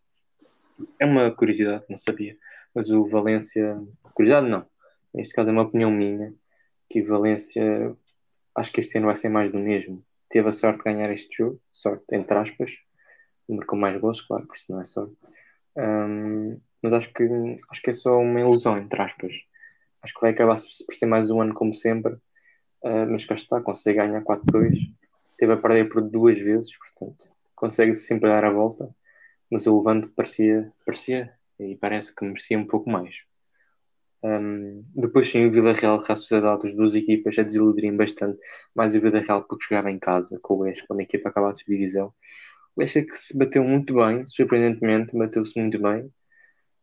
é 1.00 1.06
uma 1.06 1.32
curiosidade, 1.32 1.86
não 1.90 1.98
sabia, 1.98 2.38
mas 2.74 2.90
o 2.90 3.08
Valência, 3.08 3.80
curiosidade 4.14 4.50
não, 4.50 4.66
neste 5.14 5.34
caso 5.34 5.50
é 5.50 5.52
uma 5.52 5.64
opinião 5.64 5.92
minha, 5.92 6.34
que 6.90 7.02
o 7.02 7.08
Valência 7.08 7.96
acho 8.56 8.72
que 8.72 8.82
este 8.82 8.98
ano 8.98 9.08
vai 9.08 9.16
ser 9.16 9.30
mais 9.30 9.52
do 9.52 9.58
mesmo. 9.58 10.04
Teve 10.30 10.50
a 10.50 10.52
sorte 10.52 10.78
de 10.80 10.84
ganhar 10.84 11.12
este 11.12 11.36
jogo, 11.36 11.60
sorte 11.72 12.04
entre 12.12 12.38
aspas, 12.38 12.72
marcou 13.48 13.78
mais 13.78 13.98
gols, 14.00 14.22
claro, 14.22 14.46
por 14.46 14.56
isso 14.56 14.72
não 14.72 14.82
é 14.82 14.86
sorte. 14.86 15.16
Um, 15.78 16.60
mas 16.82 16.94
acho 16.94 17.14
que, 17.14 17.24
acho 17.70 17.82
que 17.82 17.90
é 17.90 17.94
só 17.94 18.18
uma 18.20 18.40
ilusão, 18.40 18.78
entre 18.78 19.02
aspas. 19.02 19.34
Acho 20.02 20.14
que 20.14 20.22
vai 20.22 20.32
acabar 20.32 20.56
por 20.56 20.96
ser 20.96 21.06
mais 21.06 21.30
um 21.30 21.42
ano 21.42 21.54
como 21.54 21.76
sempre, 21.76 22.14
uh, 22.14 23.06
mas 23.10 23.26
cá 23.26 23.36
está, 23.36 23.62
consegue 23.62 24.00
ganhar 24.00 24.24
4-2. 24.24 24.80
Teve 25.38 25.54
a 25.54 25.58
perder 25.58 25.90
por 25.90 26.02
duas 26.02 26.40
vezes, 26.40 26.76
portanto, 26.78 27.30
consegue 27.56 27.96
sempre 27.96 28.30
dar 28.30 28.44
a 28.44 28.52
volta. 28.52 28.90
Mas 29.50 29.68
o 29.68 29.78
Levante 29.78 30.08
parecia, 30.10 30.72
parecia 30.86 31.34
e 31.60 31.76
parece 31.76 32.16
que 32.16 32.24
merecia 32.24 32.58
um 32.58 32.66
pouco 32.66 32.90
mais. 32.90 33.14
Um, 34.24 34.84
depois 34.96 35.30
sim, 35.30 35.46
o 35.46 35.52
Vila 35.52 35.74
Real 35.74 36.04
Sociedade, 36.04 36.68
as 36.68 36.76
duas 36.76 36.96
equipas 36.96 37.38
a 37.40 37.44
desiludirem 37.44 37.96
bastante, 37.98 38.40
mais 38.76 38.96
o 38.96 39.02
Vila 39.02 39.20
Real 39.20 39.44
porque 39.44 39.66
jogava 39.68 39.92
em 39.92 39.98
casa 39.98 40.40
com 40.42 40.56
o 40.56 40.74
quando 40.88 41.00
a 41.00 41.04
equipa 41.04 41.30
acabava 41.30 41.54
de 41.54 41.66
divisão. 41.66 42.14
O 42.76 42.86
que 42.86 43.18
se 43.18 43.38
bateu 43.38 43.64
muito 43.64 43.96
bem, 43.96 44.26
surpreendentemente, 44.28 45.18
bateu-se 45.18 45.60
muito 45.60 45.80
bem, 45.80 46.12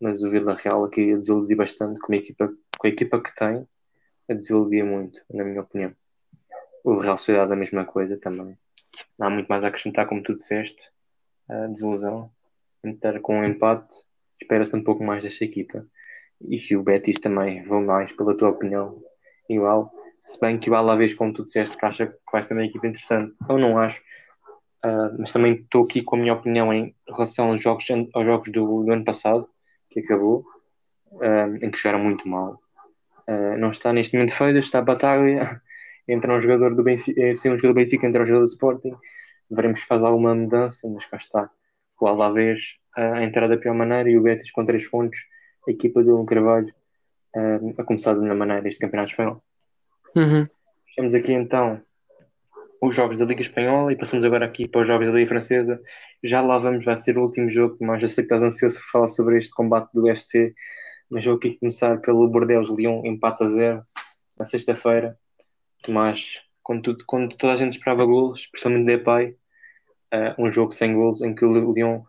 mas 0.01 0.23
o 0.23 0.31
Vila 0.31 0.55
Real 0.55 0.85
aqui 0.85 1.13
a 1.13 1.17
desiludir 1.17 1.57
bastante 1.57 1.99
com 2.01 2.13
a 2.13 2.17
equipa, 2.17 2.53
com 2.79 2.87
a 2.87 2.91
equipa 2.91 3.23
que 3.23 3.35
tem, 3.35 3.67
a 4.29 4.35
desiludir 4.35 4.85
muito, 4.85 5.21
na 5.33 5.45
minha 5.45 5.63
opinião. 5.63 5.93
O 6.85 6.99
Real 6.99 7.19
Sociedade 7.19 7.53
a 7.53 7.57
mesma 7.57 7.85
coisa 7.85 8.17
também. 8.17 8.57
Não 9.19 9.27
há 9.27 9.31
muito 9.31 9.49
mais 9.49 9.65
a 9.65 9.69
acrescentar, 9.69 10.07
como 10.07 10.23
tu 10.23 10.35
disseste. 10.35 10.91
A 11.49 11.67
desilusão. 11.67 12.31
Entrar 12.85 13.19
com 13.21 13.41
um 13.41 13.45
empate, 13.45 13.97
espera-se 14.41 14.77
um 14.77 14.85
pouco 14.85 15.03
mais 15.03 15.23
desta 15.23 15.45
equipa. 15.45 15.85
E 16.41 16.59
que 16.59 16.77
o 16.77 16.83
Betis 16.83 17.19
também 17.19 17.65
vão 17.65 17.85
mais, 17.85 18.13
pela 18.13 18.37
tua 18.37 18.51
opinião, 18.51 19.03
igual. 19.49 19.93
Se 20.21 20.39
bem 20.41 20.59
que 20.59 20.71
o 20.71 20.75
Alavés, 20.75 21.15
como 21.15 21.33
tu 21.33 21.45
disseste, 21.45 21.77
que 21.77 21.85
acha 21.85 22.07
que 22.07 22.17
vai 22.31 22.43
ser 22.43 22.55
uma 22.55 22.65
equipa 22.65 22.87
interessante, 22.87 23.35
eu 23.49 23.59
não 23.59 23.79
acho. 23.79 24.01
Uh, 24.85 25.11
mas 25.19 25.33
também 25.33 25.55
estou 25.55 25.85
aqui 25.85 26.03
com 26.03 26.15
a 26.15 26.19
minha 26.21 26.33
opinião 26.33 26.73
em 26.73 26.95
relação 27.09 27.51
aos 27.51 27.61
jogos, 27.61 27.87
aos 28.15 28.25
jogos 28.25 28.53
do, 28.53 28.85
do 28.85 28.93
ano 28.93 29.05
passado 29.05 29.49
que 29.91 30.01
acabou, 30.01 30.45
uh, 31.13 31.57
em 31.61 31.71
que 31.71 31.79
jogaram 31.79 31.99
muito 31.99 32.29
mal. 32.29 32.61
Uh, 33.29 33.59
não 33.59 33.71
está 33.71 33.93
neste 33.93 34.15
momento 34.15 34.35
feito, 34.35 34.59
está 34.59 34.79
a 34.79 34.83
batalha 34.83 35.61
entre 36.07 36.31
um 36.31 36.41
jogador 36.41 36.75
do 36.75 36.83
Benfica, 36.83 37.21
eh, 37.21 37.35
sim, 37.35 37.51
um 37.51 37.57
jogador 37.57 37.75
do 37.75 37.85
Benfica 37.85 38.07
entre 38.07 38.23
um 38.23 38.27
jogador 38.27 38.45
do 38.45 38.51
Sporting. 38.51 38.95
Veremos 39.51 39.81
se 39.81 39.87
faz 39.87 40.03
alguma 40.03 40.35
mudança, 40.35 40.89
mas 40.89 41.05
cá 41.07 41.17
está. 41.17 41.51
O 42.01 42.07
Alavés 42.07 42.77
a 42.97 43.23
entrar 43.25 43.49
da 43.49 43.57
pior 43.57 43.75
maneira 43.75 44.09
e 44.09 44.17
o 44.17 44.23
Betis 44.23 44.51
com 44.51 44.65
3 44.65 44.89
pontos, 44.89 45.19
a 45.67 45.71
equipa 45.71 46.03
do 46.03 46.25
Carvalho 46.25 46.73
a 47.77 47.85
começar 47.85 48.15
da 48.15 48.21
melhor 48.21 48.37
maneira 48.37 48.67
este 48.67 48.81
campeonato 48.81 49.11
espanhol. 49.11 49.43
Uhum. 50.17 50.49
Estamos 50.89 51.15
aqui 51.15 51.33
então 51.33 51.81
os 52.81 52.95
jogos 52.95 53.17
da 53.17 53.25
Liga 53.25 53.41
Espanhola 53.41 53.93
e 53.93 53.97
passamos 53.97 54.25
agora 54.25 54.47
aqui 54.47 54.69
para 54.69 54.81
os 54.81 54.87
jogos 54.87 55.07
da 55.07 55.13
Liga 55.13 55.29
Francesa. 55.29 55.81
Já 56.23 56.41
lá 56.41 56.59
vamos, 56.59 56.85
vai 56.85 56.97
ser 56.97 57.19
o 57.19 57.23
último 57.23 57.49
jogo, 57.51 57.77
mas 57.81 58.03
já 58.03 58.09
sei 58.09 58.25
que 58.25 58.33
estás 58.33 58.43
ansioso 58.43 58.77
por 58.81 58.91
falar 58.91 59.09
sobre 59.09 59.39
este 59.39 59.53
combate 59.53 59.91
do 59.93 60.05
UFC, 60.05 60.55
mas 61.11 61.25
vou 61.25 61.35
aqui 61.35 61.59
começar 61.59 62.01
pelo 62.01 62.29
Bordeaux 62.29 62.69
Lyon, 62.77 63.05
empate 63.05 63.45
a 63.45 63.49
zero, 63.49 63.83
na 64.39 64.47
sexta-feira. 64.47 65.17
Tomás, 65.83 66.41
quando, 66.63 66.97
quando 67.07 67.37
toda 67.37 67.55
a 67.55 67.57
gente 67.57 67.75
esperava 67.75 68.05
golos, 68.05 68.47
principalmente 68.47 68.87
Depay, 68.87 69.37
uh, 70.15 70.43
um 70.43 70.53
jogo 70.53 70.73
sem 70.73 70.95
golos 70.95 71.21
em 71.21 71.35
que 71.35 71.45
o 71.45 71.73
Lyon 71.73 72.03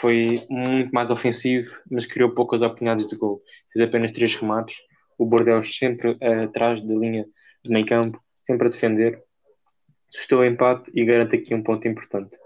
foi 0.00 0.36
muito 0.50 0.90
mais 0.92 1.10
ofensivo, 1.10 1.70
mas 1.90 2.06
criou 2.06 2.30
poucas 2.30 2.62
oportunidades 2.62 3.08
de 3.08 3.16
gol. 3.16 3.42
Fez 3.72 3.86
apenas 3.86 4.12
três 4.12 4.34
remates. 4.34 4.76
O 5.18 5.26
Bordeaux 5.26 5.66
sempre 5.76 6.12
uh, 6.12 6.44
atrás 6.44 6.82
da 6.82 6.94
linha 6.94 7.26
de 7.64 7.70
meio 7.70 7.86
campo, 7.86 8.20
sempre 8.42 8.68
a 8.68 8.70
defender 8.70 9.25
Estou 10.10 10.44
em 10.44 10.52
empate 10.52 10.90
e 10.94 11.04
garanto 11.04 11.34
aqui 11.34 11.54
um 11.54 11.62
ponto 11.62 11.86
importante. 11.86 12.36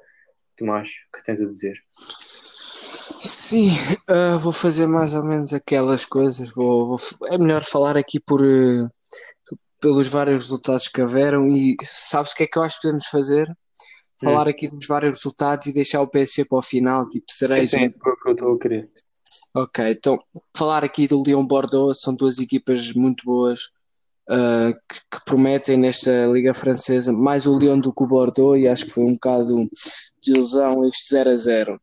Tomás, 0.56 0.88
o 0.88 1.16
que 1.16 1.24
tens 1.24 1.40
a 1.40 1.46
dizer? 1.46 1.76
Sim, 3.20 3.70
uh, 4.08 4.38
vou 4.38 4.52
fazer 4.52 4.86
mais 4.86 5.14
ou 5.14 5.24
menos 5.24 5.52
aquelas 5.52 6.04
coisas. 6.04 6.54
Vou, 6.54 6.86
vou 6.86 6.98
é 7.28 7.38
melhor 7.38 7.62
falar 7.62 7.96
aqui 7.96 8.20
por, 8.20 8.42
uh, 8.42 8.88
pelos 9.80 10.08
vários 10.08 10.44
resultados 10.44 10.88
que 10.88 11.00
houveram 11.00 11.46
e 11.46 11.76
sabes 11.82 12.32
o 12.32 12.36
que 12.36 12.44
é 12.44 12.46
que 12.46 12.58
eu 12.58 12.62
acho 12.62 12.76
que 12.76 12.82
podemos 12.82 13.06
fazer? 13.06 13.52
Falar 14.22 14.46
hum. 14.46 14.50
aqui 14.50 14.68
dos 14.68 14.86
vários 14.86 15.18
resultados 15.18 15.66
e 15.66 15.72
deixar 15.72 16.02
o 16.02 16.08
PSG 16.08 16.44
para 16.44 16.58
o 16.58 16.62
final, 16.62 17.08
tipo 17.08 17.26
cereja. 17.30 17.78
É, 17.78 17.84
é 17.84 17.88
o 17.88 18.16
que 18.16 18.28
eu 18.28 18.32
estou 18.32 18.54
a 18.54 18.58
querer. 18.58 18.90
Ok, 19.54 19.90
então 19.90 20.18
falar 20.56 20.84
aqui 20.84 21.08
do 21.08 21.22
Lyon 21.22 21.46
Bordeaux, 21.46 22.00
são 22.00 22.14
duas 22.14 22.38
equipas 22.38 22.92
muito 22.92 23.24
boas 23.24 23.70
uh, 24.30 24.72
que, 24.88 25.00
que, 25.10 25.24
prometem 25.24 25.76
nesta 25.76 26.26
Liga 26.26 26.54
Francesa 26.54 27.12
mais 27.12 27.46
o 27.46 27.58
Lyon 27.58 27.80
do 27.80 27.92
que 27.92 28.04
o 28.04 28.06
Bordeaux 28.06 28.58
e 28.58 28.68
acho 28.68 28.86
que 28.86 28.92
foi 28.92 29.04
um 29.04 29.14
bocado 29.14 29.68
de 30.22 30.30
ilusão 30.30 30.86
este 30.86 31.08
0 31.10 31.30
a 31.30 31.36
0 31.36 31.80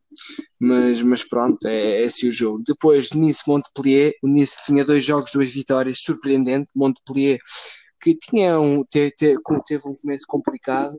mas, 0.60 1.02
mas 1.02 1.24
pronto, 1.28 1.68
é, 1.68 2.04
é 2.04 2.06
assim 2.06 2.30
o 2.30 2.32
jogo. 2.32 2.64
Depois 2.66 3.12
Nice 3.12 3.44
Montpellier 3.48 4.14
o 4.24 4.28
Nice 4.28 4.58
tinha 4.66 4.86
dois 4.86 5.04
jogos, 5.06 5.32
duas 5.32 5.52
vitórias, 5.54 6.00
surpreendente. 6.00 6.70
Montpellier 6.76 7.40
que 8.02 8.16
tinha 8.16 8.60
um, 8.60 8.84
teve, 8.90 9.14
teve 9.18 9.84
um 9.88 9.94
começo 10.02 10.26
complicado 10.28 10.98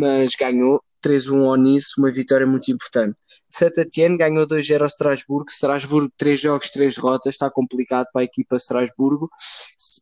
mas 0.00 0.30
ganhou 0.38 0.82
3-1 1.04 1.48
ao 1.48 1.56
Nice, 1.56 1.94
uma 1.98 2.12
vitória 2.12 2.46
muito 2.46 2.70
importante 2.70 3.16
Saint-Etienne 3.50 4.16
ganhou 4.16 4.46
2-0 4.46 4.80
ao 4.80 4.86
Strasbourg. 4.86 5.50
Strasbourg, 5.50 6.08
3 6.16 6.40
jogos, 6.40 6.70
3 6.70 6.94
derrotas, 6.94 7.34
está 7.34 7.50
complicado 7.50 8.06
para 8.12 8.22
a 8.22 8.24
equipa 8.24 8.56
Strasburgo. 8.56 9.28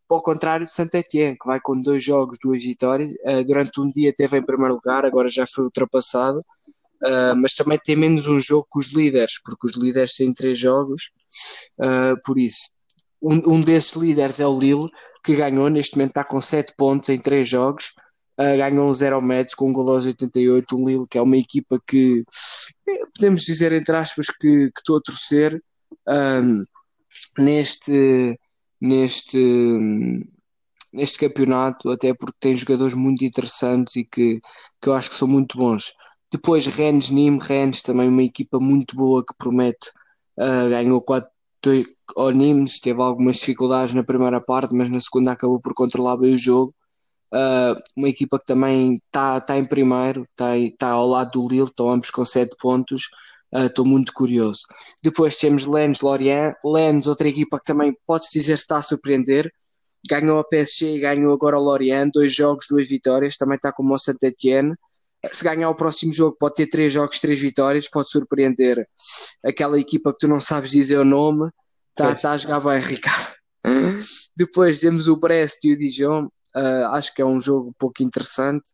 Ao 0.08 0.22
contrário 0.22 0.66
de 0.66 0.72
Saint-Etienne, 0.72 1.37
que 1.38 1.46
vai 1.46 1.58
com 1.61 1.76
2 1.76 2.04
jogos, 2.04 2.38
2 2.42 2.62
vitórias. 2.62 3.12
Uh, 3.24 3.44
durante 3.46 3.80
um 3.80 3.88
dia 3.88 4.12
teve 4.14 4.38
em 4.38 4.44
primeiro 4.44 4.74
lugar, 4.74 5.04
agora 5.06 5.28
já 5.28 5.46
foi 5.46 5.64
ultrapassado. 5.64 6.44
Uh, 7.02 7.34
mas 7.37 7.54
também 7.54 7.78
tem 7.82 7.96
menos 7.96 8.26
um 8.26 8.40
jogo 8.40 8.66
que 8.70 8.78
os 8.78 8.92
líderes, 8.92 9.40
porque 9.42 9.68
os 9.68 9.76
líderes 9.76 10.14
têm 10.14 10.32
3 10.32 10.58
jogos. 10.58 11.11
Uh, 11.78 12.20
por 12.24 12.38
isso, 12.38 12.70
um, 13.22 13.54
um 13.54 13.61
desses 13.61 13.94
líderes 13.94 14.40
é 14.40 14.46
o 14.46 14.58
Lille, 14.58 14.90
que 15.24 15.34
ganhou, 15.34 15.70
neste 15.70 15.96
momento 15.96 16.11
está 16.11 16.24
com 16.24 16.40
7 16.40 16.74
pontos 16.76 17.08
em 17.08 17.18
3 17.18 17.48
jogos 17.48 17.92
uh, 18.38 18.57
ganhou 18.57 18.88
um 18.88 18.94
0 18.94 19.20
metros 19.22 19.55
com 19.55 19.70
um 19.70 19.72
gol 19.72 19.90
aos 19.90 20.07
88, 20.07 20.77
um 20.77 20.87
Lille 20.87 21.07
que 21.09 21.18
é 21.18 21.22
uma 21.22 21.37
equipa 21.37 21.81
que 21.87 22.22
eh, 22.88 23.05
podemos 23.14 23.42
dizer 23.42 23.72
entre 23.72 23.96
aspas 23.96 24.27
que, 24.27 24.70
que 24.70 24.79
estou 24.79 24.98
a 24.98 25.01
torcer 25.01 25.62
um, 26.09 26.62
neste, 27.38 28.38
neste, 28.81 29.38
neste 30.92 31.18
campeonato, 31.18 31.90
até 31.90 32.14
porque 32.14 32.37
tem 32.40 32.55
jogadores 32.55 32.94
muito 32.94 33.24
interessantes 33.24 33.96
e 33.96 34.05
que, 34.05 34.40
que 34.81 34.88
eu 34.88 34.94
acho 34.94 35.11
que 35.11 35.16
são 35.16 35.29
muito 35.29 35.59
bons. 35.59 35.92
Depois 36.33 36.66
Rennes 36.66 37.11
Nîmes, 37.11 37.42
Rennes 37.46 37.83
também 37.83 38.09
uma 38.09 38.22
equipa 38.22 38.61
muito 38.61 38.94
boa 38.96 39.24
que 39.24 39.35
promete, 39.37 39.90
uh, 40.38 40.68
ganhou 40.68 41.03
4 41.03 41.31
ao 42.16 42.31
Nimes, 42.31 42.81
teve 42.81 43.03
algumas 43.03 43.37
dificuldades 43.37 43.94
na 43.94 44.05
primeira 44.05 44.40
parte, 44.40 44.74
mas 44.74 44.88
na 44.88 45.01
segunda 45.01 45.33
acabou 45.33 45.61
por 45.61 45.74
controlar 45.74 46.16
bem 46.16 46.35
o 46.35 46.38
jogo 46.38 46.74
Uh, 47.33 47.79
uma 47.97 48.09
equipa 48.09 48.38
que 48.38 48.47
também 48.47 49.03
está 49.07 49.41
tá 49.41 49.59
em 49.59 49.64
primeiro, 49.64 50.27
está 50.31 50.55
tá 50.79 50.88
ao 50.91 51.07
lado 51.07 51.33
do 51.33 51.49
Lille, 51.49 51.64
estão 51.64 51.91
ambos 51.91 52.11
com 52.11 52.25
7 52.25 52.57
pontos. 52.59 53.09
Estou 53.53 53.85
uh, 53.85 53.88
muito 53.88 54.12
curioso. 54.12 54.62
Depois 55.03 55.37
temos 55.37 55.67
Lens 55.67 56.01
Lorient. 56.01 56.55
Lens, 56.64 57.07
outra 57.07 57.29
equipa 57.29 57.59
que 57.59 57.64
também 57.64 57.95
pode-se 58.07 58.38
dizer 58.38 58.55
está 58.55 58.79
a 58.79 58.83
surpreender. 58.83 59.51
Ganhou 60.09 60.38
a 60.38 60.45
PSG 60.45 60.97
e 60.97 61.01
ganhou 61.01 61.33
agora 61.33 61.59
o 61.59 61.62
Lorient. 61.62 62.11
Dois 62.12 62.35
jogos, 62.35 62.67
duas 62.71 62.88
vitórias. 62.88 63.37
Também 63.37 63.57
está 63.57 63.73
como 63.73 63.95
o 63.95 63.99
Saint-Etienne. 63.99 64.75
Se 65.33 65.43
ganhar 65.43 65.69
o 65.71 65.75
próximo 65.75 66.12
jogo, 66.12 66.37
pode 66.38 66.57
ter 66.57 66.67
três 66.69 66.93
jogos, 66.93 67.19
três 67.21 67.41
vitórias. 67.41 67.88
Pode 67.88 68.11
surpreender 68.11 68.87
aquela 69.45 69.79
equipa 69.79 70.12
que 70.12 70.19
tu 70.19 70.29
não 70.29 70.41
sabes 70.41 70.71
dizer 70.71 70.99
o 70.99 71.05
nome. 71.05 71.51
Está 71.91 72.14
tá 72.14 72.33
a 72.33 72.38
jogar 72.38 72.61
bem, 72.61 72.81
Ricardo. 72.85 73.35
Depois 74.37 74.81
temos 74.81 75.09
o 75.09 75.17
Brest 75.17 75.64
e 75.64 75.73
o 75.73 75.79
Dijon. 75.79 76.29
Uh, 76.56 76.87
acho 76.92 77.14
que 77.14 77.22
é 77.22 77.24
um 77.24 77.40
jogo 77.40 77.74
pouco 77.78 78.02
interessante. 78.02 78.70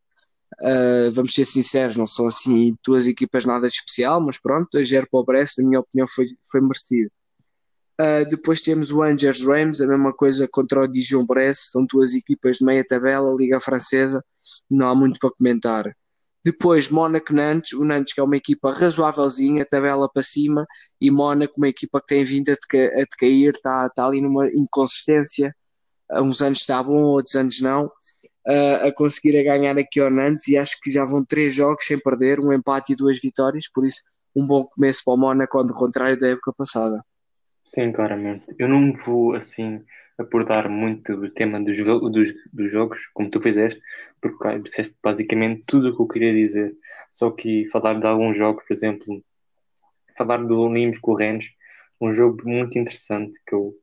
Uh, 0.60 1.10
vamos 1.12 1.34
ser 1.34 1.44
sinceros, 1.44 1.96
não 1.96 2.06
são 2.06 2.28
assim 2.28 2.76
duas 2.84 3.06
equipas 3.06 3.44
nada 3.44 3.66
de 3.68 3.74
especial, 3.74 4.20
mas 4.20 4.38
pronto, 4.38 4.68
2-0 4.76 5.06
para 5.10 5.20
o 5.20 5.24
Brest, 5.24 5.58
na 5.58 5.68
minha 5.68 5.80
opinião, 5.80 6.06
foi, 6.06 6.26
foi 6.50 6.60
merecido. 6.60 7.10
Uh, 8.00 8.28
depois 8.28 8.60
temos 8.60 8.90
o 8.90 9.02
Angers 9.02 9.42
Rams, 9.42 9.80
a 9.80 9.86
mesma 9.86 10.12
coisa 10.12 10.48
contra 10.50 10.82
o 10.82 10.88
Dijon 10.88 11.26
Brest, 11.26 11.70
são 11.70 11.86
duas 11.86 12.14
equipas 12.14 12.58
de 12.58 12.64
meia 12.64 12.84
tabela, 12.84 13.34
Liga 13.38 13.60
Francesa, 13.60 14.24
não 14.70 14.88
há 14.88 14.94
muito 14.94 15.18
para 15.18 15.30
comentar. 15.30 15.94
Depois 16.44 16.90
Mónaco 16.90 17.32
Nantes, 17.32 17.72
o 17.72 17.84
Nantes 17.84 18.12
que 18.12 18.20
é 18.20 18.22
uma 18.22 18.36
equipa 18.36 18.70
razoávelzinha, 18.70 19.64
tabela 19.64 20.10
para 20.12 20.22
cima, 20.22 20.66
e 21.00 21.10
Mónaco, 21.10 21.54
uma 21.56 21.68
equipa 21.68 22.00
que 22.00 22.08
tem 22.08 22.24
vindo 22.24 22.50
a, 22.50 22.52
deca 22.52 22.92
a 22.96 23.04
decair, 23.04 23.52
está, 23.54 23.86
está 23.86 24.06
ali 24.06 24.20
numa 24.20 24.46
inconsistência, 24.48 25.54
há 26.14 26.22
uns 26.22 26.40
anos 26.40 26.60
está 26.60 26.82
bom, 26.82 27.02
outros 27.02 27.34
anos 27.34 27.60
não, 27.60 27.86
uh, 27.86 28.86
a 28.86 28.92
conseguir 28.92 29.38
a 29.38 29.42
ganhar 29.42 29.78
aqui 29.78 30.00
ao 30.00 30.10
Nantes, 30.10 30.48
e 30.48 30.56
acho 30.56 30.78
que 30.80 30.90
já 30.90 31.04
vão 31.04 31.24
três 31.24 31.54
jogos 31.54 31.84
sem 31.84 31.98
perder, 31.98 32.40
um 32.40 32.52
empate 32.52 32.92
e 32.92 32.96
duas 32.96 33.20
vitórias, 33.20 33.68
por 33.72 33.86
isso 33.86 34.02
um 34.36 34.46
bom 34.46 34.64
começo 34.64 35.02
para 35.04 35.14
o 35.14 35.16
Mónaco, 35.16 35.58
ao 35.58 35.66
contrário 35.68 36.18
da 36.18 36.28
época 36.28 36.52
passada. 36.56 37.04
Sim, 37.64 37.92
claramente. 37.92 38.44
Eu 38.58 38.68
não 38.68 38.92
vou 38.92 39.34
assim 39.34 39.82
abordar 40.18 40.68
muito 40.68 41.12
o 41.12 41.30
tema 41.30 41.60
dos, 41.60 41.76
dos, 42.12 42.34
dos 42.52 42.70
jogos, 42.70 43.06
como 43.14 43.30
tu 43.30 43.40
fizeste, 43.40 43.80
porque 44.20 44.58
disseste 44.58 44.96
basicamente 45.02 45.64
tudo 45.66 45.90
o 45.90 45.96
que 45.96 46.02
eu 46.02 46.08
queria 46.08 46.32
dizer. 46.32 46.74
Só 47.12 47.30
que 47.30 47.68
falar 47.70 47.98
de 47.98 48.06
alguns 48.06 48.36
jogos, 48.36 48.64
por 48.66 48.72
exemplo, 48.72 49.24
falar 50.16 50.38
do 50.38 50.68
Nimes 50.68 50.98
com 50.98 51.12
o 51.12 51.16
Rennes, 51.16 51.50
um 52.00 52.12
jogo 52.12 52.42
muito 52.44 52.78
interessante 52.78 53.38
que 53.46 53.54
eu, 53.54 53.74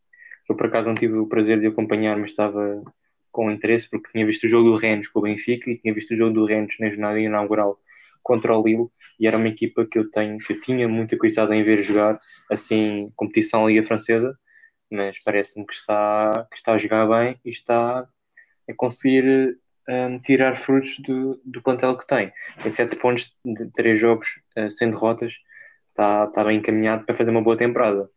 eu 0.51 0.55
por 0.55 0.67
acaso 0.67 0.87
não 0.87 0.95
tive 0.95 1.17
o 1.17 1.27
prazer 1.27 1.59
de 1.59 1.67
acompanhar, 1.67 2.17
mas 2.17 2.31
estava 2.31 2.83
com 3.31 3.49
interesse 3.51 3.89
porque 3.89 4.11
tinha 4.11 4.25
visto 4.25 4.43
o 4.43 4.47
jogo 4.47 4.69
do 4.69 4.75
Rennes 4.75 5.07
com 5.07 5.19
o 5.19 5.23
Benfica 5.23 5.69
e 5.69 5.77
tinha 5.77 5.93
visto 5.93 6.11
o 6.11 6.15
jogo 6.15 6.33
do 6.33 6.45
Rennes 6.45 6.75
na 6.79 6.89
jornada 6.89 7.19
inaugural 7.19 7.79
contra 8.21 8.55
o 8.55 8.63
Lille 8.63 8.87
e 9.19 9.27
era 9.27 9.37
uma 9.37 9.47
equipa 9.47 9.85
que 9.85 9.97
eu 9.97 10.09
tenho 10.11 10.37
que 10.37 10.53
eu 10.53 10.59
tinha 10.59 10.87
muita 10.87 11.17
curiosidade 11.17 11.53
em 11.55 11.63
ver 11.63 11.81
jogar 11.81 12.19
assim 12.51 13.09
competição 13.15 13.67
Liga 13.67 13.83
Francesa 13.87 14.37
mas 14.91 15.17
parece-me 15.23 15.65
que 15.65 15.73
está, 15.73 16.47
que 16.51 16.57
está 16.57 16.73
a 16.73 16.77
jogar 16.77 17.07
bem 17.07 17.39
e 17.45 17.49
está 17.49 18.05
a 18.69 18.73
conseguir 18.75 19.57
um, 19.87 20.19
tirar 20.19 20.55
frutos 20.55 20.99
do, 20.99 21.41
do 21.45 21.61
plantel 21.61 21.97
que 21.97 22.05
tem. 22.05 22.31
Em 22.65 22.71
sete 22.71 22.97
pontos 22.97 23.33
de 23.43 23.71
três 23.71 23.97
jogos 23.97 24.27
uh, 24.57 24.69
sem 24.69 24.89
derrotas, 24.89 25.33
está, 25.89 26.25
está 26.25 26.43
bem 26.43 26.57
encaminhado 26.57 27.05
para 27.05 27.15
fazer 27.15 27.31
uma 27.31 27.41
boa 27.41 27.57
temporada. 27.57 28.09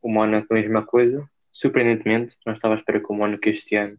O 0.00 0.10
Mónaco, 0.10 0.48
a 0.50 0.54
mesma 0.54 0.82
coisa, 0.82 1.28
surpreendentemente, 1.52 2.36
não 2.46 2.52
estava 2.52 2.74
à 2.74 2.78
espera 2.78 3.00
que 3.00 3.12
o 3.12 3.14
Mónaco 3.14 3.48
este 3.48 3.76
ano 3.76 3.98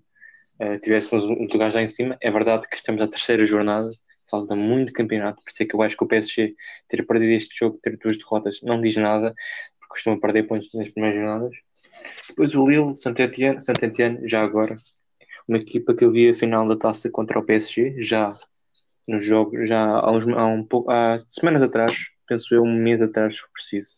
uh, 0.59 0.79
tivesse 0.79 1.15
uns 1.15 1.23
lugares 1.51 1.75
lá 1.75 1.81
em 1.81 1.87
cima. 1.87 2.17
É 2.21 2.31
verdade 2.31 2.67
que 2.67 2.75
estamos 2.75 3.01
à 3.01 3.07
terceira 3.07 3.45
jornada, 3.45 3.89
falta 4.29 4.55
muito 4.55 4.91
campeonato, 4.91 5.41
por 5.43 5.51
isso 5.51 5.63
é 5.63 5.65
que 5.65 5.75
eu 5.75 5.81
acho 5.81 5.95
que 5.95 6.03
o 6.03 6.07
PSG 6.07 6.55
ter 6.89 7.05
perdido 7.05 7.31
este 7.31 7.55
jogo, 7.57 7.79
ter 7.81 7.97
duas 7.97 8.17
derrotas, 8.17 8.59
não 8.63 8.81
diz 8.81 8.97
nada, 8.97 9.33
porque 9.79 9.93
costuma 9.93 10.19
perder 10.19 10.43
pontos 10.43 10.73
nas 10.73 10.89
primeiras 10.89 11.19
jornadas 11.21 11.55
depois 12.29 12.55
o 12.55 12.67
Lille, 12.67 12.95
Saint-Etienne, 12.95 13.61
Saint-Etienne, 13.61 14.27
já 14.27 14.41
agora, 14.41 14.75
uma 15.47 15.57
equipa 15.57 15.93
que 15.93 16.03
eu 16.03 16.11
vi 16.11 16.29
a 16.29 16.35
final 16.35 16.67
da 16.67 16.75
taça 16.75 17.09
contra 17.09 17.39
o 17.39 17.43
PSG, 17.43 18.01
já 18.01 18.39
no 19.07 19.21
jogo, 19.21 19.65
já 19.65 19.83
há, 19.83 20.11
uns, 20.11 20.27
há, 20.27 20.45
um 20.45 20.63
pouco, 20.63 20.89
há 20.91 21.23
semanas 21.29 21.61
atrás, 21.61 21.97
penso 22.27 22.55
eu, 22.55 22.63
um 22.63 22.73
mês 22.73 23.01
atrás, 23.01 23.35
se 23.35 23.41
preciso, 23.53 23.91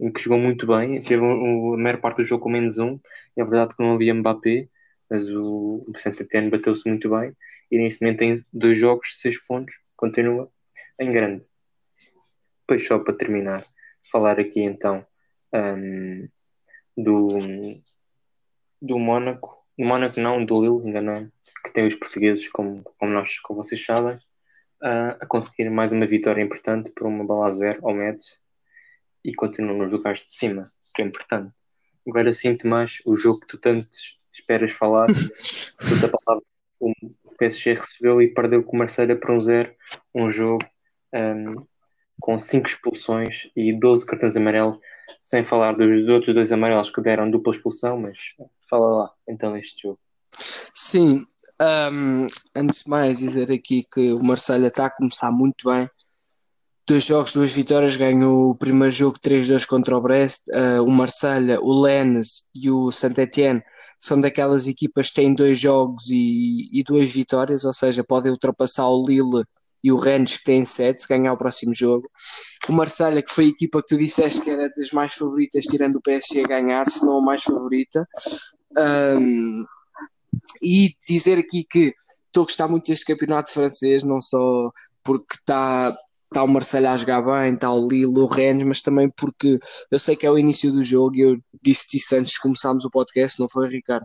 em 0.00 0.12
que 0.12 0.20
jogou 0.20 0.38
muito 0.38 0.66
bem, 0.66 1.02
teve 1.02 1.22
um, 1.22 1.74
a 1.74 1.78
maior 1.78 2.00
parte 2.00 2.18
do 2.18 2.24
jogo 2.24 2.44
com 2.44 2.50
menos 2.50 2.78
um, 2.78 2.98
é 3.36 3.44
verdade 3.44 3.74
que 3.74 3.82
não 3.82 3.94
havia 3.94 4.14
Mbappé, 4.14 4.68
mas 5.08 5.28
o, 5.30 5.84
o 5.86 5.98
Saint-Etienne 5.98 6.50
bateu-se 6.50 6.88
muito 6.88 7.10
bem, 7.10 7.34
e 7.70 7.78
neste 7.78 8.02
momento 8.02 8.18
tem 8.18 8.36
dois 8.52 8.78
jogos, 8.78 9.18
seis 9.20 9.38
pontos, 9.46 9.74
continua 9.96 10.50
em 10.98 11.12
grande. 11.12 11.46
Depois, 12.60 12.86
só 12.86 12.98
para 12.98 13.14
terminar, 13.14 13.64
falar 14.10 14.40
aqui 14.40 14.60
então 14.60 15.06
um, 15.52 16.28
do, 16.96 17.38
do 18.80 18.98
Mónaco, 18.98 19.64
do 19.78 19.84
Mónaco 19.84 20.20
não, 20.20 20.44
do 20.44 20.60
Lille, 20.60 21.00
não, 21.00 21.30
que 21.64 21.72
tem 21.72 21.86
os 21.86 21.94
portugueses, 21.94 22.48
como, 22.48 22.82
como, 22.98 23.12
nós, 23.12 23.38
como 23.40 23.62
vocês 23.62 23.84
sabem, 23.84 24.16
uh, 24.16 25.16
a 25.20 25.26
conseguir 25.26 25.70
mais 25.70 25.92
uma 25.92 26.06
vitória 26.06 26.42
importante 26.42 26.90
por 26.90 27.06
uma 27.06 27.24
bola 27.24 27.48
a 27.48 27.52
zero 27.52 27.86
ao 27.86 27.94
Mets 27.94 28.43
e 29.24 29.34
continuam 29.34 29.78
nos 29.78 29.92
lugares 29.92 30.20
de 30.20 30.30
cima, 30.30 30.70
que 30.94 31.02
é 31.02 31.04
importante. 31.04 31.52
Agora 32.06 32.32
sinto 32.32 32.66
mais 32.66 32.98
o 33.06 33.16
jogo 33.16 33.40
que 33.40 33.46
tu 33.46 33.58
tanto 33.58 33.88
esperas 34.32 34.70
falar, 34.72 35.06
palavra, 36.26 36.44
o 36.80 36.92
PSG 37.38 37.74
recebeu 37.74 38.20
e 38.20 38.28
perdeu 38.28 38.62
com 38.62 38.76
o 38.76 38.78
Marseille 38.78 39.14
por 39.14 39.30
um 39.30 39.40
zero, 39.40 39.72
um 40.14 40.30
jogo 40.30 40.64
um, 41.14 41.66
com 42.20 42.38
5 42.38 42.68
expulsões 42.68 43.48
e 43.56 43.72
12 43.72 44.06
cartões 44.06 44.36
amarelos 44.36 44.78
sem 45.18 45.44
falar 45.44 45.72
dos 45.72 46.08
outros 46.08 46.34
dois 46.34 46.52
amarelos 46.52 46.90
que 46.90 47.00
deram 47.00 47.30
dupla 47.30 47.52
expulsão, 47.52 48.00
mas 48.00 48.18
fala 48.68 49.02
lá 49.02 49.10
então 49.28 49.56
este 49.56 49.82
jogo. 49.82 49.98
Sim, 50.30 51.26
um, 51.62 52.26
antes 52.54 52.84
de 52.84 52.90
mais 52.90 53.18
dizer 53.18 53.52
aqui 53.52 53.84
que 53.92 54.12
o 54.12 54.22
Marselha 54.22 54.68
está 54.68 54.86
a 54.86 54.90
começar 54.90 55.30
muito 55.30 55.70
bem. 55.70 55.88
Dois 56.86 57.04
jogos, 57.04 57.32
duas 57.32 57.52
vitórias, 57.52 57.96
ganhou 57.96 58.50
o 58.50 58.54
primeiro 58.54 58.92
jogo 58.92 59.18
3-2 59.18 59.66
contra 59.66 59.96
o 59.96 60.02
Brest. 60.02 60.42
Uh, 60.48 60.82
o 60.86 60.90
Marselha, 60.90 61.58
o 61.60 61.80
Lens 61.80 62.46
e 62.54 62.70
o 62.70 62.90
Saint-Etienne 62.90 63.62
são 63.98 64.20
daquelas 64.20 64.66
equipas 64.68 65.08
que 65.08 65.14
têm 65.14 65.34
dois 65.34 65.58
jogos 65.58 66.10
e, 66.10 66.68
e 66.72 66.82
duas 66.82 67.10
vitórias, 67.10 67.64
ou 67.64 67.72
seja, 67.72 68.04
podem 68.04 68.30
ultrapassar 68.30 68.86
o 68.86 69.02
Lille 69.06 69.44
e 69.82 69.90
o 69.90 69.96
Rennes 69.96 70.36
que 70.36 70.44
tem 70.44 70.64
7 70.64 71.00
se 71.00 71.08
ganhar 71.08 71.32
o 71.32 71.38
próximo 71.38 71.74
jogo. 71.74 72.06
O 72.68 72.72
Marselha, 72.72 73.22
que 73.22 73.32
foi 73.32 73.46
a 73.46 73.48
equipa 73.48 73.80
que 73.80 73.88
tu 73.88 73.98
disseste 73.98 74.42
que 74.42 74.50
era 74.50 74.70
das 74.76 74.90
mais 74.90 75.14
favoritas, 75.14 75.64
tirando 75.64 75.96
o 75.96 76.02
PSG 76.02 76.44
a 76.44 76.48
ganhar, 76.48 76.86
se 76.86 77.04
não 77.04 77.18
a 77.18 77.22
mais 77.22 77.42
favorita. 77.42 78.06
Um, 78.76 79.64
e 80.62 80.94
dizer 81.06 81.38
aqui 81.38 81.66
que 81.70 81.94
estou 82.26 82.42
a 82.42 82.46
gostar 82.46 82.68
muito 82.68 82.86
deste 82.86 83.04
campeonato 83.04 83.52
francês, 83.52 84.02
não 84.02 84.20
só 84.20 84.70
porque 85.02 85.34
está 85.34 85.94
está 86.34 86.42
o 86.42 86.48
Marcelo 86.48 86.88
a 86.88 86.96
jogar 86.96 87.22
bem, 87.22 87.54
está 87.54 87.72
o 87.72 87.88
Lille, 87.88 88.18
o 88.18 88.26
Rennes, 88.26 88.66
mas 88.66 88.82
também 88.82 89.08
porque 89.16 89.58
eu 89.90 89.98
sei 89.98 90.16
que 90.16 90.26
é 90.26 90.30
o 90.30 90.38
início 90.38 90.72
do 90.72 90.82
jogo 90.82 91.14
e 91.16 91.20
eu 91.20 91.36
disse 91.62 91.96
isso 91.96 92.16
antes 92.16 92.32
de 92.32 92.40
começarmos 92.40 92.84
o 92.84 92.90
podcast, 92.90 93.38
não 93.38 93.48
foi, 93.48 93.68
Ricardo? 93.68 94.04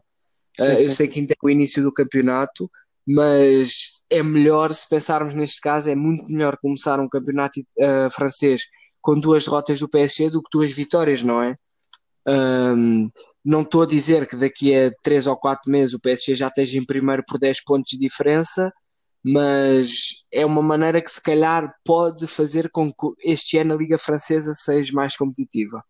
Uh, 0.60 0.64
eu 0.64 0.90
sei 0.90 1.08
que 1.08 1.20
ainda 1.20 1.34
é 1.34 1.38
o 1.42 1.50
início 1.50 1.82
do 1.82 1.92
campeonato, 1.92 2.70
mas 3.08 4.02
é 4.10 4.22
melhor, 4.22 4.72
se 4.72 4.88
pensarmos 4.88 5.34
neste 5.34 5.60
caso, 5.60 5.90
é 5.90 5.96
muito 5.96 6.32
melhor 6.32 6.56
começar 6.58 7.00
um 7.00 7.10
campeonato 7.10 7.60
uh, 7.60 8.10
francês 8.12 8.64
com 9.02 9.18
duas 9.18 9.46
derrotas 9.46 9.80
do 9.80 9.90
PSG 9.90 10.30
do 10.30 10.44
que 10.44 10.50
duas 10.52 10.72
vitórias, 10.72 11.24
não 11.24 11.42
é? 11.42 11.56
Um, 12.28 13.10
não 13.44 13.62
estou 13.62 13.82
a 13.82 13.88
dizer 13.88 14.28
que 14.28 14.36
daqui 14.36 14.76
a 14.76 14.92
3 15.02 15.28
ou 15.28 15.38
4 15.38 15.72
meses 15.72 15.96
o 15.96 16.00
PSG 16.00 16.36
já 16.36 16.48
esteja 16.48 16.78
em 16.78 16.86
primeiro 16.86 17.24
por 17.28 17.40
10 17.40 17.64
pontos 17.64 17.92
de 17.92 18.00
diferença, 18.00 18.72
mas 19.24 20.24
é 20.32 20.46
uma 20.46 20.62
maneira 20.62 21.02
que 21.02 21.12
se 21.12 21.22
calhar 21.22 21.74
pode 21.86 22.26
fazer 22.28 22.70
com 22.72 22.90
que 22.90 23.08
este 23.24 23.58
ano 23.58 23.74
a 23.74 23.78
Liga 23.78 23.98
Francesa 23.98 24.54
seja 24.54 24.92
mais 24.94 25.16
competitiva. 25.18 25.84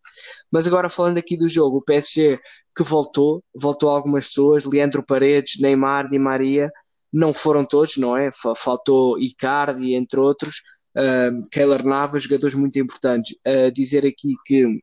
Mas 0.50 0.66
agora 0.66 0.88
falando 0.88 1.18
aqui 1.18 1.36
do 1.36 1.48
jogo, 1.48 1.78
o 1.78 1.84
PSG 1.84 2.40
que 2.76 2.82
voltou, 2.82 3.42
voltou 3.54 3.90
algumas 3.90 4.28
pessoas, 4.28 4.64
Leandro 4.64 5.04
Paredes, 5.04 5.60
Neymar, 5.60 6.06
Di 6.06 6.18
Maria, 6.18 6.70
não 7.12 7.32
foram 7.32 7.64
todos, 7.64 7.96
não 7.96 8.16
é? 8.16 8.30
Faltou 8.56 9.18
Icardi, 9.18 9.94
entre 9.94 10.20
outros, 10.20 10.62
uh, 10.96 11.88
Navas, 11.88 12.22
jogadores 12.22 12.54
muito 12.54 12.78
importantes. 12.78 13.36
Uh, 13.46 13.72
dizer 13.72 14.06
aqui 14.06 14.34
que 14.46 14.80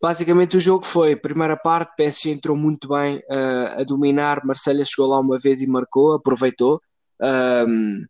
basicamente 0.00 0.56
o 0.56 0.60
jogo 0.60 0.84
foi, 0.84 1.16
primeira 1.16 1.56
parte, 1.56 1.94
PSG 1.96 2.30
entrou 2.30 2.56
muito 2.56 2.88
bem 2.88 3.18
uh, 3.18 3.80
a 3.80 3.84
dominar, 3.84 4.44
Marselha 4.44 4.84
chegou 4.84 5.08
lá 5.08 5.20
uma 5.20 5.38
vez 5.38 5.62
e 5.62 5.66
marcou, 5.66 6.14
aproveitou. 6.14 6.80
Um, 7.20 8.04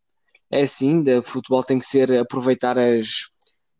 é 0.50 0.62
assim, 0.62 1.02
o 1.16 1.22
futebol 1.22 1.62
tem 1.62 1.78
que 1.78 1.86
ser 1.86 2.12
aproveitar 2.18 2.78
as 2.78 3.28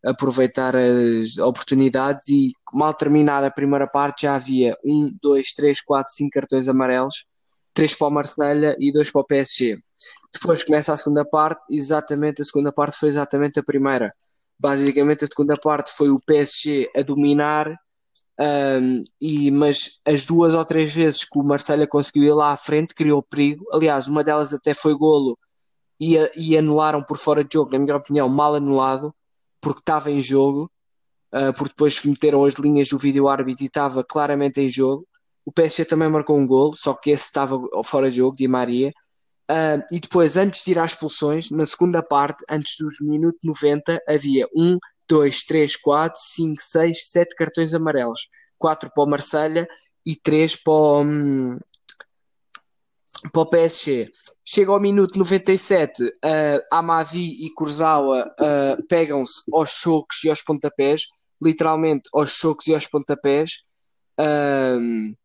aproveitar 0.05 0.77
as 0.77 1.37
oportunidades 1.39 2.29
e 2.29 2.53
mal 2.73 2.93
terminada 2.93 3.47
a 3.47 3.51
primeira 3.51 3.85
parte 3.85 4.21
já 4.21 4.35
havia 4.35 4.73
um, 4.85 5.13
dois, 5.21 5.51
três, 5.51 5.81
quatro, 5.81 6.13
cinco 6.13 6.31
cartões 6.31 6.69
amarelos 6.69 7.25
três 7.79 7.95
para 7.95 8.07
o 8.07 8.11
Marselha 8.11 8.75
e 8.77 8.91
dois 8.91 9.09
para 9.09 9.21
o 9.21 9.25
PSG. 9.25 9.79
Depois 10.33 10.63
começa 10.63 10.93
a 10.93 10.97
segunda 10.97 11.23
parte, 11.23 11.61
exatamente 11.69 12.41
a 12.41 12.45
segunda 12.45 12.71
parte 12.73 12.97
foi 12.97 13.07
exatamente 13.07 13.59
a 13.59 13.63
primeira. 13.63 14.13
Basicamente 14.59 15.23
a 15.23 15.27
segunda 15.27 15.57
parte 15.57 15.91
foi 15.91 16.09
o 16.09 16.19
PSG 16.19 16.89
a 16.95 17.01
dominar, 17.01 17.73
um, 18.39 19.01
e, 19.19 19.51
mas 19.51 19.99
as 20.05 20.25
duas 20.25 20.55
ou 20.55 20.63
três 20.63 20.93
vezes 20.95 21.25
que 21.25 21.37
o 21.37 21.43
Marselha 21.43 21.85
conseguiu 21.85 22.23
ir 22.23 22.33
lá 22.33 22.51
à 22.53 22.57
frente 22.57 22.93
criou 22.93 23.21
perigo. 23.21 23.65
Aliás, 23.73 24.07
uma 24.07 24.23
delas 24.23 24.53
até 24.53 24.73
foi 24.73 24.95
golo 24.95 25.37
e, 25.99 26.15
e 26.37 26.57
anularam 26.57 27.03
por 27.03 27.17
fora 27.17 27.43
de 27.43 27.49
jogo, 27.53 27.71
na 27.71 27.79
minha 27.79 27.97
opinião, 27.97 28.29
mal 28.29 28.55
anulado, 28.55 29.13
porque 29.61 29.81
estava 29.81 30.09
em 30.09 30.21
jogo, 30.21 30.71
uh, 31.33 31.53
porque 31.53 31.73
depois 31.73 32.01
meteram 32.03 32.45
as 32.45 32.55
linhas 32.55 32.87
do 32.87 32.97
vídeo 32.97 33.27
árbitro 33.27 33.63
e 33.63 33.67
estava 33.67 34.03
claramente 34.05 34.61
em 34.61 34.69
jogo. 34.69 35.05
O 35.45 35.51
PSG 35.51 35.83
também 35.83 36.09
marcou 36.09 36.37
um 36.37 36.47
golo, 36.47 36.75
só 36.75 36.93
que 36.93 37.09
esse 37.09 37.25
estava 37.25 37.59
fora 37.83 38.09
de 38.09 38.17
jogo, 38.17 38.37
de 38.37 38.47
Maria. 38.47 38.91
Uh, 39.49 39.81
e 39.91 39.99
depois, 39.99 40.37
antes 40.37 40.63
de 40.63 40.71
ir 40.71 40.79
às 40.79 40.91
expulsões, 40.91 41.49
na 41.49 41.65
segunda 41.65 42.03
parte, 42.03 42.45
antes 42.47 42.75
dos 42.79 43.01
minutos 43.01 43.39
90, 43.43 43.99
havia 44.07 44.45
um, 44.55 44.77
dois, 45.09 45.41
três, 45.43 45.75
quatro, 45.75 46.21
cinco, 46.21 46.61
seis, 46.61 47.09
sete 47.09 47.35
cartões 47.35 47.73
amarelos. 47.73 48.29
Quatro 48.59 48.91
para 48.93 49.03
o 49.03 49.09
Marselha 49.09 49.67
e 50.05 50.15
três 50.15 50.55
para 50.55 50.71
o, 50.71 51.01
hum, 51.01 51.57
para 53.33 53.41
o 53.41 53.49
PSG. 53.49 54.05
Chega 54.45 54.71
ao 54.71 54.79
minuto 54.79 55.17
97, 55.17 56.03
uh, 56.03 56.09
Amavi 56.71 57.45
e 57.45 57.51
Kurzawa 57.55 58.31
uh, 58.39 58.87
pegam-se 58.87 59.41
aos 59.51 59.71
chocos 59.71 60.23
e 60.23 60.29
aos 60.29 60.43
pontapés, 60.43 61.05
literalmente 61.41 62.07
aos 62.13 62.31
chocos 62.31 62.67
e 62.67 62.73
aos 62.73 62.85
pontapés. 62.85 63.63
Uh, 64.19 65.15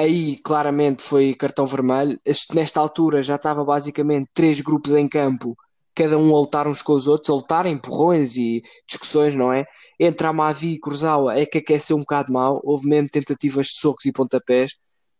aí 0.00 0.36
claramente 0.42 1.02
foi 1.02 1.34
cartão 1.34 1.66
vermelho. 1.66 2.18
Este, 2.24 2.54
nesta 2.54 2.80
altura 2.80 3.22
já 3.22 3.36
estava 3.36 3.64
basicamente 3.64 4.28
três 4.34 4.60
grupos 4.60 4.92
em 4.92 5.06
campo, 5.06 5.56
cada 5.94 6.18
um 6.18 6.34
a 6.34 6.40
lutar 6.40 6.66
uns 6.66 6.82
com 6.82 6.94
os 6.94 7.06
outros, 7.06 7.30
a 7.30 7.34
lutar 7.34 7.66
empurrões 7.66 8.36
e 8.36 8.62
discussões, 8.88 9.34
não 9.34 9.52
é? 9.52 9.64
Entre 9.98 10.26
Amavi 10.26 10.74
e 10.74 10.80
Kurzawa 10.80 11.38
é 11.38 11.44
que 11.44 11.58
aqueceu 11.58 11.96
um 11.96 12.00
bocado 12.00 12.32
mal, 12.32 12.60
houve 12.64 12.88
mesmo 12.88 13.08
tentativas 13.10 13.66
de 13.66 13.78
socos 13.78 14.06
e 14.06 14.12
pontapés. 14.12 14.72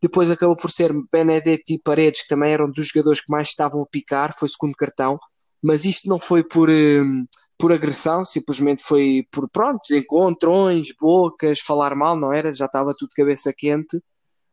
Depois 0.02 0.30
acabou 0.30 0.56
por 0.56 0.70
ser 0.70 0.92
Benedetti 1.12 1.74
e 1.74 1.78
Paredes, 1.78 2.22
que 2.22 2.28
também 2.28 2.52
eram 2.52 2.70
dos 2.70 2.88
jogadores 2.88 3.20
que 3.20 3.30
mais 3.30 3.48
estavam 3.48 3.82
a 3.82 3.86
picar, 3.86 4.32
foi 4.36 4.48
segundo 4.48 4.74
cartão, 4.74 5.18
mas 5.62 5.84
isto 5.84 6.08
não 6.08 6.18
foi 6.18 6.42
por, 6.42 6.70
um, 6.70 7.26
por 7.58 7.72
agressão, 7.72 8.24
simplesmente 8.24 8.82
foi 8.82 9.26
por, 9.30 9.48
pronto, 9.50 9.82
encontrões, 9.92 10.88
bocas, 10.98 11.60
falar 11.60 11.94
mal, 11.94 12.16
não 12.18 12.32
era? 12.32 12.50
Já 12.52 12.64
estava 12.64 12.94
tudo 12.98 13.10
cabeça 13.14 13.52
quente. 13.54 14.00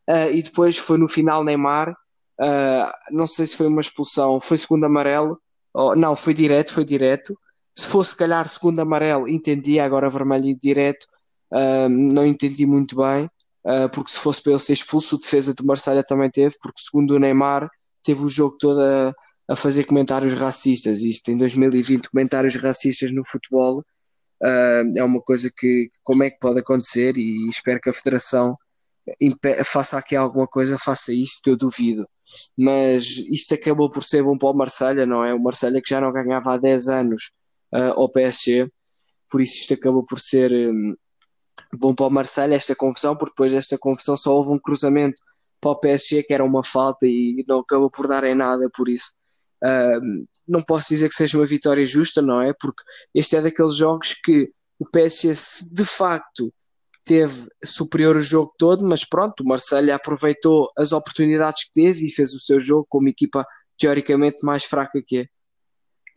Uh, 0.08 0.32
e 0.32 0.42
depois 0.42 0.78
foi 0.78 0.96
no 0.96 1.06
final 1.06 1.44
Neymar, 1.44 1.90
uh, 1.90 2.90
não 3.10 3.26
sei 3.26 3.44
se 3.44 3.56
foi 3.56 3.66
uma 3.66 3.82
expulsão, 3.82 4.40
foi 4.40 4.56
segundo 4.56 4.84
amarelo, 4.86 5.38
não, 5.96 6.16
foi 6.16 6.34
direto, 6.34 6.72
foi 6.72 6.84
direto. 6.84 7.38
Se 7.76 7.86
fosse, 7.86 8.10
se 8.10 8.16
calhar, 8.16 8.48
segundo 8.48 8.80
amarelo, 8.80 9.28
entendia, 9.28 9.84
agora 9.84 10.08
vermelho 10.08 10.46
e 10.46 10.54
direto, 10.54 11.04
uh, 11.52 11.88
não 11.88 12.26
entendi 12.26 12.66
muito 12.66 12.96
bem 12.96 13.30
porque 13.92 14.10
se 14.10 14.20
fosse 14.20 14.42
para 14.42 14.52
ele 14.52 14.60
ser 14.60 14.72
expulso, 14.72 15.16
o 15.16 15.18
defesa 15.18 15.52
do 15.54 15.62
Marselha 15.62 16.02
também 16.02 16.30
teve, 16.30 16.54
porque 16.62 16.80
segundo 16.80 17.10
o 17.14 17.18
Neymar, 17.18 17.68
teve 18.02 18.24
o 18.24 18.28
jogo 18.28 18.56
todo 18.58 18.80
a, 18.80 19.12
a 19.46 19.54
fazer 19.54 19.84
comentários 19.84 20.32
racistas. 20.32 21.02
Isto 21.02 21.32
em 21.32 21.36
2020, 21.36 22.08
comentários 22.08 22.54
racistas 22.56 23.12
no 23.12 23.22
futebol 23.26 23.84
é 24.40 25.04
uma 25.04 25.20
coisa 25.20 25.52
que, 25.54 25.90
como 26.02 26.22
é 26.22 26.30
que 26.30 26.38
pode 26.38 26.60
acontecer? 26.60 27.18
E 27.18 27.46
espero 27.48 27.78
que 27.78 27.90
a 27.90 27.92
Federação 27.92 28.56
faça 29.64 29.98
aqui 29.98 30.16
alguma 30.16 30.46
coisa, 30.46 30.78
faça 30.78 31.12
isto, 31.12 31.40
que 31.42 31.50
eu 31.50 31.56
duvido. 31.56 32.08
Mas 32.56 33.04
isto 33.30 33.54
acabou 33.54 33.90
por 33.90 34.02
ser 34.02 34.22
bom 34.22 34.36
para 34.36 34.50
o 34.50 34.54
Marselha, 34.54 35.06
não 35.06 35.24
é? 35.24 35.32
O 35.34 35.42
Marselha 35.42 35.80
que 35.80 35.90
já 35.90 36.00
não 36.00 36.12
ganhava 36.12 36.54
há 36.54 36.58
10 36.58 36.88
anos 36.88 37.30
uh, 37.72 37.92
ao 37.96 38.10
PSG, 38.10 38.70
por 39.30 39.40
isso 39.40 39.56
isto 39.56 39.74
acabou 39.74 40.04
por 40.04 40.18
ser. 40.18 40.52
Um, 40.52 40.94
bom 41.74 41.94
para 41.94 42.06
o 42.06 42.10
Marseille 42.10 42.54
esta 42.54 42.74
confusão, 42.74 43.16
porque 43.16 43.32
depois 43.32 43.52
desta 43.52 43.76
confusão 43.78 44.16
só 44.16 44.34
houve 44.34 44.52
um 44.52 44.58
cruzamento 44.58 45.22
para 45.60 45.72
o 45.72 45.76
PSG 45.80 46.22
que 46.22 46.32
era 46.32 46.44
uma 46.44 46.62
falta 46.62 47.06
e 47.06 47.44
não 47.46 47.58
acabou 47.60 47.90
por 47.90 48.06
dar 48.06 48.24
em 48.24 48.34
nada, 48.34 48.70
por 48.74 48.88
isso 48.88 49.12
uh, 49.64 50.26
não 50.46 50.62
posso 50.62 50.88
dizer 50.88 51.08
que 51.08 51.14
seja 51.14 51.38
uma 51.38 51.46
vitória 51.46 51.84
justa, 51.84 52.22
não 52.22 52.40
é? 52.40 52.54
Porque 52.58 52.82
este 53.14 53.36
é 53.36 53.42
daqueles 53.42 53.76
jogos 53.76 54.14
que 54.14 54.50
o 54.78 54.86
PSG 54.86 55.32
de 55.72 55.84
facto 55.84 56.52
teve 57.08 57.48
superior 57.64 58.18
o 58.18 58.20
jogo 58.20 58.52
todo, 58.58 58.86
mas 58.86 59.02
pronto, 59.02 59.40
o 59.40 59.48
Marseille 59.48 59.90
aproveitou 59.90 60.68
as 60.76 60.92
oportunidades 60.92 61.64
que 61.64 61.72
teve 61.72 62.06
e 62.06 62.12
fez 62.12 62.34
o 62.34 62.38
seu 62.38 62.60
jogo 62.60 62.86
com 62.86 62.98
uma 62.98 63.08
equipa 63.08 63.46
teoricamente 63.78 64.44
mais 64.44 64.64
fraca 64.64 65.02
que 65.04 65.20
é. 65.20 65.26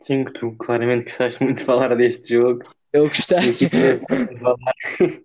Sim, 0.02 0.24
tu 0.24 0.54
claramente 0.58 1.04
gostaste 1.04 1.42
muito 1.42 1.58
de 1.58 1.64
falar 1.64 1.96
deste 1.96 2.34
jogo. 2.34 2.62
Eu 2.92 3.08
gostei. 3.08 3.38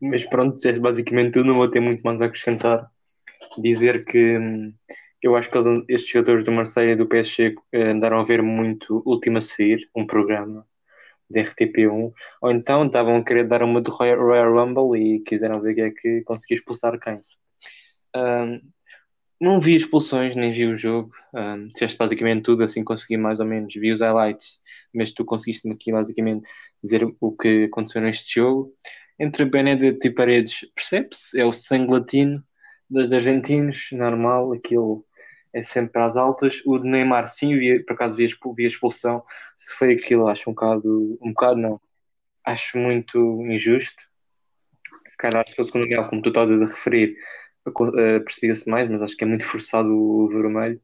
Mas 0.00 0.24
pronto, 0.24 0.56
disseste 0.56 0.80
basicamente 0.80 1.32
tudo, 1.32 1.46
não 1.46 1.54
vou 1.54 1.70
ter 1.70 1.80
muito 1.80 2.02
mais 2.02 2.20
a 2.20 2.24
acrescentar. 2.24 2.90
Dizer 3.58 4.04
que 4.04 4.38
hum, 4.38 4.72
eu 5.22 5.36
acho 5.36 5.48
que 5.48 5.58
estes 5.88 6.10
jogadores 6.10 6.44
do 6.44 6.52
Marseille 6.52 6.92
e 6.92 6.96
do 6.96 7.06
PSG 7.06 7.54
eh, 7.72 7.90
andaram 7.90 8.18
a 8.18 8.24
ver 8.24 8.42
muito 8.42 9.02
Última 9.04 9.38
a 9.38 9.42
Sair, 9.42 9.88
um 9.94 10.06
programa 10.06 10.66
de 11.28 11.40
RTP1, 11.40 12.12
ou 12.40 12.50
então 12.50 12.86
estavam 12.86 13.16
a 13.16 13.24
querer 13.24 13.48
dar 13.48 13.62
uma 13.62 13.80
de 13.82 13.90
Royal 13.90 14.52
Rumble 14.52 15.00
e 15.00 15.20
quiseram 15.20 15.60
ver 15.60 15.74
quem 15.74 15.84
é 15.84 15.90
que 15.90 16.22
conseguia 16.22 16.56
expulsar 16.56 16.98
quem. 16.98 17.20
Um, 18.14 18.60
não 19.40 19.60
vi 19.60 19.76
expulsões, 19.76 20.34
nem 20.34 20.52
vi 20.52 20.66
o 20.66 20.78
jogo. 20.78 21.12
Um, 21.34 21.68
disseste 21.68 21.98
basicamente 21.98 22.42
tudo, 22.44 22.64
assim 22.64 22.82
consegui 22.84 23.16
mais 23.16 23.40
ou 23.40 23.46
menos. 23.46 23.74
Vi 23.74 23.92
os 23.92 24.00
highlights, 24.00 24.60
mas 24.94 25.12
tu 25.12 25.24
conseguiste-me 25.24 25.74
aqui 25.74 25.92
basicamente 25.92 26.48
dizer 26.82 27.06
o 27.20 27.36
que 27.36 27.64
aconteceu 27.64 28.00
neste 28.00 28.34
jogo 28.40 28.72
entre 29.18 29.44
Benedetto 29.46 30.06
e 30.06 30.10
Paredes, 30.10 30.54
percebe-se, 30.74 31.38
é 31.40 31.44
o 31.44 31.52
sangue 31.52 31.92
latino 31.92 32.44
dos 32.88 33.12
argentinos, 33.12 33.88
normal, 33.92 34.52
aquilo 34.52 35.05
é 35.56 35.62
sempre 35.62 36.02
às 36.02 36.18
altas. 36.18 36.60
O 36.66 36.78
de 36.78 36.86
Neymar, 36.86 37.28
sim, 37.28 37.56
via, 37.58 37.82
por 37.82 37.94
acaso 37.94 38.14
via, 38.14 38.28
via 38.54 38.68
expulsão, 38.68 39.24
se 39.56 39.72
foi 39.72 39.94
aquilo, 39.94 40.28
acho 40.28 40.50
um 40.50 40.52
bocado, 40.52 41.18
um 41.22 41.30
bocado 41.30 41.58
não, 41.58 41.80
acho 42.44 42.76
muito 42.76 43.18
injusto. 43.46 44.02
Se 45.06 45.16
calhar, 45.16 45.42
se 45.48 45.54
fosse 45.54 45.72
com 45.72 45.78
o 45.78 45.80
Miguel, 45.80 46.08
como 46.08 46.20
tu 46.20 46.28
estás 46.28 46.50
a 46.50 46.66
referir, 46.66 47.16
uh, 47.66 48.20
percebia-se 48.22 48.68
mais, 48.68 48.90
mas 48.90 49.00
acho 49.00 49.16
que 49.16 49.24
é 49.24 49.26
muito 49.26 49.46
forçado 49.46 49.88
o 49.88 50.28
vermelho. 50.28 50.78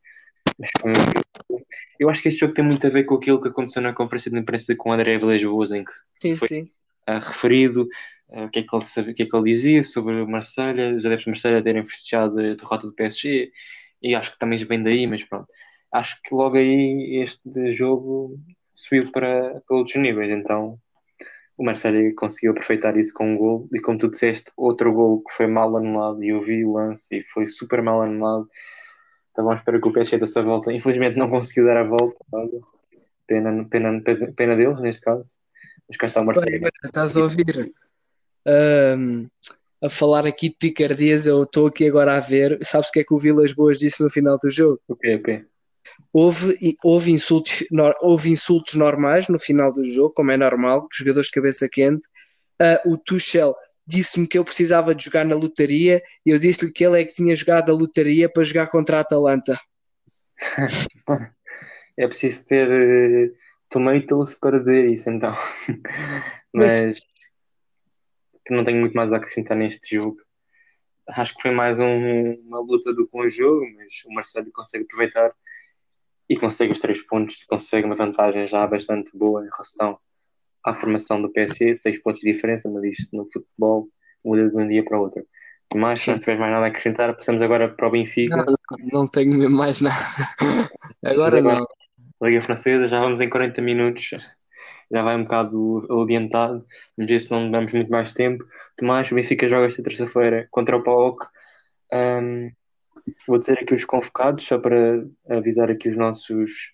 Eu 2.00 2.08
acho 2.08 2.22
que 2.22 2.28
este 2.28 2.40
jogo 2.40 2.54
tem 2.54 2.64
muito 2.64 2.86
a 2.86 2.90
ver 2.90 3.04
com 3.04 3.16
aquilo 3.16 3.42
que 3.42 3.48
aconteceu 3.48 3.82
na 3.82 3.92
conferência 3.92 4.30
de 4.30 4.38
imprensa 4.38 4.74
com 4.74 4.88
o 4.88 4.92
André 4.92 5.18
Vilas 5.18 5.42
Boas, 5.42 5.70
em 5.70 5.84
que 5.84 5.92
sim, 6.20 6.36
foi 6.36 6.48
sim. 6.48 6.62
Uh, 7.06 7.18
referido 7.20 7.86
uh, 8.30 8.44
o, 8.44 8.50
que 8.50 8.60
é 8.60 8.62
que 8.62 8.74
ele 8.74 9.14
que 9.14 9.22
é 9.22 9.26
que 9.26 9.36
ele 9.36 9.50
dizia 9.50 9.82
sobre 9.82 10.14
o 10.14 10.26
Marselha, 10.26 10.94
os 10.94 11.04
adeptos 11.04 11.24
de 11.24 11.30
Marselha 11.30 11.62
terem 11.62 11.84
festejado 11.84 12.38
a 12.38 12.54
derrota 12.54 12.86
do 12.86 12.92
PSG, 12.94 13.52
e 14.03 14.14
acho 14.14 14.32
que 14.32 14.38
também 14.38 14.62
vem 14.64 14.82
daí, 14.82 15.07
mas 15.07 15.22
pronto. 15.24 15.46
Acho 15.92 16.20
que 16.22 16.34
logo 16.34 16.57
aí 16.57 17.22
este 17.22 17.72
jogo 17.72 18.38
subiu 18.74 19.11
para, 19.12 19.61
para 19.66 19.76
outros 19.76 19.96
níveis, 19.96 20.30
então 20.30 20.78
o 21.57 21.64
Marcelo 21.64 22.14
conseguiu 22.14 22.53
aproveitar 22.53 22.96
isso 22.96 23.12
com 23.14 23.32
um 23.32 23.36
gol. 23.36 23.68
E 23.72 23.80
como 23.80 23.98
tu 23.98 24.09
disseste, 24.11 24.50
outro 24.57 24.92
gol 24.92 25.22
que 25.22 25.32
foi 25.34 25.46
mal 25.46 25.76
anulado. 25.76 26.22
E 26.22 26.28
eu 26.28 26.42
vi 26.42 26.64
o 26.64 26.72
lance 26.72 27.14
e 27.14 27.22
foi 27.24 27.46
super 27.46 27.82
mal 27.82 28.03
anulado. 28.03 28.48
Estavam 29.28 29.53
à 29.53 29.55
espera 29.55 29.80
que 29.80 29.88
o 29.88 29.92
PSG 29.92 30.18
dessa 30.18 30.42
volta. 30.42 30.72
Infelizmente 30.72 31.16
não 31.16 31.30
conseguiu 31.30 31.66
dar 31.66 31.76
a 31.76 31.84
volta. 31.84 32.18
Pena, 33.26 33.64
pena, 33.68 34.03
pena 34.36 34.57
deles 34.57 34.80
neste 34.80 35.03
caso. 35.03 35.36
Mas 35.88 35.96
cá 35.96 36.07
está 36.07 36.20
o 36.22 36.26
Marcelo. 36.26 36.68
Estás 36.84 37.16
a 37.16 37.20
ouvir. 37.20 37.72
Um, 38.46 39.28
a 39.82 39.88
falar 39.88 40.26
aqui 40.26 40.48
de 40.48 40.56
picardias 40.56 41.26
eu 41.26 41.42
estou 41.42 41.66
aqui 41.66 41.88
agora 41.88 42.16
a 42.16 42.20
ver 42.20 42.58
sabes 42.62 42.88
o 42.88 42.92
que 42.92 43.00
é 43.00 43.04
que 43.04 43.14
o 43.14 43.18
Vilas 43.18 43.52
Boas 43.52 43.78
disse 43.78 44.02
no 44.02 44.10
final 44.10 44.38
do 44.42 44.50
jogo? 44.50 44.80
o 44.88 44.92
okay, 44.92 45.18
que 45.18 45.20
okay. 45.20 45.52
Houve, 46.12 46.76
houve, 46.84 47.10
insultos, 47.10 47.64
houve 48.00 48.30
insultos 48.30 48.74
normais 48.74 49.28
no 49.28 49.38
final 49.38 49.72
do 49.72 49.82
jogo, 49.82 50.14
como 50.14 50.30
é 50.30 50.36
normal, 50.36 50.86
jogadores 50.92 51.26
de 51.26 51.32
cabeça 51.32 51.68
quente. 51.70 52.06
Uh, 52.60 52.92
o 52.92 52.98
Tuchel 52.98 53.54
disse-me 53.86 54.28
que 54.28 54.38
eu 54.38 54.44
precisava 54.44 54.94
de 54.94 55.04
jogar 55.04 55.24
na 55.24 55.34
lotaria 55.34 56.02
e 56.24 56.30
eu 56.30 56.38
disse-lhe 56.38 56.72
que 56.72 56.84
ele 56.84 57.00
é 57.00 57.04
que 57.04 57.14
tinha 57.14 57.34
jogado 57.34 57.70
a 57.70 57.74
lotaria 57.74 58.28
para 58.28 58.42
jogar 58.42 58.68
contra 58.68 58.98
a 58.98 59.00
Atalanta. 59.00 59.58
é 61.96 62.06
preciso 62.06 62.46
ter 62.46 62.68
uh, 62.68 63.34
tomatoes 63.70 64.34
para 64.34 64.58
dizer 64.58 64.90
isso, 64.90 65.10
então. 65.10 65.36
Mas 66.54 66.98
que 68.45 68.55
não 68.55 68.64
tenho 68.64 68.80
muito 68.80 68.95
mais 68.95 69.12
a 69.12 69.16
acrescentar 69.16 69.57
neste 69.57 69.97
jogo. 69.97 70.18
Acho 71.09 71.34
que 71.34 71.43
foi 71.43 71.51
mais 71.51 71.78
um, 71.78 72.32
uma 72.47 72.61
luta 72.61 72.93
do 72.95 73.07
que 73.07 73.18
um 73.18 73.28
jogo, 73.28 73.66
mas 73.76 73.93
o 74.07 74.12
Marcelo 74.12 74.51
consegue 74.53 74.84
aproveitar 74.84 75.32
e 76.28 76.36
consegue 76.36 76.72
os 76.72 76.80
três 76.80 77.03
pontos, 77.03 77.45
consegue 77.45 77.86
uma 77.86 77.97
vantagem 77.97 78.47
já 78.47 78.66
bastante 78.66 79.16
boa 79.16 79.45
em 79.45 79.51
relação 79.51 79.99
à 80.64 80.72
formação 80.72 81.20
do 81.20 81.30
PSG, 81.30 81.74
seis 81.74 81.99
pontos 82.01 82.20
de 82.20 82.32
diferença, 82.32 82.68
mas 82.68 82.84
isto 82.84 83.16
no 83.16 83.28
futebol 83.30 83.88
muda 84.24 84.49
de 84.49 84.57
um 84.57 84.68
dia 84.68 84.84
para 84.84 84.99
o 84.99 85.03
outro. 85.03 85.26
Mas 85.74 86.01
se 86.01 86.11
não 86.11 86.18
tiveres 86.18 86.40
mais 86.40 86.53
nada 86.53 86.66
a 86.66 86.68
acrescentar, 86.68 87.14
passamos 87.16 87.43
agora 87.43 87.68
para 87.68 87.88
o 87.88 87.90
Benfica. 87.90 88.36
Não, 88.36 88.45
não, 88.45 89.01
não 89.01 89.07
tenho 89.07 89.34
mesmo 89.34 89.57
mais 89.57 89.80
nada. 89.80 89.97
Agora 91.05 91.40
não. 91.40 91.66
Liga 92.22 92.43
Francesa, 92.43 92.86
já 92.86 93.01
vamos 93.01 93.20
em 93.20 93.28
40 93.28 93.61
minutos. 93.61 94.11
Já 94.93 95.03
vai 95.03 95.16
um 95.16 95.22
bocado 95.22 96.03
adiantado. 96.03 96.66
Vamos 96.97 97.11
ver 97.11 97.18
se 97.18 97.30
não 97.30 97.51
damos 97.51 97.72
muito 97.72 97.90
mais 97.90 98.12
tempo. 98.12 98.45
Tomás, 98.76 99.11
o 99.11 99.14
Benfica 99.14 99.49
joga 99.49 99.66
esta 99.66 99.82
terça-feira 99.82 100.47
contra 100.51 100.76
o 100.76 100.82
PAOK. 100.82 101.26
Um, 101.93 102.51
vou 103.26 103.38
dizer 103.38 103.59
aqui 103.59 103.74
os 103.74 103.84
convocados, 103.84 104.45
só 104.45 104.59
para 104.59 105.03
avisar 105.30 105.70
aqui 105.70 105.88
os 105.88 105.97
nossos 105.97 106.72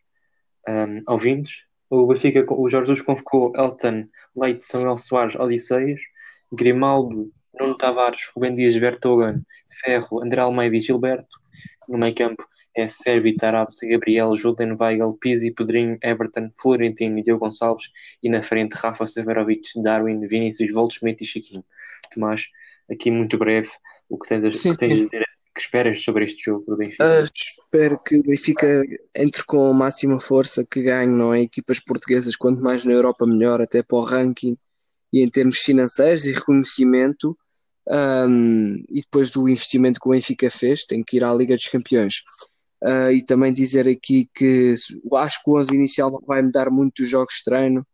um, 0.69 1.03
ouvintes. 1.07 1.63
O 1.89 2.07
Benfica, 2.09 2.43
o 2.53 2.69
Jorge 2.69 2.89
Jesus 2.89 3.03
convocou 3.03 3.53
Elton, 3.57 4.09
Leite, 4.37 4.65
Samuel 4.65 4.97
Soares, 4.97 5.37
Odisseias, 5.37 6.01
Grimaldo, 6.53 7.31
Nuno 7.59 7.79
Tavares, 7.79 8.21
Rubem 8.35 8.57
Dias, 8.57 8.75
Vertogen, 8.75 9.43
Ferro, 9.81 10.23
André 10.23 10.41
Almeida 10.41 10.77
e 10.77 10.81
Gilberto. 10.81 11.39
No 11.89 11.99
meio 11.99 12.15
campo 12.15 12.45
é 12.75 12.89
Sérvio, 12.89 13.37
Tarabs, 13.37 13.77
Gabriel, 13.83 14.37
Julian 14.37 14.77
Weigel, 14.79 15.13
Pizzi, 15.15 15.51
Pedrinho, 15.51 15.99
Everton, 16.03 16.51
Florentino 16.61 17.19
e 17.19 17.23
Diogo 17.23 17.47
Gonçalves. 17.47 17.87
E 18.23 18.29
na 18.29 18.43
frente 18.43 18.73
Rafa 18.73 19.07
Severovic, 19.07 19.69
Darwin, 19.83 20.27
Vinícius, 20.27 20.73
Voltsmith 20.73 21.21
e 21.21 21.27
Chiquinho. 21.27 21.65
Tomás, 22.13 22.47
aqui 22.91 23.11
muito 23.11 23.37
breve, 23.37 23.71
o 24.09 24.19
que 24.19 24.29
tens 24.29 24.45
a, 24.45 24.53
sim, 24.53 24.73
que 24.73 24.79
tens 24.79 24.93
a 24.93 24.97
dizer 24.97 25.25
que 25.55 25.61
esperas 25.61 26.03
sobre 26.03 26.25
este 26.25 26.45
jogo 26.45 26.65
do 26.67 26.77
Benfica? 26.77 27.05
Uh, 27.05 27.25
espero 27.25 27.99
que 27.99 28.17
o 28.17 28.23
Benfica 28.23 28.83
entre 29.17 29.45
com 29.45 29.71
a 29.71 29.75
máxima 29.75 30.21
força, 30.21 30.65
que 30.65 30.83
ganhe, 30.83 31.11
não 31.11 31.35
é? 31.35 31.43
Equipas 31.43 31.81
portuguesas, 31.81 32.37
quanto 32.37 32.63
mais 32.63 32.85
na 32.85 32.93
Europa, 32.93 33.27
melhor, 33.27 33.61
até 33.61 33.83
para 33.83 33.99
o 33.99 34.03
ranking 34.03 34.57
e 35.13 35.23
em 35.23 35.29
termos 35.29 35.59
financeiros 35.59 36.27
e 36.27 36.33
reconhecimento. 36.33 37.37
Um, 37.91 38.77
e 38.91 39.01
depois 39.01 39.31
do 39.31 39.49
investimento 39.49 39.99
que 39.99 40.07
o 40.07 40.13
Benfica 40.13 40.51
fez, 40.51 40.85
tem 40.85 41.03
que 41.03 41.17
ir 41.17 41.25
à 41.25 41.33
Liga 41.33 41.57
dos 41.57 41.69
Campeões. 41.69 42.23
Uh, 42.83 43.11
e 43.11 43.25
também 43.25 43.53
dizer 43.53 43.89
aqui 43.89 44.29
que 44.33 44.75
acho 45.15 45.43
que 45.43 45.51
o 45.51 45.59
11 45.59 45.75
inicial 45.75 46.11
não 46.13 46.21
vai 46.25 46.43
mudar 46.43 46.71
muito 46.71 47.03
os 47.03 47.09
jogos 47.09 47.35
de 47.35 47.45
treino. 47.45 47.87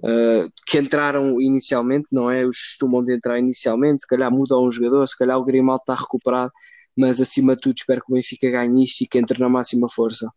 Uh, 0.00 0.50
que 0.66 0.78
entraram 0.78 1.40
inicialmente, 1.40 2.08
não 2.10 2.28
é? 2.28 2.44
Os 2.44 2.58
costumam 2.58 3.04
de 3.04 3.14
entrar 3.14 3.38
inicialmente, 3.38 4.02
se 4.02 4.08
calhar 4.08 4.30
mudam 4.30 4.64
um 4.64 4.70
jogador, 4.70 5.06
se 5.06 5.16
calhar 5.16 5.38
o 5.38 5.44
Grimaldo 5.44 5.82
está 5.82 5.94
recuperado, 5.94 6.50
mas 6.96 7.20
acima 7.20 7.54
de 7.54 7.62
tudo 7.62 7.76
espero 7.76 8.02
que 8.04 8.12
o 8.12 8.16
Benfica 8.16 8.50
ganhe 8.50 8.82
isto 8.82 9.02
e 9.02 9.06
que 9.06 9.18
entre 9.18 9.38
na 9.38 9.48
máxima 9.48 9.88
força. 9.88 10.28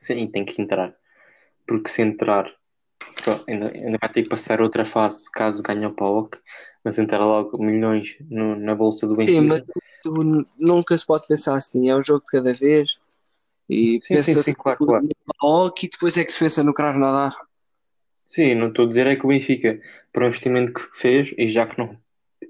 Sim, 0.00 0.26
tem 0.26 0.46
que 0.46 0.60
entrar, 0.60 0.94
porque 1.66 1.90
se 1.90 2.00
entrar 2.00 2.50
ainda, 3.46 3.68
ainda 3.68 3.98
vai 4.00 4.12
ter 4.12 4.22
que 4.22 4.28
passar 4.28 4.60
outra 4.60 4.84
fase 4.84 5.30
caso 5.30 5.62
ganhe 5.62 5.86
o 5.86 5.94
PAOK, 5.94 6.38
mas 6.84 6.98
entrar 6.98 7.24
logo 7.24 7.62
milhões 7.62 8.16
no, 8.28 8.56
na 8.56 8.74
bolsa 8.74 9.06
do 9.06 9.16
Benfica. 9.16 9.40
Sim, 9.40 9.46
mas 9.46 9.62
tu, 10.02 10.12
nunca 10.58 10.96
se 10.96 11.06
pode 11.06 11.26
pensar 11.26 11.56
assim, 11.56 11.88
é 11.88 11.96
um 11.96 12.02
jogo 12.02 12.20
de 12.20 12.26
cada 12.26 12.52
vez 12.52 12.98
e 13.72 14.00
pensa-se 14.08 14.54
claro, 14.54 14.78
claro. 14.78 15.04
no 15.04 15.34
PAOK 15.40 15.86
e 15.86 15.88
depois 15.88 16.18
é 16.18 16.24
que 16.24 16.32
se 16.32 16.38
pensa 16.38 16.62
no 16.62 16.74
Cravo 16.74 16.98
Nadar. 16.98 17.32
Sim, 18.26 18.54
não 18.54 18.68
estou 18.68 18.86
a 18.86 18.88
dizer 18.88 19.06
é 19.06 19.14
que 19.14 19.26
o 19.26 19.28
Benfica, 19.28 19.78
para 20.12 20.24
o 20.24 20.26
investimento 20.28 20.72
que 20.72 20.80
fez, 20.98 21.34
e 21.36 21.50
já 21.50 21.66
que, 21.66 21.78
não, 21.78 21.96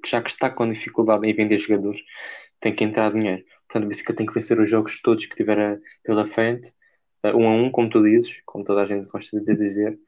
já 0.06 0.22
que 0.22 0.30
está 0.30 0.48
com 0.48 0.70
dificuldade 0.70 1.26
em 1.26 1.34
vender 1.34 1.58
jogadores, 1.58 2.00
tem 2.60 2.72
que 2.72 2.84
entrar 2.84 3.12
dinheiro. 3.12 3.42
Portanto, 3.66 3.86
o 3.86 3.88
Benfica 3.88 4.14
tem 4.14 4.24
que 4.24 4.34
vencer 4.34 4.60
os 4.60 4.70
jogos 4.70 5.00
todos 5.02 5.26
que 5.26 5.34
tiver 5.34 5.80
pela 6.04 6.26
frente, 6.26 6.72
uh, 7.24 7.36
um 7.36 7.48
a 7.48 7.52
um, 7.52 7.70
como 7.70 7.90
tu 7.90 8.02
dizes, 8.02 8.36
como 8.46 8.62
toda 8.64 8.82
a 8.82 8.86
gente 8.86 9.10
gosta 9.10 9.40
de 9.40 9.56
dizer. 9.56 9.98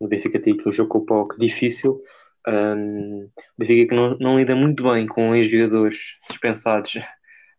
O 0.00 0.08
Benfica 0.08 0.40
tem 0.40 0.54
aqui 0.54 0.68
um 0.68 0.72
jogo 0.72 0.88
com 0.88 0.98
o 0.98 1.06
POC 1.06 1.38
difícil. 1.38 2.02
Um, 2.48 3.24
o 3.24 3.58
Benfica 3.58 3.90
que 3.90 3.94
não, 3.94 4.16
não 4.18 4.38
lida 4.38 4.56
muito 4.56 4.82
bem 4.82 5.06
com 5.06 5.30
os 5.30 5.48
jogadores 5.48 5.98
dispensados 6.28 6.98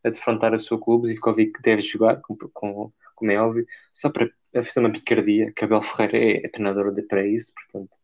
a 0.03 0.09
defrontar 0.09 0.53
o 0.53 0.59
seu 0.59 0.77
clube. 0.77 1.07
Zivkovic 1.07 1.53
que 1.53 1.61
deve 1.61 1.81
jogar, 1.83 2.19
com, 2.21 2.35
com, 2.51 2.91
como 3.21 3.31
é 3.31 3.39
óbvio, 3.39 3.65
só 3.93 4.09
para 4.09 4.29
fazer 4.53 4.79
uma 4.79 4.91
picardia. 4.91 5.51
que 5.55 5.63
Abel 5.63 5.81
Ferreira 5.83 6.45
é, 6.45 6.49
treinador 6.49 6.93
de, 6.93 7.03
para 7.03 7.25
isso, 7.25 7.53
portanto, 7.53 7.95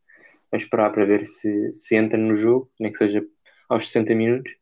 vai 0.52 0.60
esperar 0.60 0.92
para 0.92 1.06
ver 1.06 1.28
se, 1.28 1.74
se 1.74 1.96
entra 1.96 2.18
no 2.18 2.36
jogo, 2.36 2.72
nem 2.80 2.92
que 2.92 3.00
seja 3.00 3.26
aos 3.70 3.88
60 3.88 4.16
minutos 4.16 4.54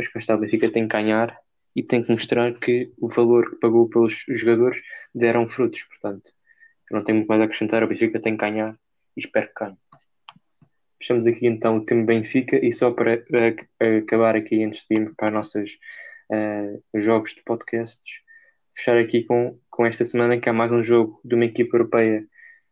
mas 0.00 0.08
com 0.08 0.18
esta 0.18 0.34
Benfica 0.34 0.72
tem 0.72 0.88
que 0.88 0.96
ganhar 0.96 1.38
e 1.76 1.82
tem 1.82 2.02
que 2.02 2.10
mostrar 2.10 2.58
que 2.58 2.90
o 2.98 3.06
valor 3.06 3.50
que 3.50 3.56
pagou 3.56 3.86
pelos 3.86 4.24
jogadores 4.30 4.80
deram 5.14 5.46
frutos. 5.46 5.82
Portanto, 5.82 6.32
eu 6.90 6.96
não 6.96 7.04
tenho 7.04 7.18
muito 7.18 7.28
mais 7.28 7.42
a 7.42 7.44
acrescentar. 7.44 7.84
O 7.84 7.86
Benfica 7.86 8.18
tem 8.18 8.34
que 8.34 8.40
ganhar 8.40 8.78
e 9.14 9.20
espero 9.20 9.48
que 9.48 9.62
ganhe. 9.62 9.76
Fechamos 10.98 11.26
aqui 11.26 11.46
então 11.46 11.76
o 11.76 11.84
tema 11.84 12.06
Benfica 12.06 12.56
e 12.64 12.72
só 12.72 12.90
para 12.92 13.16
uh, 13.16 13.98
acabar 13.98 14.36
aqui 14.36 14.64
antes 14.64 14.86
de 14.88 14.96
irmos 14.96 15.12
para 15.14 15.28
os 15.28 15.34
nossos 15.34 15.78
uh, 16.32 16.98
jogos 16.98 17.34
de 17.34 17.42
podcasts, 17.42 18.22
fechar 18.80 18.96
aqui 18.96 19.22
com, 19.24 19.58
com 19.70 19.84
esta 19.84 20.04
semana 20.04 20.40
que 20.40 20.48
há 20.48 20.52
mais 20.52 20.72
um 20.72 20.82
jogo 20.82 21.20
de 21.22 21.34
uma 21.34 21.44
equipa 21.44 21.76
europeia 21.76 22.26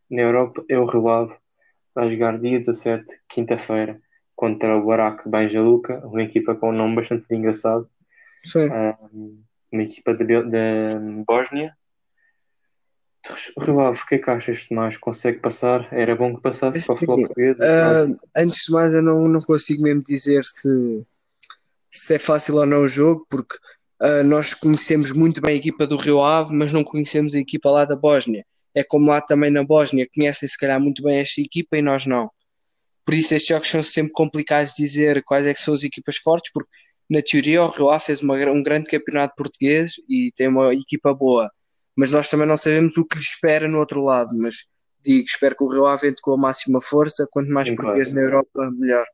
na 0.09 0.23
Europa, 0.23 0.65
é 0.67 0.77
o 0.77 0.85
Rio 0.85 1.07
Ave, 1.07 1.35
vai 1.93 2.11
jogar 2.11 2.39
dia 2.39 2.57
17, 2.57 3.05
quinta-feira, 3.29 4.01
contra 4.35 4.75
o 4.75 4.85
Barak 4.85 5.29
Banjaluka, 5.29 5.99
uma 6.07 6.23
equipa 6.23 6.55
com 6.55 6.69
um 6.69 6.73
nome 6.73 6.95
bastante 6.95 7.25
engraçado. 7.29 7.87
Sim. 8.43 8.69
Um, 9.13 9.43
uma 9.71 9.83
equipa 9.83 10.15
da 10.15 10.25
Bósnia. 11.27 11.75
Rio 13.59 13.79
Ave, 13.81 14.01
o 14.01 14.05
que 14.07 14.15
é 14.15 14.17
que 14.17 14.29
achas, 14.31 14.65
Tomás? 14.65 14.97
Consegue 14.97 15.39
passar? 15.39 15.87
Era 15.93 16.15
bom 16.15 16.35
que 16.35 16.41
passasse 16.41 16.87
para 16.87 16.93
o 16.93 16.97
futebol 16.97 17.17
português? 17.17 17.55
Uh, 17.57 18.19
antes 18.35 18.65
de 18.65 18.71
mais, 18.71 18.95
eu 18.95 19.03
não, 19.03 19.27
não 19.27 19.39
consigo 19.41 19.83
mesmo 19.83 20.01
dizer 20.01 20.43
se, 20.43 21.05
se 21.91 22.15
é 22.15 22.17
fácil 22.17 22.55
ou 22.55 22.65
não 22.65 22.83
o 22.83 22.87
jogo, 22.87 23.27
porque 23.29 23.55
uh, 24.01 24.23
nós 24.23 24.53
conhecemos 24.53 25.11
muito 25.11 25.41
bem 25.41 25.55
a 25.55 25.57
equipa 25.57 25.85
do 25.85 25.97
Rio 25.97 26.21
Ave, 26.21 26.55
mas 26.55 26.73
não 26.73 26.83
conhecemos 26.83 27.33
a 27.35 27.39
equipa 27.39 27.69
lá 27.69 27.85
da 27.85 27.95
Bósnia. 27.95 28.45
É 28.75 28.83
como 28.83 29.07
lá 29.07 29.21
também 29.21 29.51
na 29.51 29.63
Bósnia, 29.63 30.07
conhecem 30.13 30.47
se 30.47 30.57
calhar 30.57 30.79
muito 30.79 31.01
bem 31.03 31.19
esta 31.19 31.41
equipa 31.41 31.77
e 31.77 31.81
nós 31.81 32.05
não. 32.05 32.29
Por 33.05 33.13
isso 33.15 33.33
estes 33.33 33.49
jogos 33.49 33.69
são 33.69 33.83
sempre 33.83 34.11
complicados 34.13 34.73
de 34.73 34.83
dizer 34.83 35.23
quais 35.23 35.47
é 35.47 35.53
que 35.53 35.61
são 35.61 35.73
as 35.73 35.83
equipas 35.83 36.17
fortes, 36.17 36.51
porque 36.53 36.69
na 37.09 37.21
teoria 37.21 37.63
o 37.63 37.69
Rio 37.69 37.89
Ave 37.89 38.05
fez 38.05 38.21
uma, 38.21 38.35
um 38.35 38.61
grande 38.61 38.87
campeonato 38.87 39.33
português 39.35 39.93
e 40.07 40.31
tem 40.35 40.47
uma 40.47 40.73
equipa 40.73 41.13
boa, 41.13 41.49
mas 41.97 42.11
nós 42.11 42.29
também 42.29 42.47
não 42.47 42.55
sabemos 42.55 42.97
o 42.97 43.05
que 43.05 43.15
lhe 43.15 43.23
espera 43.23 43.67
no 43.67 43.79
outro 43.79 44.03
lado, 44.03 44.37
mas 44.37 44.67
digo, 45.03 45.25
espero 45.25 45.55
que 45.55 45.63
o 45.63 45.71
Rio 45.71 45.87
Ave 45.87 46.07
entre 46.07 46.21
com 46.21 46.33
a 46.33 46.37
máxima 46.37 46.79
força, 46.79 47.27
quanto 47.31 47.49
mais 47.49 47.67
Sim, 47.67 47.75
português 47.75 48.09
claro. 48.09 48.21
na 48.21 48.31
Europa, 48.31 48.71
melhor. 48.77 49.05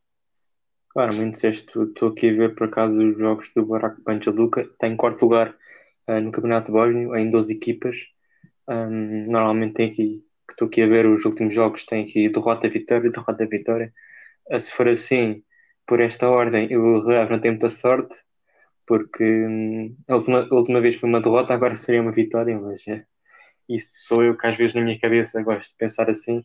Claro, 0.96 1.16
muito 1.18 1.34
disseste, 1.34 1.68
estou 1.80 2.10
aqui 2.10 2.30
a 2.30 2.34
ver 2.34 2.56
por 2.56 2.68
acaso 2.68 3.04
os 3.04 3.18
jogos 3.18 3.52
do 3.56 3.66
Barak 3.66 4.02
Pancha 4.02 4.32
Luka, 4.32 4.62
está 4.62 4.88
em 4.88 4.96
quarto 4.96 5.24
lugar 5.24 5.56
uh, 6.10 6.22
no 6.22 6.32
Campeonato 6.32 6.72
Bósnio, 6.72 7.16
em 7.16 7.30
12 7.30 7.54
equipas, 7.54 7.98
um, 8.70 9.26
normalmente 9.30 9.74
tem 9.76 9.91
aqui 9.91 10.24
que 10.48 10.54
estou 10.54 10.68
aqui 10.70 10.82
a 10.84 10.88
ver 10.88 11.06
os 11.08 11.26
últimos 11.26 11.56
jogos, 11.56 11.86
tem 11.86 12.04
aqui 12.06 12.30
derrota, 12.30 12.70
vitória, 12.70 13.12
derrota, 13.12 13.48
vitória. 13.48 13.93
Ah, 14.52 14.60
se 14.60 14.72
for 14.74 14.88
assim, 14.89 15.43
por 15.88 16.00
esta 16.02 16.30
ordem, 16.30 16.76
o 16.78 17.02
Rio 17.08 17.30
não 17.32 17.39
tem 17.41 17.52
muita 17.52 17.70
sorte, 17.70 18.16
porque 18.88 19.24
hum, 19.24 19.96
a, 20.08 20.16
última, 20.16 20.41
a 20.50 20.56
última 20.56 20.82
vez 20.82 20.96
foi 20.98 21.10
uma 21.10 21.22
derrota, 21.22 21.54
agora 21.54 21.78
seria 21.78 22.02
uma 22.02 22.12
vitória, 22.14 22.60
mas 22.60 22.88
é, 22.88 23.06
isso 23.70 23.89
sou 24.08 24.24
eu 24.24 24.38
que 24.38 24.48
às 24.48 24.58
vezes 24.58 24.76
na 24.76 24.82
minha 24.82 25.00
cabeça 25.00 25.41
gosto 25.43 25.72
de 25.72 25.78
pensar 25.78 26.10
assim. 26.10 26.43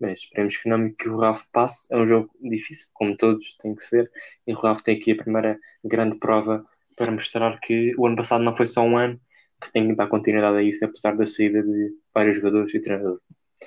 Mas 0.00 0.20
esperemos 0.20 0.56
que 0.56 0.68
não 0.68 0.90
que 0.90 1.08
o 1.08 1.18
Raf 1.18 1.44
passe. 1.52 1.86
É 1.90 1.96
um 1.96 2.06
jogo 2.06 2.30
difícil, 2.40 2.86
como 2.92 3.16
todos, 3.16 3.56
tem 3.56 3.74
que 3.74 3.82
ser. 3.82 4.10
E 4.46 4.52
o 4.52 4.56
Raf 4.56 4.82
tem 4.82 4.96
aqui 4.96 5.12
a 5.12 5.16
primeira 5.16 5.58
grande 5.84 6.16
prova 6.18 6.64
para 6.96 7.10
mostrar 7.10 7.58
que 7.60 7.94
o 7.96 8.06
ano 8.06 8.16
passado 8.16 8.42
não 8.44 8.56
foi 8.56 8.66
só 8.66 8.82
um 8.82 8.96
ano, 8.96 9.20
que 9.62 9.72
tem 9.72 9.88
que 9.88 9.94
dar 9.94 10.06
continuidade 10.08 10.58
a 10.58 10.62
isso, 10.62 10.84
apesar 10.84 11.16
da 11.16 11.26
saída 11.26 11.62
de 11.62 11.92
vários 12.14 12.36
jogadores 12.36 12.74
e 12.74 12.80
treinadores. 12.80 13.22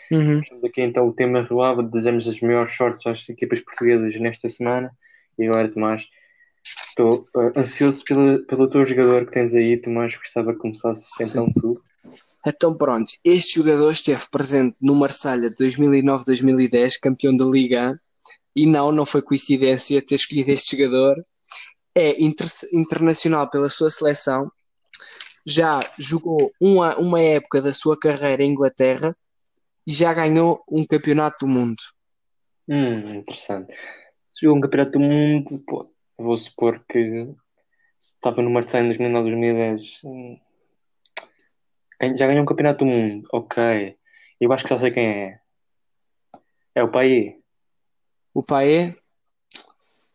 Uhum. 0.09 0.41
aqui 0.65 0.81
então 0.81 1.05
o 1.05 1.13
tema 1.13 1.41
relava, 1.41 1.83
desejamos 1.83 2.25
as 2.25 2.39
melhores 2.39 2.73
sortes 2.73 3.05
às 3.05 3.27
equipas 3.27 3.59
portuguesas 3.59 4.15
nesta 4.19 4.47
semana. 4.47 4.91
E 5.37 5.45
agora, 5.45 5.69
Tomás, 5.69 6.05
estou 6.63 7.09
uh, 7.35 7.51
ansioso 7.57 8.03
pelo, 8.03 8.45
pelo 8.45 8.69
teu 8.69 8.85
jogador 8.85 9.25
que 9.25 9.31
tens 9.31 9.53
aí, 9.53 9.77
Tomás. 9.77 10.15
Gostava 10.15 10.53
que 10.53 10.59
começasses 10.59 11.09
então 11.19 11.51
tu. 11.53 11.73
Então 12.45 12.75
pronto, 12.75 13.11
este 13.23 13.55
jogador 13.55 13.91
esteve 13.91 14.23
presente 14.31 14.75
no 14.81 14.95
Marselha 14.95 15.53
2009-2010, 15.55 16.99
campeão 16.99 17.35
da 17.35 17.45
Liga, 17.45 17.99
e 18.55 18.65
não, 18.65 18.91
não 18.91 19.05
foi 19.05 19.21
coincidência 19.21 20.03
ter 20.05 20.15
escolhido 20.15 20.51
este 20.51 20.75
jogador. 20.75 21.23
É 21.93 22.21
inter 22.21 22.47
internacional 22.73 23.49
pela 23.49 23.69
sua 23.69 23.89
seleção, 23.89 24.51
já 25.45 25.79
jogou 25.99 26.51
uma, 26.59 26.97
uma 26.97 27.21
época 27.21 27.61
da 27.61 27.73
sua 27.73 27.97
carreira 27.99 28.43
em 28.43 28.51
Inglaterra, 28.51 29.15
e 29.85 29.93
já 29.93 30.13
ganhou 30.13 30.63
um 30.69 30.85
campeonato 30.85 31.45
do 31.45 31.51
mundo. 31.51 31.77
Hum, 32.67 33.15
interessante. 33.15 33.73
Jogou 34.39 34.57
um 34.57 34.61
campeonato 34.61 34.91
do 34.91 34.99
mundo, 34.99 35.63
pô, 35.67 35.91
vou 36.17 36.37
supor 36.37 36.83
que 36.87 37.27
estava 37.99 38.41
no 38.41 38.49
Marseille 38.49 38.85
em 38.85 38.89
2009, 38.89 39.29
2010. 39.29 40.01
Já 42.17 42.27
ganhou 42.27 42.43
um 42.43 42.45
campeonato 42.45 42.79
do 42.79 42.85
mundo, 42.85 43.27
ok. 43.31 43.95
Eu 44.39 44.51
acho 44.53 44.63
que 44.63 44.69
já 44.69 44.79
sei 44.79 44.91
quem 44.91 45.07
é. 45.07 45.39
É 46.75 46.83
o 46.83 46.89
Paê. 46.89 47.37
O 48.33 48.41
Paê? 48.43 48.95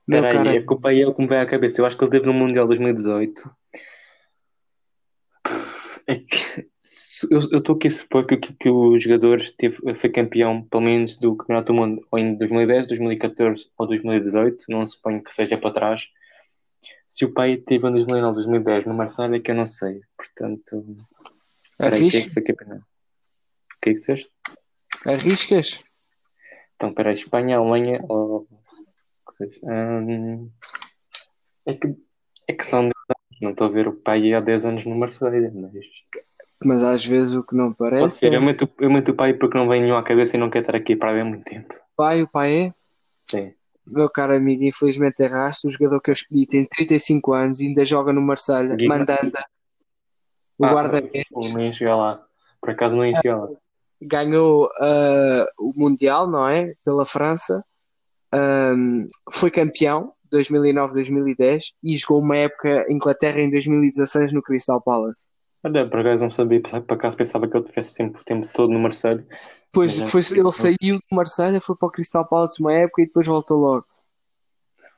Meu 0.09 0.21
Espera 0.21 0.45
cara, 0.45 0.55
é 0.57 0.63
que 0.63 0.73
o 0.73 0.81
pai 0.81 1.03
é 1.03 1.07
o 1.07 1.13
que 1.15 1.21
me 1.21 1.29
vem 1.29 1.39
à 1.39 1.47
cabeça. 1.47 1.81
Eu 1.81 1.87
acho 1.87 1.97
que 1.99 2.05
ele 2.05 2.11
teve 2.13 2.27
no 2.27 2.33
Mundial 2.33 2.67
2018. 2.67 3.51
É 6.07 6.15
que 6.17 6.69
se- 6.83 7.27
eu 7.31 7.41
eu 7.51 7.59
estou 7.59 7.75
aqui 7.75 7.89
a 7.89 7.91
supor 7.91 8.25
que, 8.27 8.37
que, 8.37 8.53
que 8.55 8.69
o 8.69 8.99
jogador 9.01 9.43
teve, 9.59 9.77
foi 9.97 10.11
campeão, 10.11 10.63
pelo 10.63 10.83
menos, 10.85 11.17
do 11.17 11.37
Campeonato 11.37 11.73
do 11.73 11.77
Mundo 11.77 12.07
ou 12.11 12.19
em 12.19 12.37
2010, 12.37 12.87
2014 12.87 13.69
ou 13.77 13.87
2018. 13.89 14.65
Não 14.69 14.87
suponho 14.87 15.23
que 15.23 15.35
seja 15.35 15.59
para 15.59 15.73
trás. 15.73 16.03
Se 17.09 17.25
o 17.25 17.33
pai 17.35 17.57
teve 17.57 17.89
em 17.89 17.93
2009, 17.93 18.35
2010 18.37 18.87
no 18.87 18.95
Marcelo 18.95 19.35
é 19.35 19.41
que 19.41 19.51
eu 19.51 19.55
não 19.57 19.67
sei. 19.67 20.01
Portanto, 20.17 20.97
espera 21.79 21.97
aí, 21.97 22.11
quem 22.11 22.21
é 22.21 22.25
que? 22.25 22.41
O 22.41 22.45
que 23.81 23.91
é 23.91 23.93
que 23.93 23.99
disseste? 23.99 24.31
arriscas? 25.05 25.83
Então, 26.75 26.91
espera 26.91 27.11
aí, 27.11 27.15
Espanha, 27.15 27.59
Alemanha 27.59 28.05
ou... 28.09 28.47
Hum, 29.63 30.51
é 31.67 31.75
que, 31.75 31.95
é 32.49 32.53
que 32.53 32.67
são 32.67 32.81
10 32.83 32.93
anos. 32.93 33.41
Não 33.43 33.51
estou 33.51 33.67
a 33.67 33.71
ver 33.71 33.89
o 33.89 33.93
pai 33.93 34.33
há 34.33 34.41
10 34.41 34.65
anos 34.65 34.87
no 34.87 34.97
Mercedes, 34.97 35.53
mas... 35.55 35.73
Mas 36.65 36.83
às 36.83 37.05
vezes 37.05 37.35
o 37.35 37.45
que 37.45 37.55
não 37.55 37.73
Pode 37.73 37.97
parece 37.97 38.19
ser, 38.19 38.33
é 38.33 38.37
eu 38.37 38.43
meto, 38.43 38.67
eu 38.81 38.91
meto 38.91 39.11
o 39.11 39.15
pai 39.15 39.35
porque 39.35 39.59
não 39.59 39.69
vem 39.69 39.83
nenhum 39.83 39.97
à 39.97 40.03
cabeça 40.03 40.37
e 40.37 40.41
não 40.41 40.49
quer 40.49 40.61
estar 40.61 40.75
aqui 40.75 40.97
para 40.97 41.13
ver 41.13 41.25
muito 41.25 41.45
tempo. 41.45 41.75
pai, 41.95 42.23
o 42.23 42.29
pai 42.29 42.69
é. 42.69 42.75
Sim. 43.31 43.53
Meu 43.87 44.11
caro 44.11 44.35
amigo, 44.35 44.65
infelizmente 44.65 45.21
erraste. 45.23 45.69
O 45.69 45.71
jogador 45.71 46.01
que 46.01 46.11
eu 46.11 46.15
escolhi 46.15 46.47
tem 46.47 46.65
35 46.65 47.35
anos 47.35 47.61
e 47.61 47.67
ainda 47.67 47.85
joga 47.85 48.11
no 48.11 48.23
Marselha. 48.23 48.75
Mandanda. 48.89 49.45
O 50.59 50.65
Ah, 50.65 50.73
guarda-redes 50.73 51.77
chegar 51.77 51.97
lá. 51.97 52.25
Por 52.61 52.71
acaso 52.71 52.95
não 52.95 53.05
ia 53.05 53.17
chegar 53.17 53.39
lá. 53.39 53.49
ganhou 54.03 54.71
ah, 54.81 55.47
o 55.59 55.73
Mundial, 55.77 56.29
não 56.31 56.49
é? 56.49 56.75
Pela 56.85 57.05
França. 57.05 57.65
Ahm, 58.33 59.07
foi 59.33 59.51
campeão 59.51 60.13
2009-2010 60.31 61.73
e 61.83 61.97
jogou 61.97 62.21
uma 62.21 62.37
época 62.37 62.85
Inglaterra 62.91 63.41
em 63.41 63.51
2016 63.51 64.33
no 64.33 64.43
Crystal 64.43 64.81
Palace. 64.83 65.29
Olha, 65.65 65.89
por 65.89 66.01
acaso 66.01 66.23
não 66.23 66.31
sabia, 66.31 66.61
por 66.61 66.93
acaso 66.93 67.17
pensava 67.17 67.49
que 67.49 67.57
ele 67.57 67.67
tivesse 67.67 67.93
sempre 67.93 68.21
o 68.21 68.25
tempo 68.25 68.49
todo 68.53 68.73
no 68.73 68.79
Marcelo. 68.79 69.25
Depois 69.73 69.99
Mas 69.99 70.09
é- 70.09 70.11
foi, 70.11 70.39
ele 70.39 70.53
saiu 70.53 70.99
do 70.99 71.17
Marselha, 71.17 71.61
foi 71.61 71.77
para 71.77 71.89
o 71.89 71.91
Crystal 71.91 72.27
Palace 72.27 72.61
uma 72.61 72.73
época 72.73 73.03
e 73.03 73.07
depois 73.07 73.27
voltou 73.27 73.59
logo. 73.59 73.87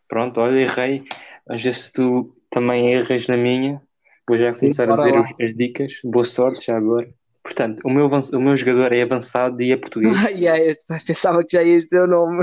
Pronto, 0.09 0.41
olha, 0.41 0.61
errei. 0.61 1.05
Às 1.49 1.63
vezes 1.63 1.91
tu 1.91 2.35
também 2.51 2.93
erras 2.95 3.27
na 3.27 3.37
minha, 3.37 3.81
vou 4.29 4.39
já 4.39 4.53
Sim, 4.53 4.61
começar 4.67 4.85
a 4.85 4.87
bora 4.97 5.11
dizer 5.11 5.21
os- 5.21 5.41
as 5.41 5.57
dicas. 5.57 5.93
Boa 6.05 6.25
sorte 6.25 6.67
já 6.67 6.77
agora. 6.77 7.09
Portanto, 7.43 7.81
o 7.85 7.91
meu, 7.91 8.07
o 8.09 8.41
meu 8.41 8.57
jogador 8.57 8.93
é 8.93 9.03
avançado 9.03 9.61
e 9.63 9.73
é 9.73 9.77
português. 9.77 10.13
Ai, 10.27 10.47
ai, 10.49 10.71
eu 10.71 10.77
pensava 10.89 11.41
que 11.43 11.57
já 11.57 11.63
ias 11.63 11.85
dizer 11.85 12.03
o 12.03 12.07
nome. 12.07 12.43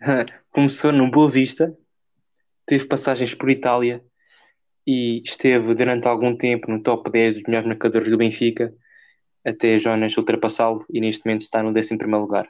Começou 0.52 0.92
no 0.92 1.10
Boa 1.10 1.30
Vista, 1.30 1.76
teve 2.66 2.84
passagens 2.86 3.34
por 3.34 3.50
Itália 3.50 4.02
e 4.86 5.20
esteve 5.24 5.74
durante 5.74 6.06
algum 6.06 6.36
tempo 6.36 6.70
no 6.70 6.80
top 6.82 7.10
10 7.10 7.34
dos 7.34 7.42
melhores 7.44 7.66
marcadores 7.68 8.08
do 8.08 8.16
Benfica, 8.16 8.72
até 9.44 9.78
Jonas 9.80 10.16
ultrapassá-lo 10.16 10.84
e 10.90 11.00
neste 11.00 11.24
momento 11.26 11.42
está 11.42 11.62
no 11.62 11.72
11º 11.72 12.06
lugar. 12.20 12.48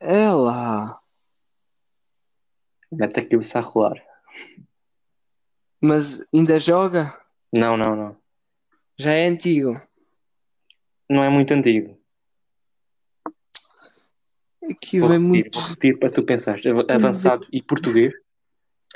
É 0.00 0.30
lá. 0.30 0.98
Mete 2.90 3.20
a 3.20 3.28
cabeça 3.28 3.58
a 3.58 3.62
rolar. 3.62 4.02
Mas 5.80 6.28
ainda 6.34 6.58
joga? 6.58 7.18
Não, 7.52 7.76
não, 7.76 7.96
não. 7.96 8.16
Já 8.98 9.12
é 9.14 9.26
antigo. 9.26 9.80
Não 11.08 11.24
é 11.24 11.28
muito 11.30 11.52
antigo. 11.54 11.98
Aqui 14.70 15.00
Vou 15.00 15.08
vem 15.08 15.18
repetir, 15.18 15.42
muito. 15.44 15.58
vou 15.58 15.68
repetir 15.68 15.98
para 15.98 16.10
tu 16.10 16.22
pensares. 16.22 16.64
Av- 16.66 16.86
Avançado 16.90 17.46
e 17.50 17.62
português, 17.62 18.12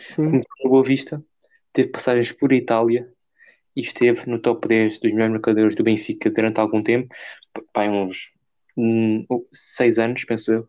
Sim. 0.01 0.27
começou 0.31 0.57
no 0.63 0.71
Boa 0.71 0.85
Vista, 0.85 1.25
teve 1.73 1.89
passagens 1.89 2.31
por 2.33 2.53
Itália 2.53 3.11
e 3.75 3.81
esteve 3.83 4.29
no 4.29 4.39
top 4.39 4.69
10 4.69 5.01
dos 5.01 5.11
melhores 5.11 5.33
marcadores 5.33 5.75
do 5.75 5.83
Benfica 5.83 6.31
durante 6.31 6.61
algum 6.61 6.83
tempo, 6.83 7.13
pá, 7.73 7.87
uns 7.89 8.31
6 9.53 9.99
anos, 9.99 10.25
penso 10.25 10.53
eu, 10.53 10.69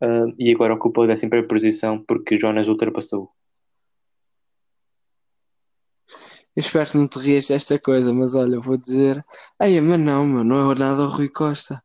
Ah, 0.00 0.26
e 0.38 0.52
agora 0.52 0.74
ocupa 0.74 1.02
a 1.02 1.06
11ª 1.06 1.42
posição 1.48 2.04
porque 2.06 2.36
Jonas 2.38 2.68
ultrapassou. 2.68 3.30
Eu 6.56 6.60
espero 6.60 6.88
que 6.90 6.96
não 6.96 7.06
te 7.06 7.18
rias 7.18 7.48
desta 7.48 7.78
coisa, 7.78 8.12
mas 8.14 8.34
olha, 8.34 8.58
vou 8.58 8.76
dizer. 8.78 9.22
Ai, 9.60 9.78
mas 9.80 10.00
não, 10.00 10.24
meu, 10.26 10.42
não 10.42 10.72
é 10.72 10.74
nada 10.78 11.02
o 11.02 11.08
Rui 11.08 11.28
Costa. 11.28 11.78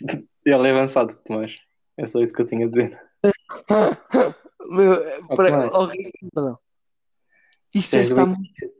Ele 0.00 0.68
é 0.68 0.70
avançado, 0.70 1.14
Tomás. 1.26 1.54
É 1.98 2.06
só 2.08 2.20
isso 2.20 2.32
que 2.32 2.42
eu 2.42 2.46
tinha 2.48 2.66
a 2.66 2.68
dizer. 2.70 2.98
Meu, 4.68 4.94
Oh, 5.30 5.36
para... 5.36 5.70
Oh, 5.78 5.84
Ricardo. 5.86 6.58
Isto 7.74 7.96
está 7.98 8.26
muito-. 8.26 8.74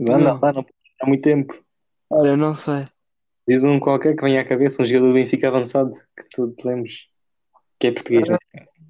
Anda 0.00 0.18
Não. 0.18 0.40
lá, 0.40 0.52
não 0.52 0.66
há 1.02 1.06
muito 1.06 1.22
tempo. 1.22 1.58
Olha, 2.10 2.36
não 2.36 2.54
sei. 2.54 2.84
Diz 3.48 3.64
um 3.64 3.80
qualquer 3.80 4.14
que 4.14 4.22
venha 4.22 4.42
à 4.42 4.44
cabeça, 4.44 4.82
um 4.82 4.86
jogador 4.86 5.08
do 5.08 5.14
Benfica 5.14 5.48
avançado, 5.48 5.92
que 6.16 6.24
tu 6.30 6.50
te 6.52 6.66
lembres. 6.66 6.94
Que 7.80 7.88
é 7.88 7.92
português. 7.92 8.28
né? 8.28 8.36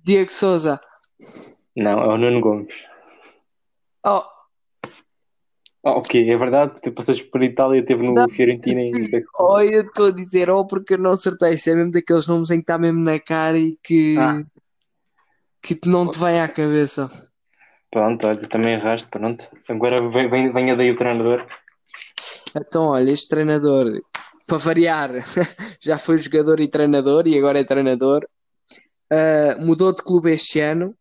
Diego 0.05 0.31
Souza. 0.33 0.81
Não, 1.77 2.01
é 2.03 2.07
o 2.09 2.19
Nuno 2.19 2.41
Gomes. 2.41 2.75
Oh, 4.09 4.25
Ah, 5.85 5.93
ok, 5.93 6.29
é 6.29 6.37
verdade, 6.37 6.81
tu 6.83 6.91
passaste 6.93 7.25
por 7.25 7.43
Itália, 7.43 7.85
teve 7.85 8.03
no 8.03 8.15
Não. 8.15 8.29
Fiorentina 8.29 8.81
e 8.83 8.91
oh, 9.39 9.61
eu 9.61 9.83
estou 9.83 10.07
a 10.07 10.11
dizer, 10.11 10.51
oh, 10.51 10.67
porque 10.67 10.95
eu 10.95 10.99
não 10.99 11.13
acertei. 11.13 11.55
Isso 11.55 11.71
é 11.71 11.75
mesmo 11.75 11.93
daqueles 11.93 12.27
nomes 12.27 12.51
em 12.51 12.57
que 12.57 12.63
está 12.63 12.79
mesmo 12.79 13.05
na 13.05 13.21
cara 13.21 13.57
e 13.59 13.79
que, 13.83 14.17
Ah. 14.19 14.43
que 15.63 15.79
não 15.87 16.11
te 16.11 16.19
vem 16.19 16.41
à 16.41 16.49
cabeça. 16.49 17.07
Pronto, 17.91 18.27
olha, 18.27 18.49
também 18.49 18.75
erraste, 18.75 19.09
pronto. 19.09 19.49
Agora 19.69 19.97
vem, 20.11 20.29
vem, 20.29 20.53
venha 20.53 20.77
daí 20.77 20.91
o 20.91 20.97
treinador. 20.97 21.47
Então, 22.55 22.87
olha, 22.89 23.11
este 23.11 23.29
treinador, 23.29 23.87
para 24.47 24.59
variar, 24.59 25.11
já 25.81 25.97
foi 25.97 26.19
jogador 26.19 26.61
e 26.61 26.69
treinador 26.69 27.27
e 27.27 27.39
agora 27.39 27.61
é 27.61 27.65
treinador. 27.65 28.27
Ah, 29.11 29.57
mudou 29.61 29.95
de 29.95 30.03
clube 30.03 30.31
este 30.31 30.61
ano, 30.61 30.95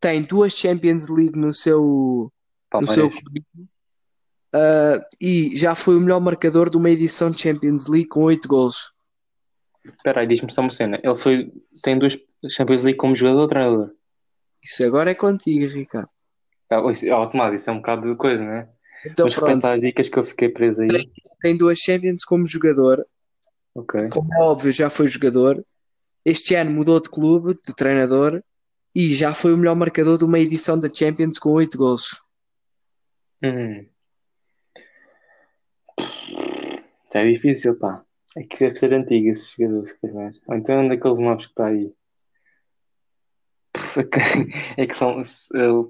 tem 0.00 0.22
duas 0.22 0.52
Champions 0.52 1.08
League 1.08 1.38
no 1.38 1.54
seu, 1.54 2.30
no 2.74 2.86
seu 2.86 3.10
Palmeiras. 3.10 3.46
Ah, 4.54 5.06
e 5.20 5.54
já 5.56 5.74
foi 5.74 5.96
o 5.96 6.00
melhor 6.00 6.20
marcador 6.20 6.70
de 6.70 6.76
uma 6.76 6.90
edição 6.90 7.30
de 7.30 7.40
Champions 7.40 7.88
League 7.88 8.08
com 8.08 8.22
oito 8.24 8.48
gols. 8.48 8.92
Espera 9.84 10.20
aí, 10.20 10.26
diz-me 10.26 10.52
só 10.52 10.62
uma 10.62 10.70
cena. 10.70 10.98
Ele 11.02 11.16
foi, 11.16 11.52
tem 11.82 11.98
duas 11.98 12.18
Champions 12.50 12.82
League 12.82 12.98
como 12.98 13.14
jogador 13.14 13.42
ou 13.42 13.48
treinador? 13.48 13.90
Isso 14.62 14.84
agora 14.84 15.10
é 15.10 15.14
contigo, 15.14 15.66
Ricardo. 15.72 16.08
Ah, 16.70 16.90
isso, 16.90 17.12
ah, 17.12 17.26
Tomás, 17.26 17.60
isso 17.60 17.70
é 17.70 17.72
um 17.72 17.76
bocado 17.76 18.10
de 18.10 18.16
coisa, 18.16 18.42
né? 18.42 18.68
Então, 19.04 19.26
Mas 19.26 19.34
pronto, 19.34 19.70
as 19.70 19.80
dicas 19.80 20.08
que 20.08 20.18
eu 20.18 20.24
fiquei 20.24 20.48
preso 20.48 20.82
aí. 20.82 20.88
tem 21.40 21.56
duas 21.56 21.78
Champions 21.78 22.24
como 22.24 22.44
jogador, 22.44 23.06
Ok. 23.74 24.08
como 24.10 24.34
é 24.34 24.38
óbvio, 24.42 24.72
já 24.72 24.90
foi 24.90 25.06
jogador. 25.06 25.64
Este 26.24 26.56
ano 26.56 26.72
mudou 26.72 26.98
de 27.00 27.08
clube, 27.08 27.54
de 27.54 27.74
treinador, 27.76 28.42
e 28.92 29.12
já 29.14 29.32
foi 29.32 29.54
o 29.54 29.56
melhor 29.56 29.76
marcador 29.76 30.18
de 30.18 30.24
uma 30.24 30.40
edição 30.40 30.80
da 30.80 30.88
Champions 30.92 31.38
com 31.38 31.50
oito 31.50 31.78
gols. 31.78 32.20
Hum. 33.42 33.86
É 37.14 37.24
difícil, 37.32 37.78
pá. 37.78 38.04
É 38.36 38.42
que 38.42 38.58
deve 38.58 38.76
ser 38.76 38.92
antigo 38.92 39.28
esse 39.30 39.46
jogador, 39.56 39.86
se 39.86 39.98
calhar. 39.98 40.32
Ou 40.48 40.54
então 40.56 40.74
é 40.74 40.78
um 40.80 40.88
daqueles 40.88 41.18
novos 41.18 41.46
que 41.46 41.52
está 41.52 41.68
aí. 41.68 41.90
É 44.76 44.86
que 44.86 44.94
são, 44.94 45.22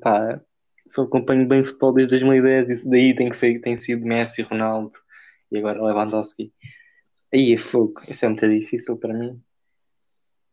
pá, 0.01 0.41
só 0.89 1.03
acompanho 1.03 1.49
bem 1.49 1.65
futebol 1.65 1.93
desde 1.93 2.11
2010, 2.11 2.71
isso 2.71 2.89
daí 2.89 3.15
tem 3.17 3.29
que 3.29 3.37
ser, 3.37 3.61
tem 3.61 3.77
sido 3.77 4.07
Messi, 4.07 4.43
Ronaldo 4.43 4.93
e 5.51 5.59
agora 5.59 5.83
Lewandowski. 5.83 6.53
Aí 7.35 7.53
é 7.55 7.59
fogo, 7.59 8.01
isso 8.09 8.25
é 8.25 8.29
muito 8.29 8.49
difícil 8.49 8.97
para 8.97 9.13
mim. 9.13 9.43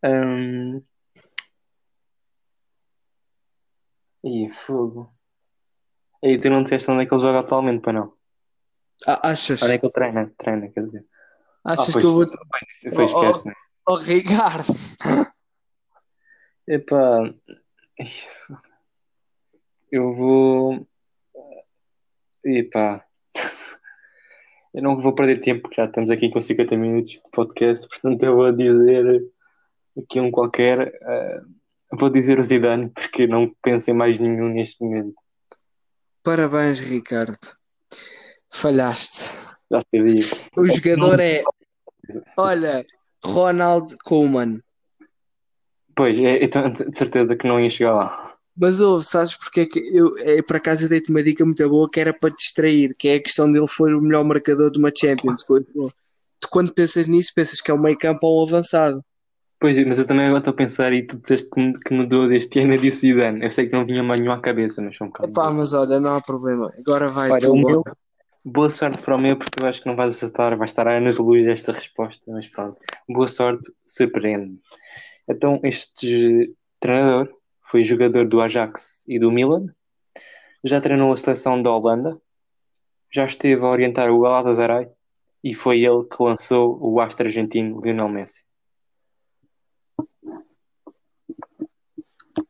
Hum... 0.04 0.82
Aí 4.26 4.46
é 4.46 4.54
fogo. 4.66 5.13
Aí 6.24 6.40
tu 6.40 6.50
não 6.50 6.64
disseste 6.64 6.90
onde 6.90 7.04
é 7.04 7.06
que 7.06 7.14
ele 7.14 7.22
joga 7.22 7.40
atualmente, 7.40 7.82
para 7.82 7.94
não? 7.94 8.14
Ah, 9.06 9.32
achas? 9.32 9.62
Onde 9.62 9.74
é 9.74 9.78
que 9.78 9.86
ele 9.86 9.94
treina? 9.94 10.34
Treina, 10.38 10.70
quer 10.70 10.86
dizer. 10.86 11.06
Achas 11.66 11.90
Ah, 11.90 11.92
pois, 11.94 12.02
que 12.02 12.08
eu 12.08 12.14
vou. 12.14 12.28
Pois, 12.28 12.96
pois 12.96 13.14
Oh, 13.14 13.18
oh. 13.18 13.24
esquece, 13.26 13.48
né? 13.48 13.54
Oh, 13.88 13.96
Ricardo! 13.98 14.64
Epá, 16.68 17.34
eu 19.92 20.16
vou. 20.16 20.88
Epá, 22.46 23.06
eu 24.74 24.82
não 24.82 25.00
vou 25.02 25.14
perder 25.14 25.42
tempo, 25.42 25.64
porque 25.64 25.76
já 25.82 25.86
estamos 25.86 26.10
aqui 26.10 26.30
com 26.30 26.42
50 26.42 26.76
minutos 26.78 27.12
de 27.12 27.22
podcast, 27.32 27.88
portanto 27.88 28.24
eu 28.24 28.36
vou 28.36 28.52
dizer 28.52 29.24
aqui 29.98 30.20
um 30.20 30.32
qualquer. 30.32 30.94
eh, 31.02 31.42
vou 31.92 32.10
dizer 32.10 32.40
o 32.40 32.44
Zidane, 32.44 32.90
porque 32.90 33.28
não 33.28 33.54
penso 33.62 33.92
em 33.92 33.94
mais 33.94 34.18
nenhum 34.20 34.50
neste 34.50 34.82
momento. 34.84 35.16
Parabéns, 36.24 36.80
Ricardo. 36.80 37.38
Falhaste. 38.52 39.40
Já 39.70 39.82
sabia. 39.82 40.14
O 40.56 40.68
jogador 40.68 41.20
é. 41.20 41.44
Olha, 42.38 42.86
Ronald 43.24 43.96
Koeman. 44.04 44.62
Pois, 45.96 46.18
é, 46.18 46.44
então, 46.44 46.72
de 46.72 46.98
certeza 46.98 47.36
que 47.36 47.48
não 47.48 47.60
ia 47.60 47.70
chegar 47.70 47.94
lá. 47.94 48.36
Mas 48.56 48.80
ouve, 48.80 49.04
sabes 49.04 49.36
porque 49.36 49.62
é 49.62 49.66
que 49.66 49.80
eu, 49.80 50.16
é, 50.20 50.42
por 50.42 50.58
acaso 50.58 50.86
eu 50.86 50.90
dei-te 50.90 51.10
uma 51.10 51.24
dica 51.24 51.44
muito 51.44 51.68
boa 51.68 51.88
que 51.92 52.00
era 52.00 52.14
para 52.14 52.30
te 52.30 52.38
distrair, 52.38 52.96
que 52.96 53.08
é 53.10 53.16
a 53.16 53.22
questão 53.22 53.52
dele 53.52 53.68
foi 53.68 53.94
o 53.94 54.02
melhor 54.02 54.24
marcador 54.24 54.72
de 54.72 54.80
uma 54.80 54.92
Champions. 54.96 55.44
Tu 55.44 56.50
quando 56.50 56.74
pensas 56.74 57.08
nisso, 57.08 57.34
pensas 57.36 57.62
que 57.62 57.72
é 57.72 57.74
um 57.74 57.82
meio 57.82 57.98
campo 57.98 58.28
ou 58.28 58.42
um 58.42 58.48
avançado. 58.48 59.04
Pois, 59.64 59.78
mas 59.88 59.98
eu 59.98 60.06
também 60.06 60.26
agora 60.26 60.40
estou 60.40 60.52
a 60.52 60.58
pensar 60.58 60.92
e 60.92 61.08
tu 61.08 61.18
disseste 61.20 61.50
que, 61.50 61.74
que 61.86 61.94
mudou 61.94 62.28
deste 62.28 62.60
ano 62.60 62.78
disse 62.78 63.00
Zidane. 63.00 63.46
Eu 63.46 63.50
sei 63.50 63.66
que 63.66 63.72
não 63.72 63.86
vinha 63.86 64.04
mais 64.04 64.20
nenhum 64.20 64.34
à 64.34 64.42
cabeça, 64.42 64.82
mas 64.82 64.98
foi 64.98 65.08
um 65.08 65.10
bocado. 65.10 65.32
Epá, 65.32 65.50
mas 65.52 65.72
olha, 65.72 66.02
não 66.02 66.18
há 66.18 66.22
problema. 66.22 66.70
Agora 66.86 67.08
vai 67.08 67.32
Olha, 67.32 67.42
tu. 67.42 67.54
o 67.54 67.56
meu, 67.56 67.84
boa 68.44 68.70
sorte 68.70 69.02
para 69.02 69.16
o 69.16 69.18
meu, 69.18 69.38
porque 69.38 69.64
eu 69.64 69.66
acho 69.66 69.82
que 69.82 69.88
não 69.88 69.96
vais 69.96 70.14
acertar, 70.14 70.58
vai 70.58 70.66
estar 70.66 70.86
a 70.86 70.98
anos 70.98 71.18
luz 71.18 71.46
desta 71.46 71.72
resposta, 71.72 72.30
mas 72.30 72.46
pronto. 72.50 72.78
Boa 73.08 73.26
sorte, 73.26 73.64
surpreende. 73.88 74.60
Então, 75.30 75.62
este 75.64 76.54
treinador 76.78 77.30
foi 77.62 77.86
jogador 77.86 78.28
do 78.28 78.42
Ajax 78.42 79.06
e 79.08 79.18
do 79.18 79.32
Milan, 79.32 79.68
já 80.62 80.82
treinou 80.82 81.14
a 81.14 81.16
seleção 81.16 81.64
da 81.64 81.72
Holanda, 81.72 82.20
já 83.10 83.24
esteve 83.24 83.64
a 83.64 83.70
orientar 83.70 84.12
o 84.12 84.20
Galatasaray 84.20 84.90
e 85.42 85.54
foi 85.54 85.86
ele 85.86 86.04
que 86.04 86.22
lançou 86.22 86.78
o 86.82 87.00
astro 87.00 87.28
argentino 87.28 87.80
Lionel 87.80 88.10
Messi. 88.10 88.44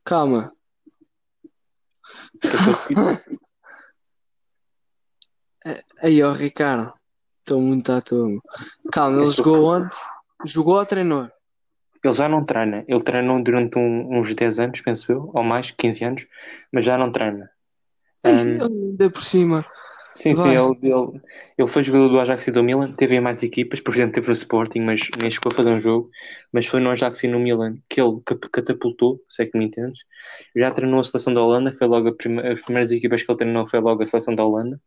Calma. 0.05 0.51
Aí, 6.01 6.21
ó, 6.21 6.31
Ricardo. 6.33 6.93
Estou 7.39 7.61
muito 7.61 7.91
à 7.91 8.01
toa. 8.01 8.39
Calma, 8.91 9.21
ele 9.21 9.29
jogou 9.31 9.65
onde? 9.65 9.95
Jogou 10.45 10.75
ou 10.77 10.85
treinou? 10.85 11.29
Ele 12.03 12.13
já 12.13 12.27
não 12.27 12.45
treina. 12.45 12.83
Ele 12.87 13.01
treinou 13.03 13.41
durante 13.41 13.77
um- 13.77 14.19
uns 14.19 14.33
10 14.35 14.59
anos, 14.59 14.81
penso 14.81 15.09
eu, 15.11 15.31
ou 15.33 15.43
mais, 15.43 15.71
15 15.71 16.03
anos, 16.03 16.27
mas 16.71 16.85
já 16.85 16.97
não 16.97 17.11
treina. 17.11 17.49
Um, 18.25 18.29
ainda 18.29 19.09
por 19.09 19.21
cima. 19.21 19.65
Sim, 20.16 20.34
sim, 20.34 20.41
Vai. 20.41 20.55
ele, 20.55 20.78
ele, 20.84 21.22
ele 21.57 21.68
foi 21.68 21.84
jogador 21.84 22.09
do 22.09 22.20
Ajax 22.20 22.47
e 22.47 22.51
do 22.51 22.64
Milan, 22.64 22.93
teve 22.93 23.16
em 23.16 23.22
mais 23.22 23.41
equipas, 23.43 23.80
por 23.80 23.93
exemplo, 23.93 24.14
teve 24.14 24.28
no 24.28 24.34
Sporting, 24.34 24.80
mas 24.82 25.01
nem 25.20 25.30
chegou 25.32 25.51
a 25.51 25.55
fazer 25.55 25.70
um 25.72 25.80
jogo, 25.80 26.09
mas 26.51 26.66
foi 26.66 26.80
no 26.80 26.89
Ajax 26.89 27.24
e 27.24 27.28
no 27.28 27.39
Milan 27.39 27.78
que 27.89 27.99
ele 28.01 28.22
catapultou, 28.51 29.22
se 29.30 29.43
é 29.43 29.45
que 29.45 29.57
me 29.57 29.66
entendes. 29.66 29.99
Já 30.55 30.72
treinou 30.72 30.99
a 30.99 31.03
seleção 31.03 31.34
da 31.34 31.41
Holanda, 31.41 31.72
foi 31.74 31.88
logo 31.88 32.14
prime- 32.14 32.47
as 32.47 32.61
primeiras 32.61 32.91
equipas 32.91 33.24
que 33.24 33.32
ele 33.32 33.38
treinou 33.38 33.68
foi 33.68 33.80
logo 33.80 34.01
a 34.03 34.05
seleção 34.05 34.36
da 34.36 34.43
Holanda. 34.45 34.80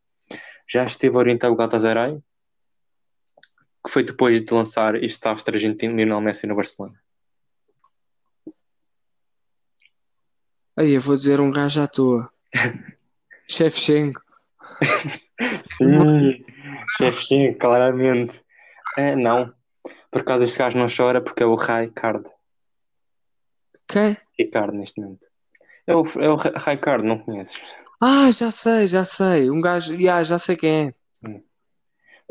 Já 0.68 0.84
esteve 0.84 1.14
a 1.16 1.18
orientar 1.18 1.50
o 1.50 1.56
Galatasaray, 1.56 2.18
que 3.84 3.90
foi 3.90 4.02
depois 4.02 4.40
de 4.42 4.52
lançar 4.52 4.96
este 5.02 5.28
astro 5.28 5.54
argentino 5.54 5.94
Lionel 5.96 6.20
Messi 6.20 6.46
no 6.46 6.56
Barcelona. 6.56 6.94
Aí, 10.78 10.92
eu 10.92 11.00
vou 11.00 11.16
dizer 11.16 11.40
um 11.40 11.50
gajo 11.50 11.80
à 11.80 11.86
toa. 11.86 12.30
Shevchenko. 13.48 14.25
Sim, 15.64 16.44
Shevchenko, 16.98 17.58
claramente. 17.58 18.42
É, 18.96 19.14
não, 19.16 19.52
por 20.10 20.22
acaso 20.22 20.44
este 20.44 20.58
gajo 20.58 20.78
não 20.78 20.86
chora 20.94 21.20
porque 21.20 21.42
é 21.42 21.46
o 21.46 21.54
Raikard. 21.54 22.28
Quem? 23.88 24.16
Ricardo 24.38 24.76
neste 24.76 25.00
momento. 25.00 25.26
É 25.86 25.94
o, 25.94 26.04
é 26.20 26.28
o 26.28 26.34
Ra- 26.34 26.52
Raikard, 26.56 27.04
não 27.04 27.18
conheces? 27.18 27.60
Ah, 28.00 28.30
já 28.30 28.50
sei, 28.50 28.86
já 28.86 29.04
sei. 29.04 29.50
Um 29.50 29.60
gajo, 29.60 29.96
já, 30.00 30.22
já 30.22 30.38
sei 30.38 30.56
quem 30.56 30.88
é. 30.88 30.94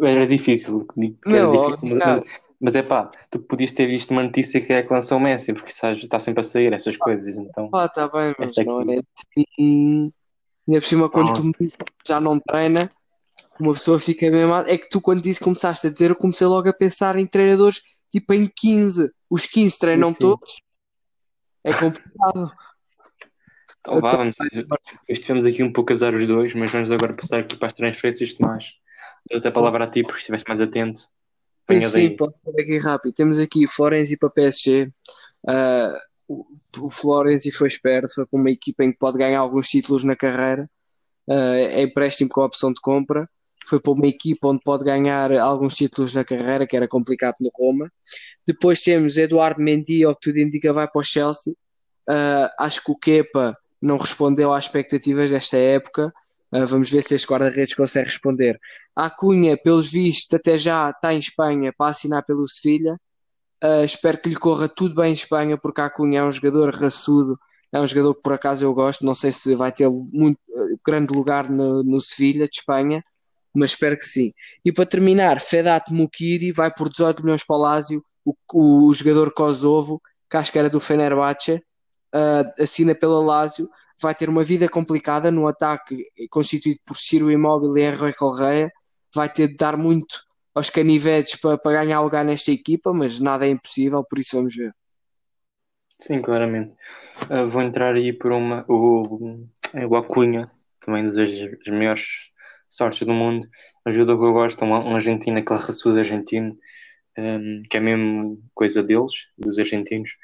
Era 0.02 0.28
difícil, 0.28 0.86
digo 0.98 1.18
que 1.22 1.30
era 1.36 1.48
Meu, 1.48 1.62
difícil, 1.62 1.98
mas, 1.98 2.24
mas 2.60 2.76
é 2.76 2.84
pá, 2.84 3.10
tu 3.32 3.40
podias 3.40 3.72
ter 3.72 3.88
visto 3.88 4.12
uma 4.12 4.24
notícia 4.24 4.60
que 4.60 4.74
é 4.74 4.84
que 4.84 4.92
lançou 4.94 5.18
o 5.18 5.22
Messi, 5.22 5.54
porque 5.54 5.72
sabes, 5.72 6.04
está 6.04 6.20
sempre 6.20 6.42
a 6.42 6.44
sair 6.44 6.74
essas 6.74 6.98
coisas, 6.98 7.38
então. 7.38 7.70
Ah, 7.74 7.88
tá 7.88 8.10
bem, 8.10 8.36
mas 8.38 8.56
não 8.58 8.80
aqui. 8.80 8.96
é 8.96 9.00
assim. 9.00 10.14
Ainda 10.68 10.82
por 10.82 10.88
cima, 10.88 11.10
quando 11.10 11.28
Não. 11.28 11.52
tu 11.52 11.52
já 12.08 12.20
não 12.20 12.40
treina, 12.40 12.92
uma 13.60 13.74
pessoa 13.74 14.00
fica 14.00 14.30
mesmo. 14.30 14.54
É 14.54 14.78
que 14.78 14.90
tu, 14.90 15.00
quando 15.00 15.22
disse 15.22 15.40
começaste 15.40 15.88
a 15.88 15.92
dizer, 15.92 16.10
eu 16.10 16.16
comecei 16.16 16.48
logo 16.48 16.68
a 16.68 16.74
pensar 16.74 17.16
em 17.16 17.28
treinadores 17.28 17.82
tipo 18.12 18.34
em 18.34 18.50
15. 18.54 19.12
Os 19.30 19.46
15 19.46 19.80
treinam 19.80 20.10
Sim, 20.10 20.18
todos. 20.20 20.56
É 21.64 21.74
complicado. 21.74 22.52
Então 23.80 24.00
vá, 24.00 24.18
vamos. 24.18 24.36
Estivemos 25.08 25.46
aqui 25.46 25.62
um 25.62 25.72
pouco 25.72 25.92
a 25.92 25.96
usar 25.96 26.14
os 26.14 26.26
dois, 26.26 26.54
mas 26.56 26.72
vamos 26.72 26.92
agora 26.92 27.14
passar 27.14 27.40
aqui 27.40 27.56
para 27.56 27.68
as 27.68 27.74
transferências, 27.74 28.34
Tomás. 28.34 28.66
Dou-te 29.30 29.48
a 29.48 29.52
palavra 29.52 29.84
a 29.84 29.88
ti, 29.88 30.02
porque 30.04 30.20
estiveste 30.20 30.48
mais 30.48 30.62
atento. 30.62 31.02
Sim, 31.70 31.82
sim, 31.82 32.16
pode 32.16 32.34
ser 32.44 32.62
aqui 32.62 32.78
rápido. 32.78 33.14
Temos 33.14 33.40
aqui 33.40 33.68
Florenzi 33.68 34.18
para 34.18 34.30
PSG. 34.30 34.92
Ah, 35.48 35.94
o, 36.28 36.90
Florenzi 36.90 37.52
foi 37.52 37.68
esperto, 37.68 38.14
foi 38.14 38.26
para 38.26 38.40
uma 38.40 38.50
equipa 38.50 38.84
em 38.84 38.92
que 38.92 38.98
pode 38.98 39.18
ganhar 39.18 39.40
alguns 39.40 39.68
títulos 39.70 40.04
na 40.04 40.16
carreira. 40.16 40.70
Ah, 41.30 41.56
é 41.56 41.84
empréstimo 41.84 42.30
com 42.30 42.42
a 42.42 42.46
opção 42.46 42.72
de 42.74 42.82
compra. 42.82 43.30
Foi 43.68 43.80
para 43.82 43.94
uma 43.94 44.08
equipa 44.08 44.50
onde 44.50 44.62
pode 44.64 44.84
ganhar 44.84 45.32
alguns 45.34 45.76
títulos 45.76 46.14
na 46.14 46.24
carreira, 46.24 46.68
que 46.68 46.76
era 46.76 46.88
complicado 46.88 47.36
no 47.42 47.50
Roma. 47.56 47.92
Depois 48.46 48.82
temos 48.82 49.18
Eduardo 49.18 49.62
Mendy, 49.62 50.04
ao 50.04 50.16
que 50.16 50.30
tudo 50.30 50.40
indica, 50.40 50.72
vai 50.72 50.88
para 50.88 51.00
o 51.00 51.04
Chelsea. 51.04 51.54
Ah, 52.08 52.52
acho 52.60 52.84
que 52.84 52.92
o 52.92 52.98
Kepa 52.98 53.58
não 53.82 53.98
respondeu 53.98 54.54
às 54.54 54.66
expectativas 54.66 55.32
desta 55.32 55.58
época. 55.58 56.12
Ah, 56.52 56.66
vamos 56.66 56.90
ver 56.92 57.04
se 57.04 57.16
este 57.16 57.28
guarda-redes 57.28 57.74
consegue 57.74 58.06
responder. 58.06 58.60
A 58.96 59.10
Cunha, 59.10 59.58
pelos 59.58 59.92
vistos, 59.92 60.34
até 60.34 60.58
já 60.58 60.90
está 60.92 61.14
em 61.14 61.20
Espanha 61.20 61.74
para 61.78 61.90
assinar 61.90 62.24
pelo 62.26 62.48
Sevilha. 62.48 63.00
Uh, 63.64 63.84
espero 63.84 64.20
que 64.22 64.30
lhe 64.30 64.36
corra 64.36 64.68
tudo 64.68 64.96
bem 64.96 65.10
em 65.10 65.14
Espanha, 65.14 65.58
porque 65.58 65.82
a 65.82 65.90
Cunha 65.90 66.20
é 66.20 66.24
um 66.24 66.32
jogador 66.32 66.74
raçudo, 66.76 67.40
é 67.72 67.80
um 67.80 67.88
jogador 67.88 68.16
que 68.16 68.22
por 68.22 68.34
acaso 68.34 68.66
eu 68.66 68.74
gosto. 68.74 69.06
Não 69.06 69.16
sei 69.16 69.32
se 69.32 69.56
vai 69.56 69.72
ter 69.72 69.90
muito 69.90 70.38
uh, 70.50 70.78
grande 70.86 71.14
lugar 71.14 71.50
no, 71.50 71.84
no 71.84 72.00
Sevilha 72.00 72.46
de 72.46 72.58
Espanha, 72.58 73.04
mas 73.56 73.72
espero 73.72 73.98
que 73.98 74.06
sim. 74.06 74.34
E 74.64 74.72
para 74.72 74.86
terminar, 74.86 75.40
Fedat 75.40 75.92
Mukiri 75.92 76.52
vai 76.52 76.72
por 76.74 76.90
18 76.90 77.24
milhões 77.24 77.44
para 77.44 77.56
o 77.56 77.60
Lazio, 77.60 78.04
o, 78.26 78.36
o, 78.88 78.94
jogador 78.94 79.34
Kosovo, 79.34 80.02
que 80.30 80.38
acho 80.38 80.52
que 80.52 80.60
era 80.60 80.70
do 80.70 80.80
Fenerbahçe, 80.80 81.54
uh, 82.14 82.62
assina 82.62 82.94
pela 82.94 83.24
Lazio. 83.24 83.68
Vai 84.02 84.14
ter 84.14 84.28
uma 84.28 84.44
vida 84.44 84.68
complicada 84.68 85.32
no 85.32 85.48
ataque 85.48 86.06
constituído 86.30 86.82
por 86.86 86.98
Ciro 86.98 87.32
Immobile 87.32 87.80
e 87.80 87.86
Henry 87.86 88.14
Correia. 88.14 88.70
Vai 89.16 89.30
ter 89.30 89.48
de 89.48 89.56
dar 89.56 89.78
muito 89.78 90.18
aos 90.56 90.70
canivetes 90.70 91.36
para, 91.36 91.58
para 91.58 91.84
ganhar 91.84 92.02
lugar 92.02 92.24
nesta 92.24 92.52
equipa, 92.52 92.94
mas 92.94 93.20
nada 93.20 93.46
é 93.46 93.50
impossível, 93.50 94.04
por 94.10 94.18
isso 94.18 94.38
vamos 94.38 94.56
ver. 94.56 94.74
Sim, 96.00 96.22
claramente. 96.22 96.74
Uh, 97.30 97.46
vou 97.46 97.62
entrar 97.62 97.96
aí 97.96 98.12
por 98.14 98.32
uma. 98.32 98.66
O, 98.68 99.46
o 99.90 99.96
Acunha, 99.96 100.50
também 100.80 101.04
desejo 101.04 101.58
as 101.66 101.74
melhores 101.74 102.32
sortes 102.70 103.06
do 103.06 103.14
mundo. 103.14 103.48
Jogador 103.88 104.18
que 104.18 104.26
eu 104.26 104.34
gosto, 104.34 104.66
um, 104.66 104.72
um 104.72 104.96
argentino, 104.96 105.38
aquele 105.38 105.60
raçudo 105.60 106.00
argentino, 106.00 106.58
um, 107.18 107.60
que 107.70 107.78
é 107.78 107.80
mesmo 107.80 108.42
coisa 108.54 108.82
deles, 108.82 109.28
dos 109.38 109.60
argentinos. 109.60 110.18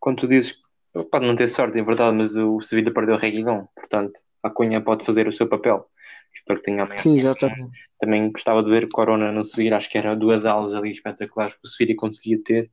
Quando 0.00 0.20
tu 0.20 0.28
dizes 0.28 0.64
pode 1.10 1.26
não 1.26 1.34
ter 1.34 1.48
sorte, 1.48 1.78
é 1.78 1.82
verdade, 1.82 2.16
mas 2.16 2.36
o 2.36 2.60
Sevilla 2.60 2.92
perdeu 2.92 3.16
o 3.16 3.18
Reguilhão, 3.18 3.68
portanto, 3.74 4.20
a 4.42 4.50
Cunha 4.50 4.80
pode 4.80 5.04
fazer 5.04 5.26
o 5.26 5.32
seu 5.32 5.48
papel. 5.48 5.88
Espero 6.34 6.58
que 6.58 6.64
tenha 6.64 6.82
amanhã. 6.82 6.98
Sim, 6.98 7.14
exatamente. 7.14 7.70
Também 8.00 8.30
gostava 8.30 8.62
de 8.62 8.70
ver 8.70 8.88
Corona 8.88 9.32
no 9.32 9.44
Sevilla, 9.44 9.76
acho 9.76 9.88
que 9.88 9.98
era 9.98 10.14
duas 10.14 10.44
aulas 10.44 10.74
ali 10.74 10.92
espetaculares 10.92 11.54
que 11.54 11.60
o 11.64 11.68
Sevilla 11.68 11.96
conseguia 11.96 12.38
ter, 12.44 12.70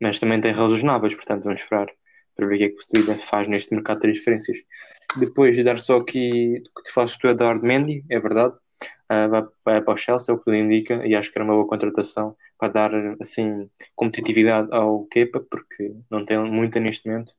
mas 0.00 0.18
também 0.18 0.40
tem 0.40 0.52
razoáveis, 0.52 1.14
portanto, 1.14 1.44
vamos 1.44 1.60
esperar 1.60 1.88
para 2.36 2.46
ver 2.46 2.54
o 2.54 2.58
que 2.58 2.64
é 2.64 2.68
que 2.68 2.76
o 2.76 2.82
Sevilla 2.82 3.18
faz 3.22 3.48
neste 3.48 3.74
mercado 3.74 3.96
de 3.96 4.02
transferências. 4.02 4.58
Depois 5.18 5.54
de 5.54 5.62
dar 5.62 5.78
só 5.78 5.98
aqui 5.98 6.62
o 6.76 6.80
que 6.80 6.88
tu 6.88 6.92
fazes 6.92 7.16
tu, 7.18 7.28
Eduardo 7.28 7.64
Mendy, 7.64 8.04
é 8.10 8.18
verdade, 8.18 8.54
uh, 9.12 9.28
vai, 9.28 9.42
vai 9.64 9.82
para 9.82 9.94
o 9.94 9.96
Chelsea, 9.96 10.32
é 10.32 10.34
o 10.34 10.38
que 10.38 10.44
tudo 10.44 10.56
indica, 10.56 11.06
e 11.06 11.14
acho 11.14 11.30
que 11.30 11.38
era 11.38 11.44
uma 11.44 11.54
boa 11.54 11.68
contratação 11.68 12.36
para 12.58 12.72
dar 12.72 12.90
assim 13.20 13.68
competitividade 13.94 14.68
ao 14.72 15.04
Kepa, 15.06 15.40
porque 15.50 15.92
não 16.10 16.24
tem 16.24 16.38
muita 16.38 16.80
neste 16.80 17.08
momento. 17.08 17.32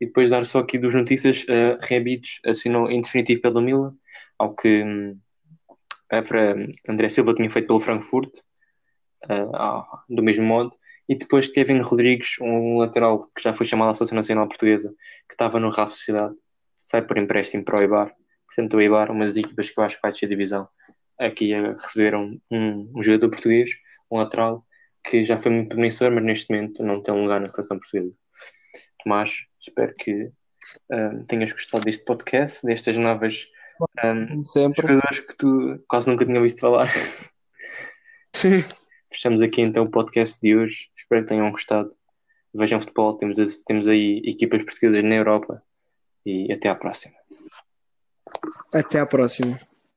E 0.00 0.06
depois 0.06 0.30
dar 0.30 0.44
só 0.44 0.58
aqui 0.58 0.78
duas 0.78 0.94
notícias, 0.94 1.44
uh, 1.44 1.78
Rebic 1.80 2.28
assinou 2.44 2.90
em 2.90 3.00
definitivo 3.00 3.40
pelo 3.40 3.62
Milan, 3.62 3.94
ao 4.38 4.54
que 4.54 4.82
um, 4.82 5.18
André 6.88 7.08
Silva 7.08 7.34
tinha 7.34 7.50
feito 7.50 7.66
pelo 7.66 7.80
Frankfurt, 7.80 8.38
uh, 9.24 9.82
do 10.08 10.22
mesmo 10.22 10.44
modo. 10.44 10.72
E 11.08 11.14
depois 11.14 11.48
Kevin 11.48 11.80
Rodrigues, 11.80 12.36
um 12.40 12.78
lateral 12.78 13.30
que 13.34 13.42
já 13.42 13.54
foi 13.54 13.64
chamado 13.64 13.90
à 13.90 13.94
Seleção 13.94 14.16
Nacional 14.16 14.48
Portuguesa, 14.48 14.92
que 15.28 15.34
estava 15.34 15.60
no 15.60 15.70
Real 15.70 15.86
Sociedade, 15.86 16.34
sai 16.76 17.02
por 17.02 17.16
empréstimo 17.16 17.64
para 17.64 17.78
o 17.78 17.82
Eibar. 17.82 18.14
Portanto, 18.46 18.76
o 18.76 18.80
Eibar, 18.80 19.10
uma 19.10 19.26
das 19.26 19.36
equipas 19.36 19.70
que 19.70 19.78
eu 19.78 19.84
acho 19.84 19.96
que 19.96 20.02
vai 20.02 20.12
descer 20.12 20.28
divisão, 20.28 20.68
aqui 21.18 21.52
receberam 21.54 22.40
um, 22.50 22.90
um 22.94 23.02
jogador 23.02 23.30
português, 23.30 23.70
um 24.10 24.18
lateral, 24.18 24.64
que 25.04 25.24
já 25.24 25.40
foi 25.40 25.52
muito 25.52 25.68
promissor, 25.68 26.10
mas 26.10 26.24
neste 26.24 26.52
momento 26.52 26.82
não 26.82 27.00
tem 27.00 27.14
um 27.14 27.22
lugar 27.22 27.40
na 27.40 27.48
Seleção 27.48 27.78
Portuguesa. 27.78 28.12
Tomás, 29.02 29.44
espero 29.60 29.94
que 29.94 30.30
um, 30.90 31.24
tenhas 31.26 31.52
gostado 31.52 31.84
deste 31.84 32.04
podcast, 32.04 32.66
destas 32.66 32.96
novas 32.96 33.46
um, 34.04 34.44
Sempre. 34.44 34.82
jogadores 34.82 35.20
que 35.20 35.36
tu 35.36 35.84
quase 35.88 36.10
nunca 36.10 36.24
tinha 36.24 36.40
visto 36.40 36.60
falar. 36.60 36.88
Sim. 38.34 38.62
Fechamos 39.12 39.42
aqui 39.42 39.62
então 39.62 39.84
o 39.84 39.90
podcast 39.90 40.40
de 40.40 40.56
hoje. 40.56 40.88
Espero 40.96 41.22
que 41.22 41.28
tenham 41.28 41.50
gostado 41.50 41.94
vejam 42.56 42.80
futebol, 42.80 43.16
temos, 43.16 43.38
temos 43.64 43.86
aí 43.86 44.22
equipas 44.24 44.64
portuguesas 44.64 45.04
na 45.04 45.14
Europa 45.14 45.62
e 46.24 46.52
até 46.52 46.68
à 46.68 46.74
próxima. 46.74 47.14
Até 48.74 48.98
à 48.98 49.06
próxima. 49.06 49.58